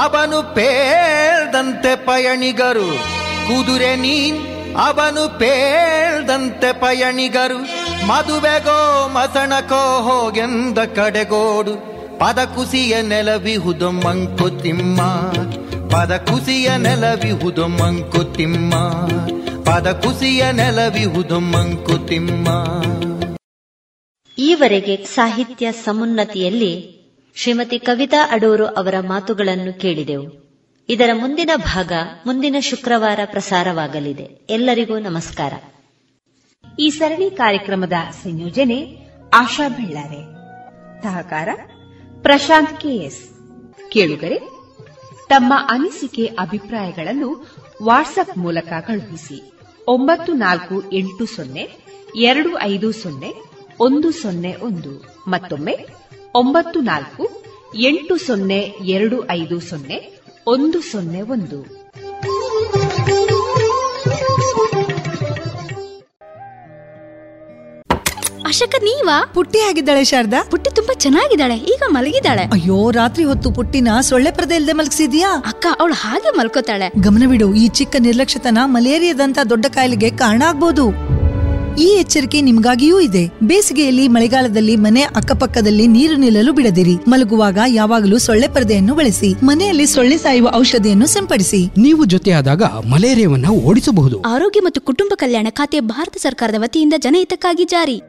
[0.00, 2.88] ಅವನು ಪೇಳ್ದಂತೆ ಪಯಣಿಗರು
[3.48, 4.38] ಕುದುರೆ ನೀನ್
[4.74, 7.58] ಅವನು ಪೇಳ್ದಂತೆ ಪಯಣಿಗರು,
[8.06, 11.96] ಮದುವೆಗೋ ಮಸಣಕೋ ಹೋಗೆಂದ ಕಡೆಗೋಡು.
[12.18, 15.02] ಪದ ಕುಸಿಯ ನೆಲವಿಹುದು ಮಂಕುತಿಮ್ಮ
[15.90, 18.74] ಪದ ಕುಸಿಯ ನೆಲವಿಹುದು ಮಂಕುತಿಮ್ಮ
[19.64, 22.48] ಪದ ಕುಸಿಯ ನೆಲವಿಹುದು ಮಂಕುತಿಮ್ಮ
[24.38, 26.96] ಈವರೆಗೆ ಸಾಹಿತ್ಯ ಸಮುನ್ನತಿಯಲ್ಲಿ
[27.36, 30.45] ಶ್ರೀಮತಿ ಕವಿತಾ ಅಡೂರು ಅವರ ಮಾತುಗಳನ್ನು ಕೇಳಿದೆವು.
[30.88, 31.92] ಇದರ ಮುಂದಿನ ಭಾಗ
[32.26, 34.22] ಮುಂದಿನ ಶುಕ್ರವಾರ ಪ್ರಸಾರವಾಗಲಿದೆ.
[34.22, 35.52] ಎಲ್ಲರಿಗೂ ನಮಸ್ಕಾರ.
[36.80, 37.92] ಈ ಸರಣಿ ಕಾರ್ಯಕ್ರಮದ
[38.22, 38.96] ಸಂಯೋಜನೆ
[39.34, 40.22] ಆಶಾ ಬೆಳ್ಳಾರೆ.
[41.02, 41.48] ಸಹಕಾರ
[42.22, 43.30] ಪ್ರಶಾಂತ್ ಕೆಎಸ್.
[43.88, 44.38] ಕೇಳುಗರೆ,
[45.28, 47.46] ತಮ್ಮ ಅನಿಸಿಕೆ ಅಭಿಪ್ರಾಯಗಳನ್ನು
[47.82, 49.52] ವಾಟ್ಸ್ಆಪ್ ಮೂಲಕ ಕಳುಹಿಸಿ.
[49.88, 51.68] ಒಂಬತ್ತು ನಾಲ್ಕು ಎಂಟು ಸೊನ್ನೆ,
[52.16, 53.32] ಎರಡು ಐದು ಸೊನ್ನೆ,
[53.80, 55.24] ಒಂದು ಸೊನ್ನೆ ಒಂದು.
[55.30, 55.76] ಮತ್ತೊಮ್ಮೆ,
[56.34, 57.42] ಒಂಬತ್ತು ನಾಲ್ಕು,
[57.74, 60.15] ಎಂಟು ಸೊನ್ನೆ, ಎರಡು ಐದು ಸೊನ್ನೆ
[60.48, 61.58] ಒಂದು ಸೊನ್ನೆ ಒಂದು.
[68.46, 69.16] ಅಶಕ ನೀವಾ?
[69.34, 70.42] ಪುಟ್ಟಿ ಆಗಿದ್ದಾಳೆ ಶಾರದಾ.
[70.50, 72.44] ಪುಟ್ಟಿ ತುಂಬಾ ಚೆನ್ನಾಗಿದ್ದಾಳೆ ಈಗ ಮಲಗಿದ್ದಾಳೆ.
[72.52, 75.30] ಅಯ್ಯೋ ರಾತ್ರಿ ಹೊತ್ತು ಪುಟ್ಟಿನ ಸೊಳ್ಳೆ ಪ್ರದೆ ಇಲ್ಲದೆ ಮಲಗಿಸಿದ್ಯಾ?
[75.46, 76.88] ಅಕ್ಕ ಅವಳು ಹಾಗೆ ಮಲ್ಕೋತಾಳೆ.
[77.00, 80.86] ಗಮನವಿಡು ಈ ಚಿಕ್ಕ ನಿರ್ಲಕ್ಷ್ಯತನ ಮಲೇರಿಯಾದಂತ ದೊಡ್ಡ ಕಾಯಿಲೆಗೆ ಕಾರಣ ಆಗ್ಬೋದು.
[81.78, 83.38] ಈ ಎಚ್ಚರಿಕೆ ನಿಮಗಾಗಿಯೂ ಇದೆ.
[83.42, 86.94] ಬೇಸಿಗೆಯಲ್ಲಿ ಮಳೆಗಾಲದಲ್ಲಿ ಮನೆ ಅಕ್ಕಪಕ್ಕದಲ್ಲಿ ನೀರು ನಿಲ್ಲಲು ಬಿಡದಿರಿ.
[87.08, 89.44] ಮಲಗುವಾಗ ಯಾವಾಗಲೂ ಸೊಳ್ಳೆ ಪರದೆಯನ್ನು ಬಳಸಿ.
[89.44, 91.66] ಮನೆಯಲ್ಲಿ ಸೊಳ್ಳೆ ಸಾಯುವ ಔಷಧಿಯನ್ನು ಸಿಂಪಡಿಸಿ.
[91.78, 94.20] ನೀವು ಜೊತೆಯಾದಾಗ ಮಲೇರಿಯಾವನ್ನು ಓಡಿಸಬಹುದು.
[94.20, 98.02] ಆರೋಗ್ಯ ಮತ್ತು ಕುಟುಂಬ ಕಲ್ಯಾಣ ಖಾತೆ ಭಾರತ ಸರ್ಕಾರದ ವತಿಯಿಂದ ಜನಹಿತಕ್ಕಾಗಿ ಜಾರಿ.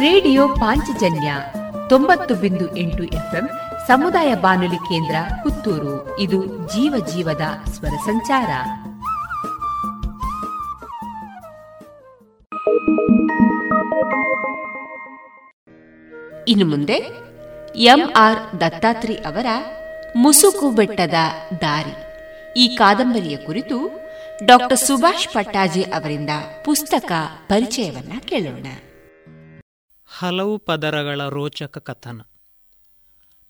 [0.00, 1.34] ರೇಡಿಯೋ ಪಾಂಚಜನ್ಯ
[1.88, 3.48] ತೊಂಬತ್ತು ಬಿಂದು ಎಂಟು ಎಫ್ಎಂ
[3.86, 6.18] ಸಮುದಾಯ ಬಾನುಲಿ ಕೇಂದ್ರ ಪುತ್ತೂರು.
[6.18, 8.48] ಇದು ಜೀವ ಜೀವದ ಸ್ವರ ಸಂಚಾರ.
[16.48, 16.92] ಇನ್ನು ಮುಂದೆ
[17.76, 19.46] ಎಂಆರ್ ದತ್ತಾತ್ರಿ ಅವರ
[20.16, 21.14] ಮುಸುಕು ಬೆಟ್ಟದ
[21.60, 21.94] ದಾರಿ.
[22.60, 24.00] ಈ ಕಾದಂಬರಿಯ ಕುರಿತು
[24.46, 26.30] ಡಾಕ್ಟರ್ ಸುಭಾಷ್ ಪಟ್ಟಾಜಿ ಅವರಿಂದ
[26.64, 27.12] ಪುಸ್ತಕ
[27.48, 28.66] ಪರಿಚಯವನ್ನ ಕೇಳೋಣ.
[30.18, 32.20] ಹಲವು ಪದರಗಳ ರೋಚಕ ಕಥನ.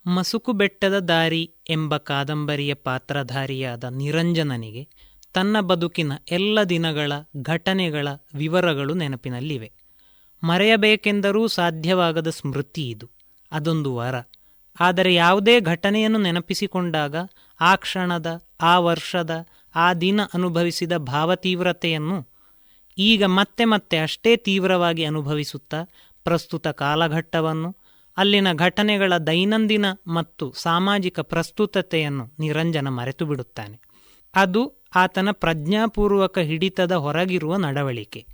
[0.06, 4.88] ಮಸುಕು ಬೆಟ್ಟದ ದಾರಿ ಎಂಬ ಕಾದಂಬರಿಯ ಪಾತ್ರಧಾರಿಯಾದ ನಿರಂಜನನಿಗೆ
[5.32, 7.12] ತನ್ನ ಬದುಕಿನ ಎಲ್ಲ ದಿನಗಳ
[7.42, 9.72] ಘಟನೆಗಳ ವಿವರಗಳು ನೆನಪಿನಲ್ಲಿವೆ.
[10.42, 13.10] ಮರೆಯಬೇಕೆಂದರೂ ಸಾಧ್ಯವಾಗದ ಸ್ಮೃತಿ ಇದು,
[13.52, 14.14] ಅದೊಂದು ವರ.
[14.80, 17.16] ಆದರೆ ಯಾವುದೇ ಘಟನೆಯನ್ನು ನೆನಪಿಸಿಕೊಂಡಾಗ
[17.60, 18.28] ಆ ಕ್ಷಣದ,
[18.60, 22.28] ಆ ವರ್ಷದ, ಆ ದಿನ ಅನುಭವಿಸಿದ ಭಾವತೀವ್ರತೆಯನ್ನು
[22.98, 25.80] ಈಗ ಮತ್ತೆ ಮತ್ತೆ ಅಷ್ಟೇ ತೀವ್ರವಾಗಿ ಅನುಭವಿಸುತ್ತಾ
[26.24, 27.76] ಪ್ರಸ್ತುತ ಕಾಲಘಟ್ಟವನ್ನು
[28.16, 33.86] ಅಲ್ಲಿನ ಘಟನೆಗಳ ದೈನಂದಿನ ಮತ್ತು ಸಾಮಾಜಿಕ ಪ್ರಸ್ತುತತೆಯನ್ನು ನಿರಂಜನ ಮರೆತು ಬಿಡುತ್ತಾನೆ
[34.34, 38.26] ಅದು ಆತನ ಪ್ರಜ್ಞಾಪೂರ್ವಕ ಹಿಡಿತದ ಹೊರಗಿರುವ ನಡವಳಿಕೆ.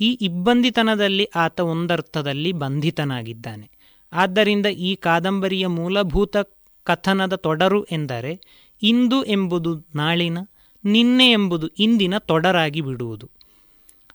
[0.00, 3.70] ಈ ಇಬ್ಬಂದಿತನದಲ್ಲಿ ಆತ ಒಂದರ್ಥದಲ್ಲಿ ಬಂಧಿತನಾಗಿದ್ದಾನೆ.
[4.12, 6.36] ಆದ್ದರಿಂದ ಈ ಕಾದಂಬರಿಯ ಮೂಲಭೂತ
[6.84, 8.40] ಕಥನದ ತೊಡರು ಎಂದರೆ,
[8.82, 10.38] ಇಂದು ಎಂಬುದು ನಾಳಿನ,
[10.84, 13.30] ನಿನ್ನೆ ಎಂಬುದು ಇಂದಿನ ತೊಡರಾಗಿ ಬಿಡುವುದು.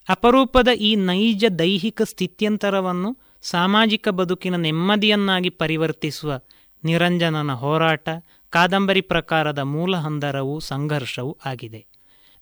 [0.09, 6.39] ಅಪರೂಪದ ಈ ನೈಜ ದೈಹಿಕ ಸ್ಥಿತ್ಯಂತರವನ್ನು ಸಾಮಾಜಿಕ ಬದುಕಿನ ನೆಮ್ಮದಿಯನ್ನಾಗಿ ಪರಿವರ್ತಿಸುವ
[6.83, 8.09] ನಿರಂಜನನ ಹೋರಾಟ,
[8.49, 11.85] ಕಾದಂಬರಿ ಪ್ರಕಾರದ ಮೂಲ ಹಂದರವೂ ಸಂಘರ್ಷವೂ ಆಗಿದೆ.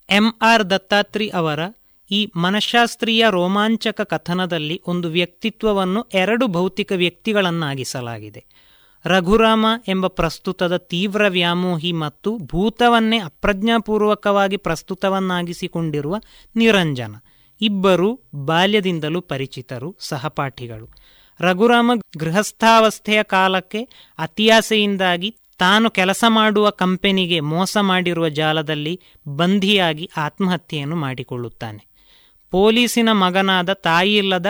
[0.09, 1.59] ಎಂ ಆರ್ ದತ್ತಾತ್ರಿ ಅವರ
[2.11, 8.45] ಈ ಮನಃಶಾಸ್ತ್ರೀಯ ರೋಮಾಂಚಕ ಕಥನದಲ್ಲಿ ಒಂದು ವ್ಯಕ್ತಿತ್ವವನ್ನು ಎರಡು ಭೌತಿಕ ವ್ಯಕ್ತಿಗಳನ್ನಾಗಿಸಲಾಗಿದೆ.
[9.05, 16.15] ರಘುರಾಮ ಎಂಬ ಪ್ರಸ್ತುತದ ತೀವ್ರ ವ್ಯಾಮೋಹಿ ಮತ್ತು ಭೂತವನ್ನೇ ಅಪ್ರಜ್ಞಾಪೂರ್ವಕವಾಗಿ ಪ್ರಸ್ತುತವನ್ನಾಗಿಸಿಕೊಂಡಿರುವ
[16.55, 17.15] ನಿರಂಜನ.
[17.61, 20.89] ಇಬ್ಬರು ಬಾಲ್ಯದಿಂದಲೂ ಪರಿಚಿತರು ಸಹಪಾಠಿಗಳು.
[21.39, 31.87] ರಘುರಾಮ ಗೃಹಸ್ಥಾವಸ್ಥೆಯ ಕಾಲಕ್ಕೆ ಅತಿಯಾಸೆಯಿಂದಾಗಿ ತಾನು ಕೆಲಸ ಮಾಡುವ ಕಂಪೆನಿಗೆ ಮೋಸ ಮಾಡಿರುವ ಜಾಲದಲ್ಲಿ ಬಂಧಿಯಾಗಿ ಆತ್ಮಹತ್ಯೆಯನ್ನು ಮಾಡಿಕೊಳ್ಳುತ್ತಾನೆ.
[32.51, 34.45] ಪೊಲೀಸಿನ ಮಗನಾದ ತಾಯಿಯಿಲ್ಲದ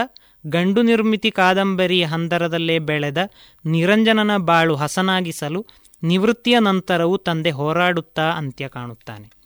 [0.47, 3.17] ಗಂಡು ನಿರ್ಮಿತಿ ಕಾದಂಬರಿಯ ಹಂದರದಲ್ಲೇ ಬೆಳೆದ
[3.65, 5.65] ನಿರಂಜನನ ಬಾಳು ಹಸನಾಗಿಸಲು
[6.03, 9.36] ನಿವೃತ್ತಿಯ ನಂತರವೂ ತಂದೆ ಹೋರಾಡುತ್ತಾ ಅಂತ್ಯ ಕಾಣುತ್ತಾನೆ.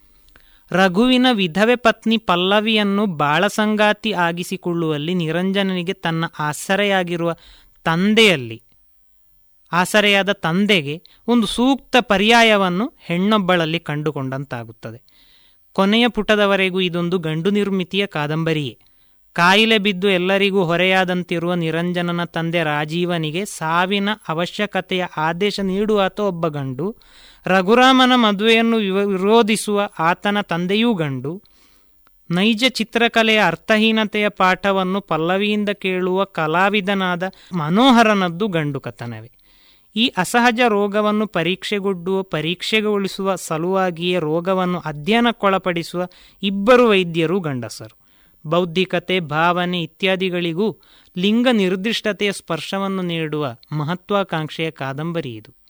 [0.71, 7.33] ರಘುವಿನ ವಿಧವೆ ಪತ್ನಿ ಪಲ್ಲವಿಯನ್ನು ಬಾಳಸಂಗಾತಿ ಆಗಿಸಿಕೊಳ್ಳುವಲ್ಲಿ ನಿರಂಜನನಿಗೆ ತನ್ನ ಆಸರೆಯಾಗಿರುವ
[7.83, 8.61] ತಂದೆಯಲ್ಲಿ,
[9.71, 15.01] ಆಸರೆಯಾದ ತಂದೆಗೆ ಒಂದು ಸೂಕ್ತ ಪರ್ಯಾಯವನ್ನು ಹೆಣ್ಣೊಬ್ಬಳಲ್ಲಿ ಕಂಡುಕೊಂಡಂತಾಗುತ್ತದೆ.
[15.71, 18.77] ಕೊನೆಯ ಪುಟದವರೆಗೂ ಇದೊಂದು ಗಂಡು ನಿರ್ಮಿತಿಯ ಕಾದಂಬರಿಯೇ.
[19.33, 26.95] ಕಾಯಿಲೆ ಬಿದ್ದು ಎಲ್ಲರಿಗೂ ಹೊರೆಯಾದಂತಿರುವ ನಿರಂಜನನ ತಂದೆ ರಾಜೀವನಿಗೆ ಸಾವಿನ ಅವಶ್ಯಕತೆಯ ಆದೇಶ ನೀಡುವಾತ ಒಬ್ಬ ಗಂಡು
[27.45, 31.43] ರಘುರಾಮನ ಮದುವೆಯನ್ನು ವಿರೋಧಿಸುವ ಆತನ ತಂದೆಯೂ ಗಂಡು.
[32.31, 37.23] ನೈಜ ಚಿತ್ರಕಲೆಯ ಅರ್ಥಹೀನತೆಯ ಪಾಠವನ್ನು ಪಲ್ಲವಿಯಿಂದ ಕೇಳುವ ಕಲಾವಿದನಾದ
[37.53, 39.31] ಮನೋಹರನದ್ದು ಗಂಡು ಕಥನವೇ.
[39.95, 46.07] ಈ ಅಸಹಜ ರೋಗವನ್ನು ಪರೀಕ್ಷೆಗೊಡ್ಡುವ, ಪರೀಕ್ಷೆಗೊಳಿಸುವ ಸಲುವಾಗಿಯೇ ರೋಗವನ್ನು ಅಧ್ಯಯನಕ್ಕೊಳಪಡಿಸುವ
[46.43, 48.01] ಇಬ್ಬರು ವೈದ್ಯರು ಗಂಡಸರು.
[48.49, 50.79] ಬೌದ್ಧಿಕತೆ, ಭಾವನೆ ಇತ್ಯಾದಿಗಳಿಗೂ
[51.17, 55.60] ಲಿಂಗ ನಿರ್ದಿಷ್ಟತೆಯ ಸ್ಪರ್ಶವನ್ನು ನೀಡುವ ಮಹತ್ವಾಕಾಂಕ್ಷೆಯ ಕಾದಂಬರಿ ಇದು.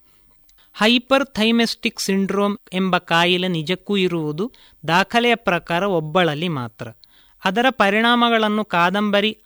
[0.73, 4.53] ಹೈಪರ್ ಥೈಮೆಸ್ಟಿಕ್ ಸಿಂಡ್ರೋಮ್ ಎಂಬ ಕಾಯಿಲೆ ನಿಜಕ್ಕೂ ಇರುವುದು
[4.87, 6.87] ದಾಖಲೆಯ ಪ್ರಕಾರ ಒಬ್ಬಳಲ್ಲಿ ಮಾತ್ರ.
[7.45, 9.37] ಅದರ ಪರಿಣಾಮಗಳನ್ನು ಕಾದಂಬರಿ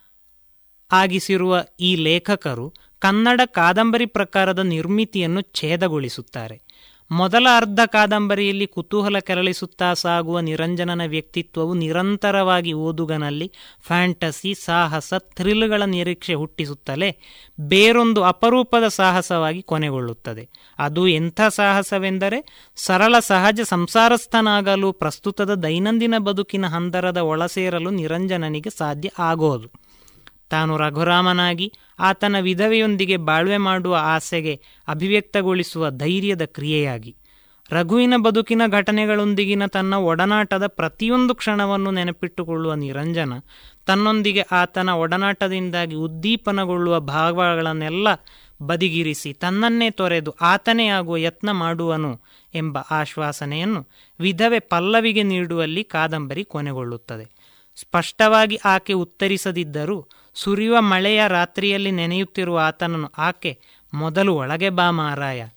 [0.91, 6.64] ಆಗಿಸಿರುವ ಈ ಲೇಖಕರು ಕನ್ನಡ ಕಾದಂಬರಿ ಪ್ರಕಾರದ ನಿರ್ಮಿತಿಯನ್ನು ಛೇದಗೊಳಿಸುತ್ತಾರೆ.
[7.11, 13.51] ಮೊದಲ ಅರ್ಧ ಕಾದಂಬರಿಯಲ್ಲಿ ಕುತೂಹಲ ಕೆರಳಿಸುತ್ತಾ ಸಾಗುವ ನಿರಂಜನನ ವ್ಯಕ್ತಿತ್ವವು ನಿರಂತರವಾಗಿ ಓದುಗನಲ್ಲಿ
[13.81, 17.17] ಫ್ಯಾಂಟಸಿ, ಸಾಹಸ, ಥ್ರಿಲ್ಗಳ ನಿರೀಕ್ಷೆ ಹುಟ್ಟಿಸುತ್ತಲೇ
[17.59, 20.49] ಬೇರೊಂದು ಅಪರೂಪದ ಸಾಹಸವಾಗಿ ಕೊನೆಗೊಳ್ಳುತ್ತದೆ.
[20.79, 29.85] ಅದು ಎಂಥ ಸಾಹಸವೆಂದರೆ ಸರಳ ಸಹಜ ಸಂಸಾರಸ್ಥನಾಗಲು ಪ್ರಸ್ತುತದ ದೈನಂದಿನ ಬದುಕಿನ ಹಂದರದ ಒಳಸೇರಲು ನಿರಂಜನನಿಗೆ ಸಾಧ್ಯ ಆಗೋದು.
[30.49, 37.15] ತಾನು ರಘುರಾಮನಾಗಿ ಆತನ ವಿಧವೆಯೊಂದಿಗೆ ಬಾಳ್ವೆ ಮಾಡುವ ಆಸೆಗೆ ಅಭಿವ್ಯಕ್ತಗೊಳಿಸುವ ಧೈರ್ಯದ ಕ್ರಿಯೆಯಾಗಿ.
[37.71, 43.33] ರಘುವಿನ ಬದುಕಿನ ಘಟನೆಗಳೊಂದಿಗಿನ ತನ್ನ ಒಡನಾಟದ ಪ್ರತಿಯೊಂದು ಕ್ಷಣವನ್ನು ನೆನಪಿಟ್ಟುಕೊಳ್ಳುವ ನಿರಂಜನ,
[43.85, 48.07] ತನ್ನೊಂದಿಗೆ ಆತನ ಒಡನಾಟದಿಂದಾಗಿ ಉದ್ದೀಪನಗೊಳ್ಳುವ ಭಾವಗಳನ್ನೆಲ್ಲ
[48.61, 52.21] ಬದಿಗಿರಿಸಿ ತನ್ನನ್ನೇ ತೊರೆದು ಆತನೇ ಆಗುವ ಯತ್ನ ಮಾಡುವನು
[52.53, 53.87] ಎಂಬ ಆಶ್ವಾಸನೆಯನ್ನು
[54.19, 57.35] ವಿಧವೆ ಪಲ್ಲವಿಗೆ ನೀಡುವಲ್ಲಿ ಕಾದಂಬರಿ ಕೊನೆಗೊಳ್ಳುತ್ತದೆ.
[57.75, 63.59] ಸ್ಪಷ್ಟವಾಗಿ ಆಕೆ ಉತ್ತರಿಸದಿದ್ದರೂ ಸುರಿಯುವ ಮಳೆಯ ರಾತ್ರಿಯಲ್ಲಿ ನೆನೆಯುತ್ತಿರುವ ಆತನನ್ನು ಆಕೆ
[63.93, 65.47] ಮೊದಲು ಒಳಗೆ ಬಾ ಮಾರಾಯ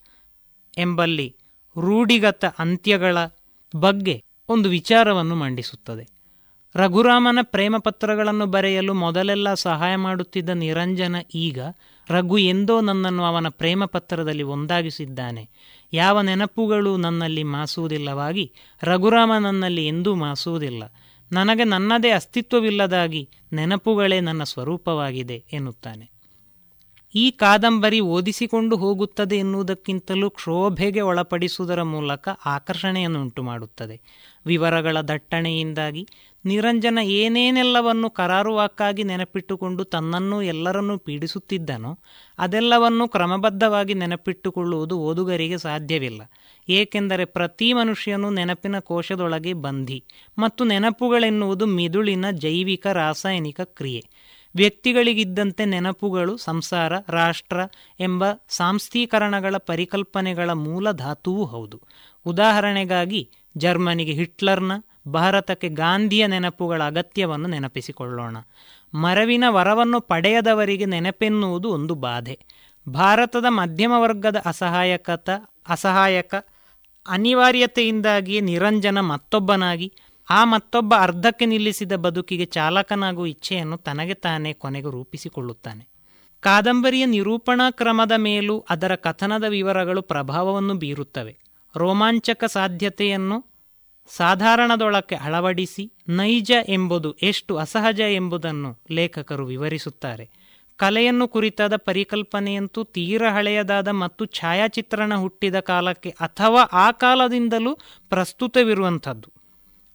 [0.78, 1.36] ಎಂಬಲ್ಲಿ
[1.78, 3.16] ರೂಢಿಗತ ಅಂತ್ಯಗಳ
[3.76, 6.18] ಬಗ್ಗೆ ಒಂದು ವಿಚಾರವನ್ನು ಮಂಡಿಸುತ್ತದೆ.
[6.74, 11.58] ರಘುರಾಮನ ಪ್ರೇಮ ಪತ್ರಗಳನ್ನು ಬರೆಯಲು ಮೊದಲೆಲ್ಲ ಸಹಾಯ ಮಾಡುತ್ತಿದ್ದ ನಿರಂಜನ ಈಗ
[12.10, 15.48] ರಘು ಎಂದೋ ನನ್ನನ್ನು ಅವನ ಪ್ರೇಮ ಪತ್ರದಲ್ಲಿ ಒಂದಾಗಿಸಿದ್ದಾನೆ.
[15.92, 18.52] ಯಾವ ನೆನಪುಗಳು ನನ್ನಲ್ಲಿ ಮಾಸುವುದಿಲ್ಲವಾಗಿ
[18.82, 20.82] ರಘುರಾಮ ನನ್ನಲ್ಲಿ ಎಂದೂ ಮಾಸುವುದಿಲ್ಲ.
[21.32, 26.18] ನನಗೆ ನನ್ನದೇ ಅಸ್ತಿತ್ವವಿಲ್ಲದಾಗಿ ನೆನಪುಗಳೇ ನನ್ನ ಸ್ವರೂಪವಾಗಿದೆ ಎನ್ನುತ್ತಾನೆ.
[27.14, 34.00] ಈ ಕಾದಂಬರಿ ಓದಿಸಿಕೊಂಡು ಹೋಗುತ್ತದೆ ಎನ್ನುವುದಕ್ಕಿಂತಲೂ ಕ್ಷೋಭೆಗೆ ಒಳಪಡಿಸುವುದರ ಮೂಲಕ ಆಕರ್ಷಣೆಯನ್ನು ಉಂಟು ಮಾಡುತ್ತದೆ
[34.46, 36.08] ವಿವರಗಳ ದಟ್ಟಣೆಯಿಂದಾಗಿ
[36.44, 41.98] ನಿರಂಜನ ಏನೇನೆಲ್ಲವನ್ನು ಕರಾರುವಾಕ್ಕಾಗಿ ನೆನಪಿಟ್ಟುಕೊಂಡು ತನ್ನನ್ನು ಎಲ್ಲರನ್ನೂ ಪೀಡಿಸುತ್ತಿದ್ದನೋ
[42.38, 46.22] ಅದೆಲ್ಲವನ್ನೂ ಕ್ರಮಬದ್ಧವಾಗಿ ನೆನಪಿಟ್ಟುಕೊಳ್ಳುವುದು ಓದುಗರಿಗೆ ಸಾಧ್ಯವಿಲ್ಲ.
[46.68, 50.04] ಏಕೆಂದರೆ ಪ್ರತಿ ಮನುಷ್ಯನು ನೆನಪಿನ ಕೋಶದೊಳಗೆ ಬಂಧಿ
[50.38, 54.04] ಮತ್ತು ನೆನಪುಗಳೆನ್ನುವುದು ಮಿದುಳಿನ ಜೈವಿಕ ರಾಸಾಯನಿಕ ಕ್ರಿಯೆ.
[54.56, 57.60] ವ್ಯಕ್ತಿಗಳಿಗಿದ್ದಂತೆ ನೆನಪುಗಳು ಸಂಸಾರ, ರಾಷ್ಟ್ರ
[58.00, 61.82] ಎಂಬ ಸಾಂಸ್ಥೀಕರಣಗಳ ಪರಿಕಲ್ಪನೆಗಳ ಮೂಲ ಧಾತುವೂ ಹೌದು.
[62.26, 64.72] ಉದಾಹರಣೆಗಾಗಿ, ಜರ್ಮನಿಗೆ ಹಿಟ್ಲರ್ನ,
[65.08, 68.36] ಭಾರತಕ್ಕೆ ಗಾಂಧಿಯ ನೆನಪುಗಳ ಅಗತ್ಯವನ್ನು ನೆನಪಿಸಿಕೊಳ್ಳೋಣ.
[68.94, 72.38] ಮರವಿನ ವರವನ್ನು ಪಡೆಯದವರಿಗೆ ನೆನಪೆನ್ನುವುದು ಒಂದು ಬಾಧೆ.
[72.88, 75.30] ಭಾರತದ ಮಧ್ಯಮ ವರ್ಗದ ಅಸಹಾಯಕತ,
[75.68, 76.34] ಅಸಹಾಯಕ
[77.06, 79.92] ಅನಿವಾರ್ಯತೆಯಿಂದಾಗಿಯೇ ನಿರಂಜನ ಮತ್ತೊಬ್ಬನಾಗಿ,
[80.30, 85.88] ಆ ಮತ್ತೊಬ್ಬ ಅರ್ಧಕ್ಕೆ ನಿಲ್ಲಿಸಿದ ಬದುಕಿಗೆ ಚಾಲಕನಾಗುವ ಇಚ್ಛೆಯನ್ನು ತನಗೆ ತಾನೇ ಕೊನೆಗೆ ರೂಪಿಸಿಕೊಳ್ಳುತ್ತಾನೆ.
[86.40, 91.38] ಕಾದಂಬರಿಯ ನಿರೂಪಣಾ ಕ್ರಮದ ಮೇಲೂ ಅದರ ಕಥನದ ವಿವರಗಳು ಪ್ರಭಾವವನ್ನು ಬೀರುತ್ತವೆ.
[91.76, 93.44] ರೋಮಾಂಚಕ ಸಾಧ್ಯತೆಯನ್ನು
[94.16, 100.30] ಸಾಧಾರಣದೊಳಕ್ಕೆ ಅಳವಡಿಸಿ, ನೈಜ ಎಂಬುದು ಎಷ್ಟು ಅಸಹಜ ಎಂಬುದನ್ನು ಲೇಖಕರು ವಿವರಿಸುತ್ತಾರೆ.
[100.78, 107.74] ಕಲೆಯನ್ನು ಕುರಿತಾದ ಪರಿಕಲ್ಪನೆಯಂತೂ ತೀರ ಹಳೆಯದಾದ ಮತ್ತು ಛಾಯಾಚಿತ್ರಣ ಹುಟ್ಟಿದ ಕಾಲಕ್ಕೆ ಅಥವಾ ಆ ಕಾಲದಿಂದಲೂ
[108.08, 109.32] ಪ್ರಸ್ತುತವಿರುವಂಥದ್ದು.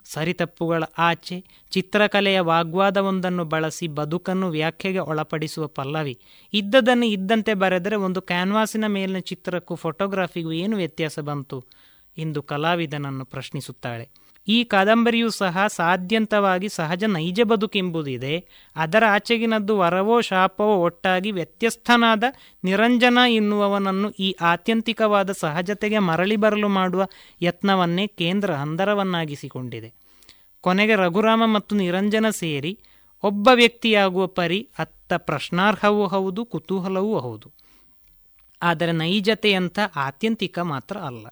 [0.06, 6.18] ಸರಿತಪ್ಪುಗಳ ಆಚೆ ಚಿತ್ರಕಲೆಯ ವಾಗ್ವಾದವೊಂದನ್ನು ಬಳಸಿ ಬದುಕನ್ನು ವ್ಯಾಖ್ಯೆಗೆ ಒಳಪಡಿಸುವ ಪಲ್ಲವಿ.
[6.54, 11.64] ಇದ್ದದನ್ನು ಇದ್ದಂತೆ ಬರೆದರೆ ಒಂದು ಕ್ಯಾನ್ವಾಸಿನ ಮೇಲಿನ ಚಿತ್ರಕ್ಕೂ ಫೋಟೋಗ್ರಾಫಿಗೂ ಏನು ವ್ಯತ್ಯಾಸ ಬಂತು?
[12.18, 14.23] ಎಂದು ಕಲಾವಿದನನ್ನು ಪ್ರಶ್ನಿಸುತ್ತಾಳೆ.
[14.48, 22.24] ಈ ಕಾದಂಬರಿಯೂ ಸಹ ಸಾಧ್ಯಂತವಾಗಿ ಸಹಜ ನೈಜ ಬದುಕೆಂಬುದಿದೆ ಅದರ ಆಚೆಗಿನದ್ದು ವರವೋ ಶಾಪವೋ ಒಟ್ಟಾಗಿ ವ್ಯತ್ಯಸ್ಥನಾದ
[22.64, 27.08] ನಿರಂಜನ ಎನ್ನುವವನನ್ನು ಈ ಆತ್ಯಂತಿಕವಾದ ಸಹಜತೆಗೆ ಮರಳಿ ಬರಲು ಮಾಡುವ
[27.42, 29.94] ಯತ್ನವನ್ನೇ ಕೇಂದ್ರ ಅಂದರವನ್ನಾಗಿಸಿಕೊಂಡಿದೆ.
[30.62, 32.80] ಕೊನೆಗೆ ರಘುರಾಮ ಮತ್ತು ನಿರಂಜನ ಸೇರಿ
[33.24, 37.52] ಒಬ್ಬ ವ್ಯಕ್ತಿಯಾಗುವ ಪರಿ ಅತ್ತ ಪ್ರಶ್ನಾರ್ಹವೂ ಹೌದು, ಕುತೂಹಲವೂ ಹೌದು.
[38.62, 41.28] ಆದರೆ ನೈಜತೆಯಂಥ ಆತ್ಯಂತಿಕ ಮಾತ್ರ ಅಲ್ಲ.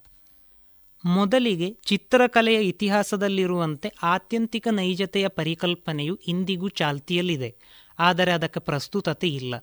[1.06, 7.56] ಮೊದಲಿಗೆ ಚಿತ್ರಕಲೆಯ ಇತಿಹಾಸದಲ್ಲಿರುವಂತೆ ಆತ್ಯಂತಿಕ ನೈಜತೆಯ ಪರಿಕಲ್ಪನೆಯು ಇಂದಿಗೂ ಚಾಲ್ತಿಯಲ್ಲಿದೆ.
[8.00, 9.56] ಆದರೆ ಅದಕ್ಕೆ ಪ್ರಸ್ತುತತೆ ಇಲ್ಲ.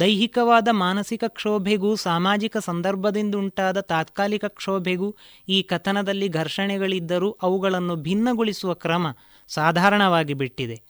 [0.00, 5.16] ದೈಹಿಕವಾದ ಮಾನಸಿಕ ಕ್ಷೋಭೆಗೂ ಸಾಮಾಜಿಕ ಸಂದರ್ಭದಿಂದ ಉಂಟಾದ ತಾತ್ಕಾಲಿಕ ಕ್ಷೋಭೆಗೂ
[5.48, 9.06] ಈ ಕಥನದಲ್ಲಿ ಘರ್ಷಣೆಗಳಿದ್ದರೂ ಅವುಗಳನ್ನು ಭಿನ್ನಗೊಳಿಸುವ ಕ್ರಮ
[9.48, 10.82] ಸಾಧಾರಣವಾಗಿ ಬಿಟ್ಟಿದೆ.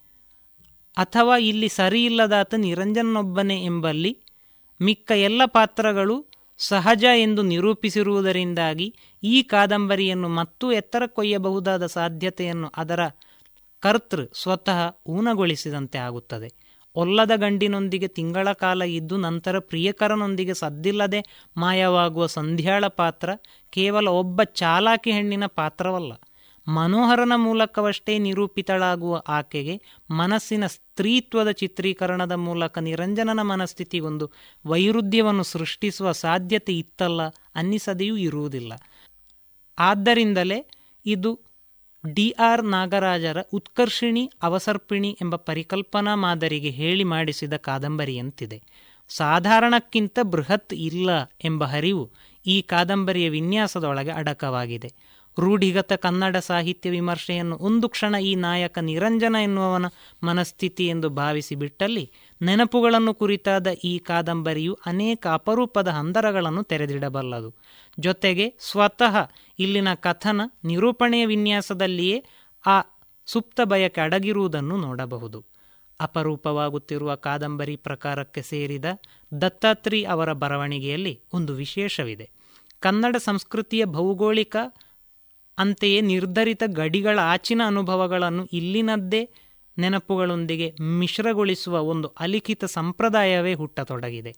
[0.97, 4.19] ಅಥವಾ ಇಲ್ಲಿ ಸರಿಯಿಲ್ಲದಾತ ನಿರಂಜನೊಬ್ಬನೇ ಎಂಬಲ್ಲಿ
[4.83, 6.27] ಮಿಕ್ಕ ಎಲ್ಲ ಪಾತ್ರಗಳು
[6.69, 13.01] ಸಹಜ ಎಂದು ನಿರೂಪಿಸಿರುವುದರಿಂದಾಗಿ ಈ ಕಾದಂಬರಿಯನ್ನು ಮತ್ತೂ ಎತ್ತರಕ್ಕೊಯ್ಯಬಹುದಾದ ಸಾಧ್ಯತೆಯನ್ನು ಅದರ
[13.83, 16.49] ಕರ್ತೃ ಸ್ವತಃ ಊನಗೊಳಿಸಿದಂತೆ ಆಗುತ್ತದೆ.
[16.97, 21.21] ಒಲ್ಲದ ಗಂಡಿನೊಂದಿಗೆ ತಿಂಗಳ ಕಾಲ ಇದ್ದು ನಂತರ ಪ್ರಿಯಕರನೊಂದಿಗೆ ಸದ್ದಿಲ್ಲದೆ
[21.57, 23.31] ಮಾಯವಾಗುವ ಸಂಧ್ಯಾಳ ಪಾತ್ರ
[23.71, 26.13] ಕೇವಲ ಒಬ್ಬ ಚಾಲಾಕಿ ಹೆಣ್ಣಿನ ಪಾತ್ರವಲ್ಲ.
[26.69, 34.31] ಮನೋಹರನ ಮೂಲಕವಷ್ಟೇ ನಿರೂಪಿತಳಾಗುವ ಆಕೆಗೆ ಮನಸ್ಸಿನ ಸ್ತ್ರೀತ್ವದ ಚಿತ್ರೀಕರಣದ ಮೂಲಕ ನಿರಂಜನನ ಮನಸ್ಥಿತಿ ಒಂದು
[34.67, 37.23] ವೈರುಧ್ಯವನ್ನು ಸೃಷ್ಟಿಸುವ ಸಾಧ್ಯತೆ ಇತ್ತಲ್ಲ,
[37.55, 38.73] ಅನ್ನಿಸದೆಯೂ ಇರುವುದಿಲ್ಲ.
[39.79, 40.67] ಆದ್ದರಿಂದಲೇ
[41.07, 41.41] ಇದು
[42.15, 48.63] ಡಿ ಆರ್ ನಾಗರಾಜರ ಉತ್ಕರ್ಷಿಣಿ, ಅವಸರ್ಪಿಣಿ ಎಂಬ ಪರಿಕಲ್ಪನಾ ಮಾದರಿಗೆ ಹೇಳಿ ಮಾಡಿಸಿದ ಕಾದಂಬರಿಯಂತಿದೆ.
[49.09, 51.11] ಸಾಧಾರಣಕ್ಕಿಂತ ಬೃಹತ್ ಇಲ್ಲ
[51.45, 52.11] ಎಂಬ ಹರಿವು
[52.47, 55.12] ಈ ಕಾದಂಬರಿಯ ವಿನ್ಯಾಸದೊಳಗೆ ಅಡಕವಾಗಿದೆ.
[55.39, 59.87] ರೂಢಿಗತ ಕನ್ನಡ ಸಾಹಿತ್ಯ ವಿಮರ್ಶೆಯನ್ನು ಒಂದು ಕ್ಷಣ ಈ ನಾಯಕ ನಿರಂಜನ ಎನ್ನುವವನ
[60.23, 62.11] ಮನಸ್ಥಿತಿ ಎಂದು ಭಾವಿಸಿ ಬಿಟ್ಟಲ್ಲಿ
[62.43, 67.55] ನೆನಪುಗಳನ್ನು ಕುರಿತಾದ ಈ ಕಾದಂಬರಿಯು ಅನೇಕ ಅಪರೂಪದ ಹಂದರಗಳನ್ನು ತೆರೆದಿಡಬಲ್ಲದು.
[68.01, 69.17] ಜೊತೆಗೆ ಸ್ವತಃ
[69.59, 72.25] ಇಲ್ಲಿನ ಕಥನ ನಿರೂಪಣೆಯ ವಿನ್ಯಾಸದಲ್ಲಿಯೇ
[72.67, 72.81] ಆ
[73.27, 75.45] ಸುಪ್ತ ಬಯಕೆ ಅಡಗಿರುವುದನ್ನು ನೋಡಬಹುದು.
[76.01, 78.85] ಅಪರೂಪವಾಗುತ್ತಿರುವ ಕಾದಂಬರಿ ಪ್ರಕಾರಕ್ಕೆ ಸೇರಿದ
[79.41, 82.31] ದತ್ತಾತ್ರಿ ಅವರ ಬರವಣಿಗೆಯಲ್ಲಿ ಒಂದು ವಿಶೇಷವಿದೆ.
[82.81, 84.57] ಕನ್ನಡ ಸಂಸ್ಕೃತಿಯ ಭೌಗೋಳಿಕ
[85.59, 89.29] ಅಂತೆಯೇ ನಿರ್ಧರಿತ ಗಡಿಗಳ ಆಚಿನ ಅನುಭವಗಳನ್ನು ಇಲ್ಲಿನದ್ದೇ
[89.79, 94.35] ನೆನಪುಗಳೊಂದಿಗೆ ಮಿಶ್ರಗೊಳಿಸುವ ಒಂದು ಅಲಿಖಿತ ಸಂಪ್ರದಾಯವೇ ಹುಟ್ಟತೊಡಗಿದೆ.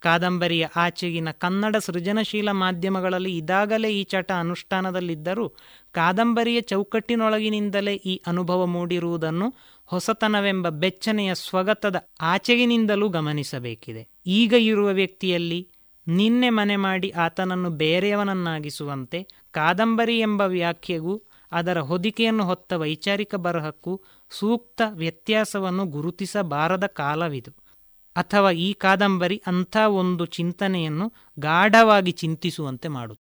[0.00, 5.48] ಕಾದಂಬರಿಯ ಆಚೆಗಿನ ಕನ್ನಡ ಸೃಜನಶೀಲ ಮಾಧ್ಯಮಗಳಲ್ಲಿ ಇದಾಗಲೇ ಈ ಚಟ ಅನುಷ್ಠಾನದಲ್ಲಿದ್ದರೂ
[5.92, 9.54] ಕಾದಂಬರಿಯ ಚೌಕಟ್ಟಿನೊಳಗಿನಿಂದಲೇ ಈ ಅನುಭವ ಮೂಡಿರುವುದನ್ನು
[9.86, 14.08] ಹೊಸತನವೆಂಬ ಬೆಚ್ಚನೆಯ ಸ್ವಗತದ ಆಚೆಗಿನಿಂದಲೂ ಗಮನಿಸಬೇಕಿದೆ.
[14.26, 15.68] ಈಗ ಇರುವ ವ್ಯಕ್ತಿಯಲ್ಲಿ
[16.08, 21.22] ನಿನ್ನೆ ಮನೆ ಮಾಡಿ ಆತನನ್ನು ಬೇರೆಯವನನ್ನಾಗಿಸುವಂತೆ ಕಾದಂಬರಿ ಎಂಬ ವ್ಯಾಖ್ಯೆಗೂ
[21.52, 24.00] ಅದರ ಹೊದಿಕೆಯನ್ನು ಹೊತ್ತ ವೈಚಾರಿಕ ಬರಹಕ್ಕೂ
[24.30, 27.68] ಸೂಕ್ತ ವ್ಯತ್ಯಾಸವನ್ನು ಗುರುತಿಸಬಾರದ ಕಾಲವಿದು.
[28.16, 33.28] ಅಥವಾ ಈ ಕಾದಂಬರಿ ಅಂಥ ಒಂದು ಚಿಂತನೆಯನ್ನು ಗಾಢವಾಗಿ ಚಿಂತಿಸುವಂತೆ ಮಾಡುತ್ತದೆ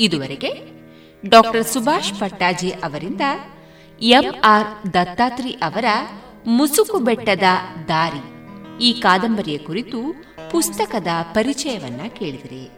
[0.00, 0.50] ಇದುವರೆಗೆ
[1.28, 3.20] ಡಾಕ್ಟರ್ ಸುಭಾಷ್ ಪಟ್ಟಾಜಿ ಅವರಿಂದ
[4.00, 5.84] ಎಂಆರ್ ದತ್ತಾತ್ರಿ ಅವರ
[6.46, 7.42] ಮುಸುಕು ಬೆಟ್ಟದ
[7.88, 8.38] ದಾರಿ
[8.84, 10.14] ಈ ಕಾದಂಬರಿಯ ಕುರಿತು
[10.50, 12.77] ಪುಸ್ತಕದ ಪರಿಚಯವನ್ನ ಕೇಳಿದಿರಿ.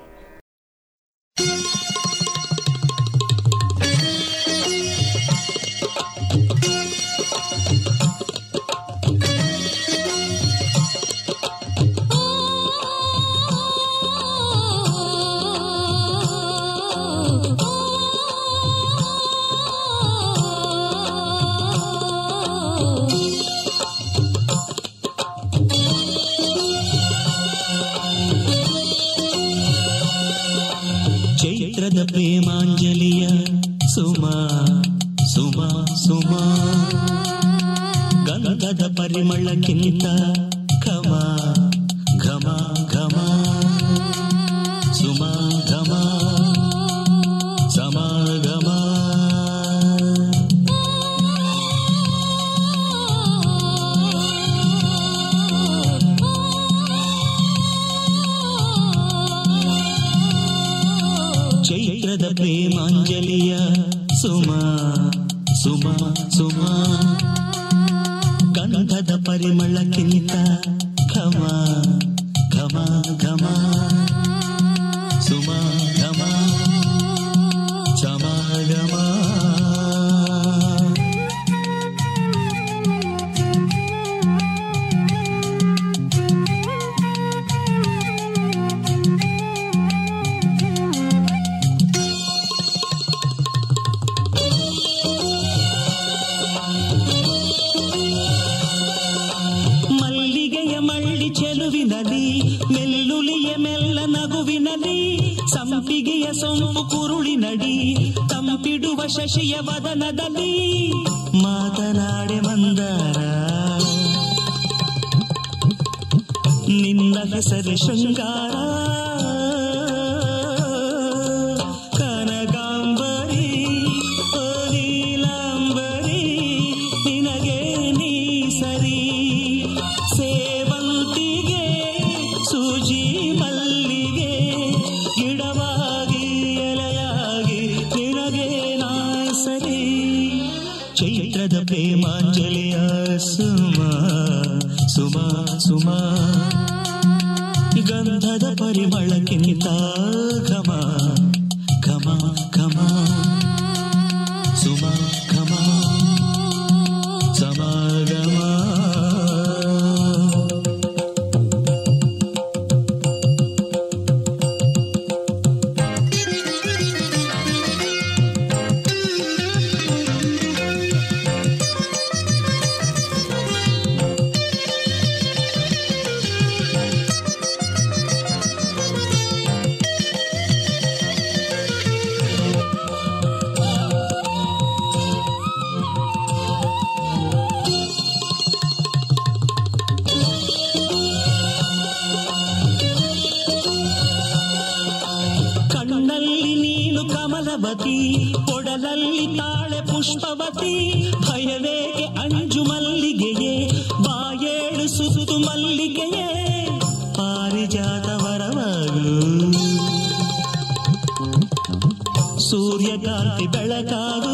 [212.51, 214.33] ಸೂರ್ಯಕಾಂತಿ ಬೆಳಕಾವು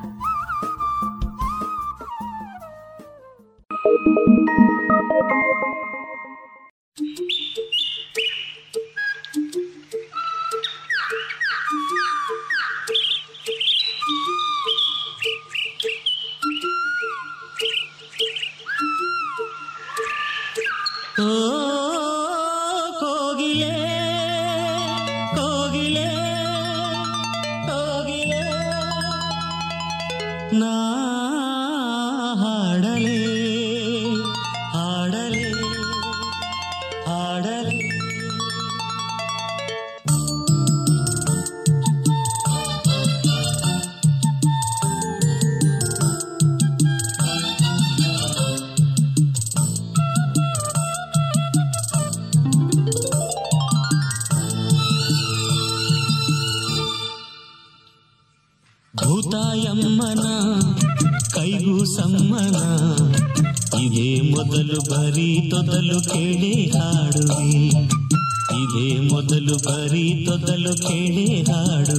[69.11, 71.97] ಮೊದಲು ಬರೀ ತೊದಲು ಕೇಳಿರಾಡು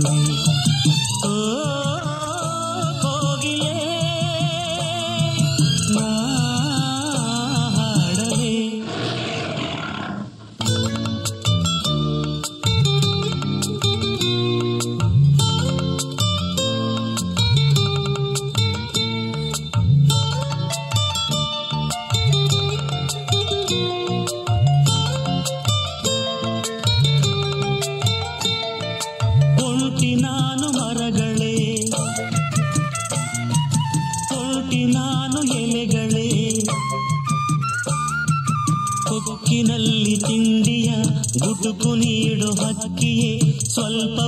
[1.29, 1.33] ಓ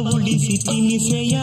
[0.01, 1.37] ಉಳಿಸಿ ತಿನಿಸೆಯ?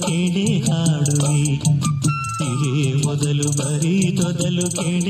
[0.00, 1.42] ಕೇಳಿ ಹಾಡುವಿ
[2.46, 5.09] ಇರೇ ಮೊದಲು ಬರೀ ತೊದಲು ಕೇಳಿ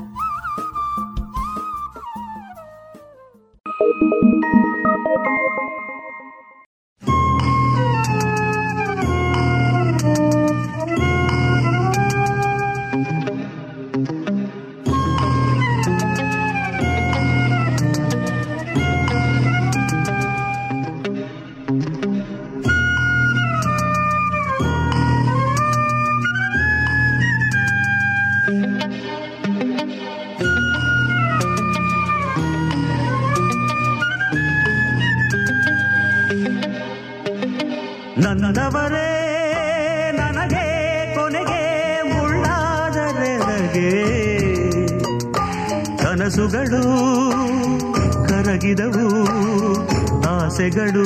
[50.61, 51.05] ಆಸೆಗಳು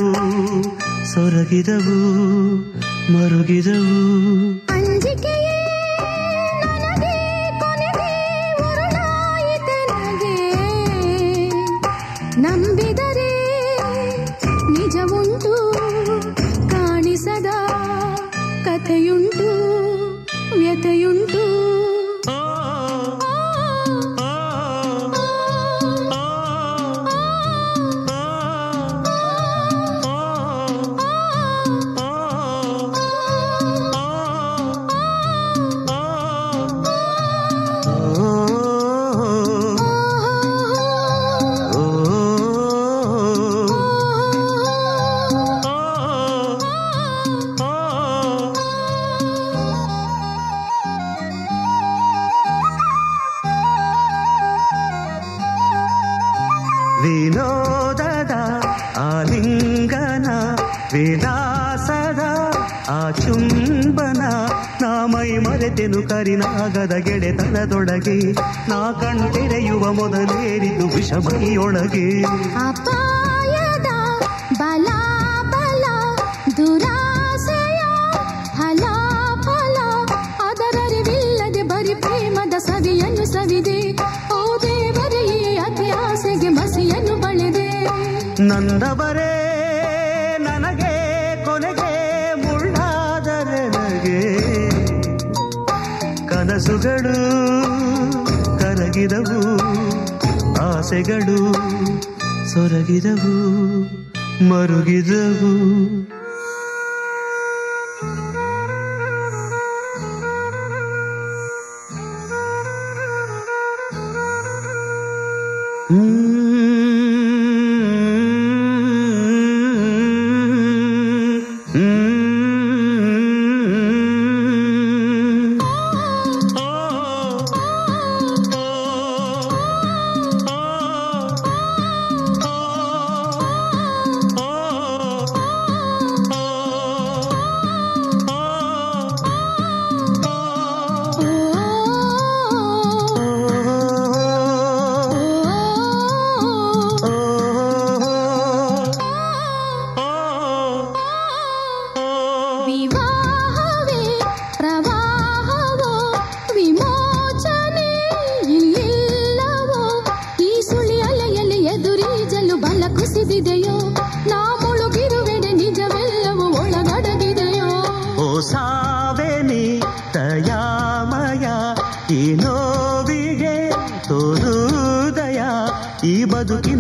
[1.12, 1.98] ಸೊರಗಿದವು
[3.14, 3.85] ಮರುಗಿದವು.
[68.70, 72.24] ನಾ ಕಣ್ಣು ತೆರೆಯುವ ಮೊದಲೇರಿದು ವಿಷಮಿಯೊಳಗೆ
[72.68, 73.05] ಅಪ್ಪ
[99.06, 99.40] ಸೊರಗಿದವು
[100.62, 101.40] ಆಸೆಗಳು
[102.52, 103.34] ಸೊರಗಿದವು
[104.50, 105.52] ಮರುಗಿದವು.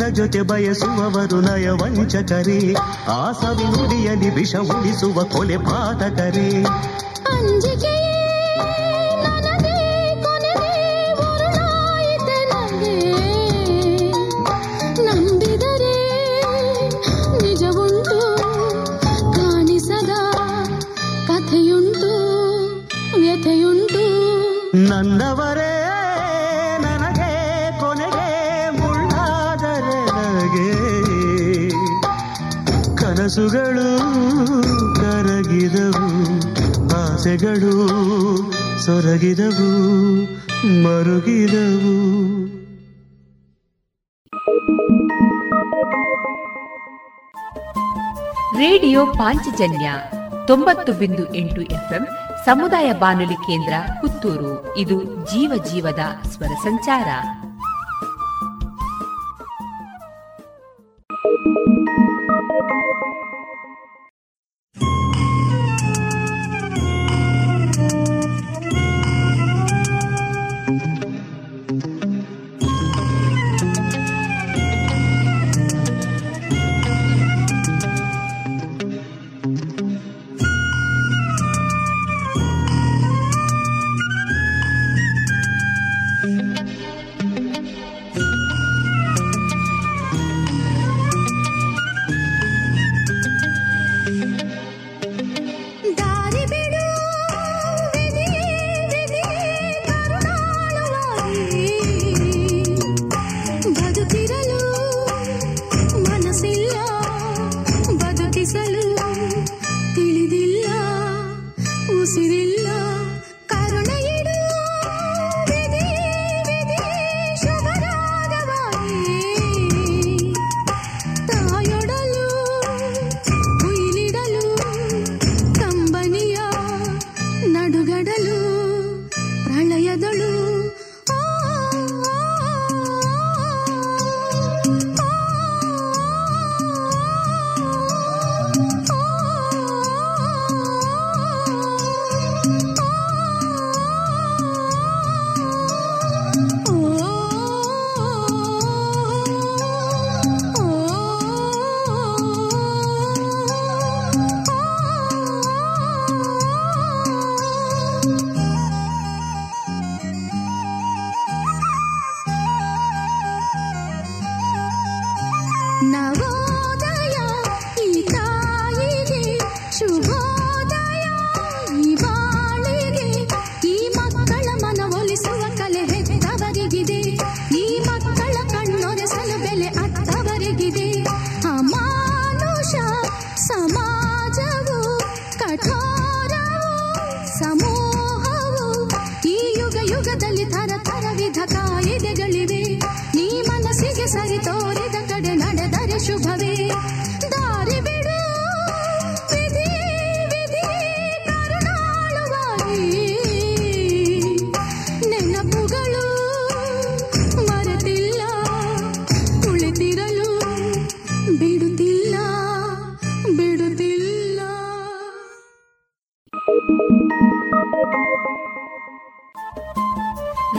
[0.09, 2.59] ಜೊತೆ ಬಯಸುವವರು ನಯ ವಂಚಕರೇ
[3.11, 6.49] ಆಸವಿ ನುಡಿಯಲಿ ವಿಷ ಉಳಿಸುವ ಕೊಲೆ ಪಾತಕರೇ
[7.31, 7.94] ಅಂಜಿಕೆ
[33.35, 33.99] ಕನಸುಗಳು
[34.95, 36.09] ಕರಗಿದವು,
[36.95, 37.77] ಆಸೆಗಳು
[38.85, 39.71] ಸೊರಗಿದವು,
[40.83, 41.95] ಮರುಗಿದವು.
[48.57, 49.91] ರೇಡಿಯೋ ಪಾಂಚಜನ್ಯ
[50.47, 52.07] ತೊಂಬತ್ತು ಬಿಂದು ಎಂಟು ಎಫ್ಎಂ
[52.45, 54.77] ಸಮುದಾಯ ಬಾನುಲಿ ಕೇಂದ್ರ ಪುತ್ತೂರು.
[54.77, 55.99] ಇದು ಜೀವ ಜೀವದ
[56.29, 57.07] ಸ್ವರ ಸಂಚಾರ.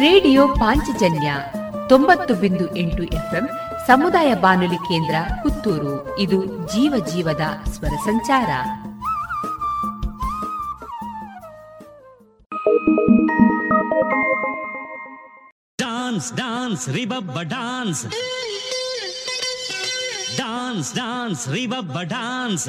[0.06, 1.34] ರೇಡಿಯೋ ಪಾಂಚಜನ್ಯ
[1.88, 3.48] ತೊಂಬತ್ತು ಬಿಂದು ಎಂಟು ಎಫ್ಎಂ
[3.86, 6.18] ಸಮುದಾಯ ಬಾನುಲಿ ಕೇಂದ್ರ ಪುತ್ತೂರು.
[6.18, 8.50] ಇದು ಜೀವ ಜೀವದ ಸ್ವರ ಸಂಚಾರ.
[15.78, 18.06] ಡಾನ್ಸ್ ಡಾನ್ಸ್, ರಿಬಬ್ಬ ಡಾನ್ಸ್.
[20.38, 22.68] ಡಾನ್ಸ್ ಡಾನ್ಸ್, ರಿಬಬ್ಬ ಡಾನ್ಸ್.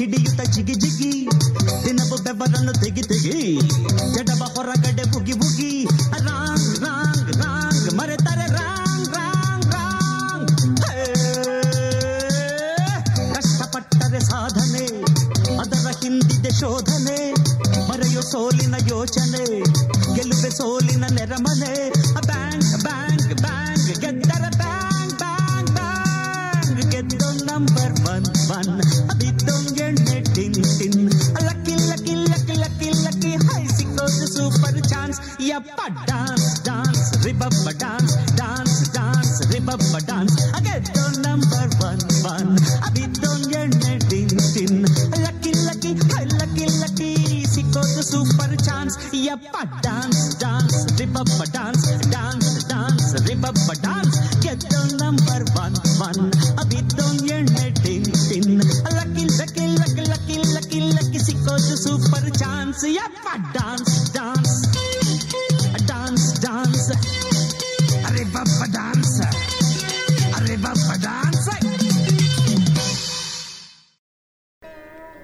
[0.00, 1.10] ಹಿಡಿಯುತ್ತ ಜಿಗಿ ಜಿಗಿ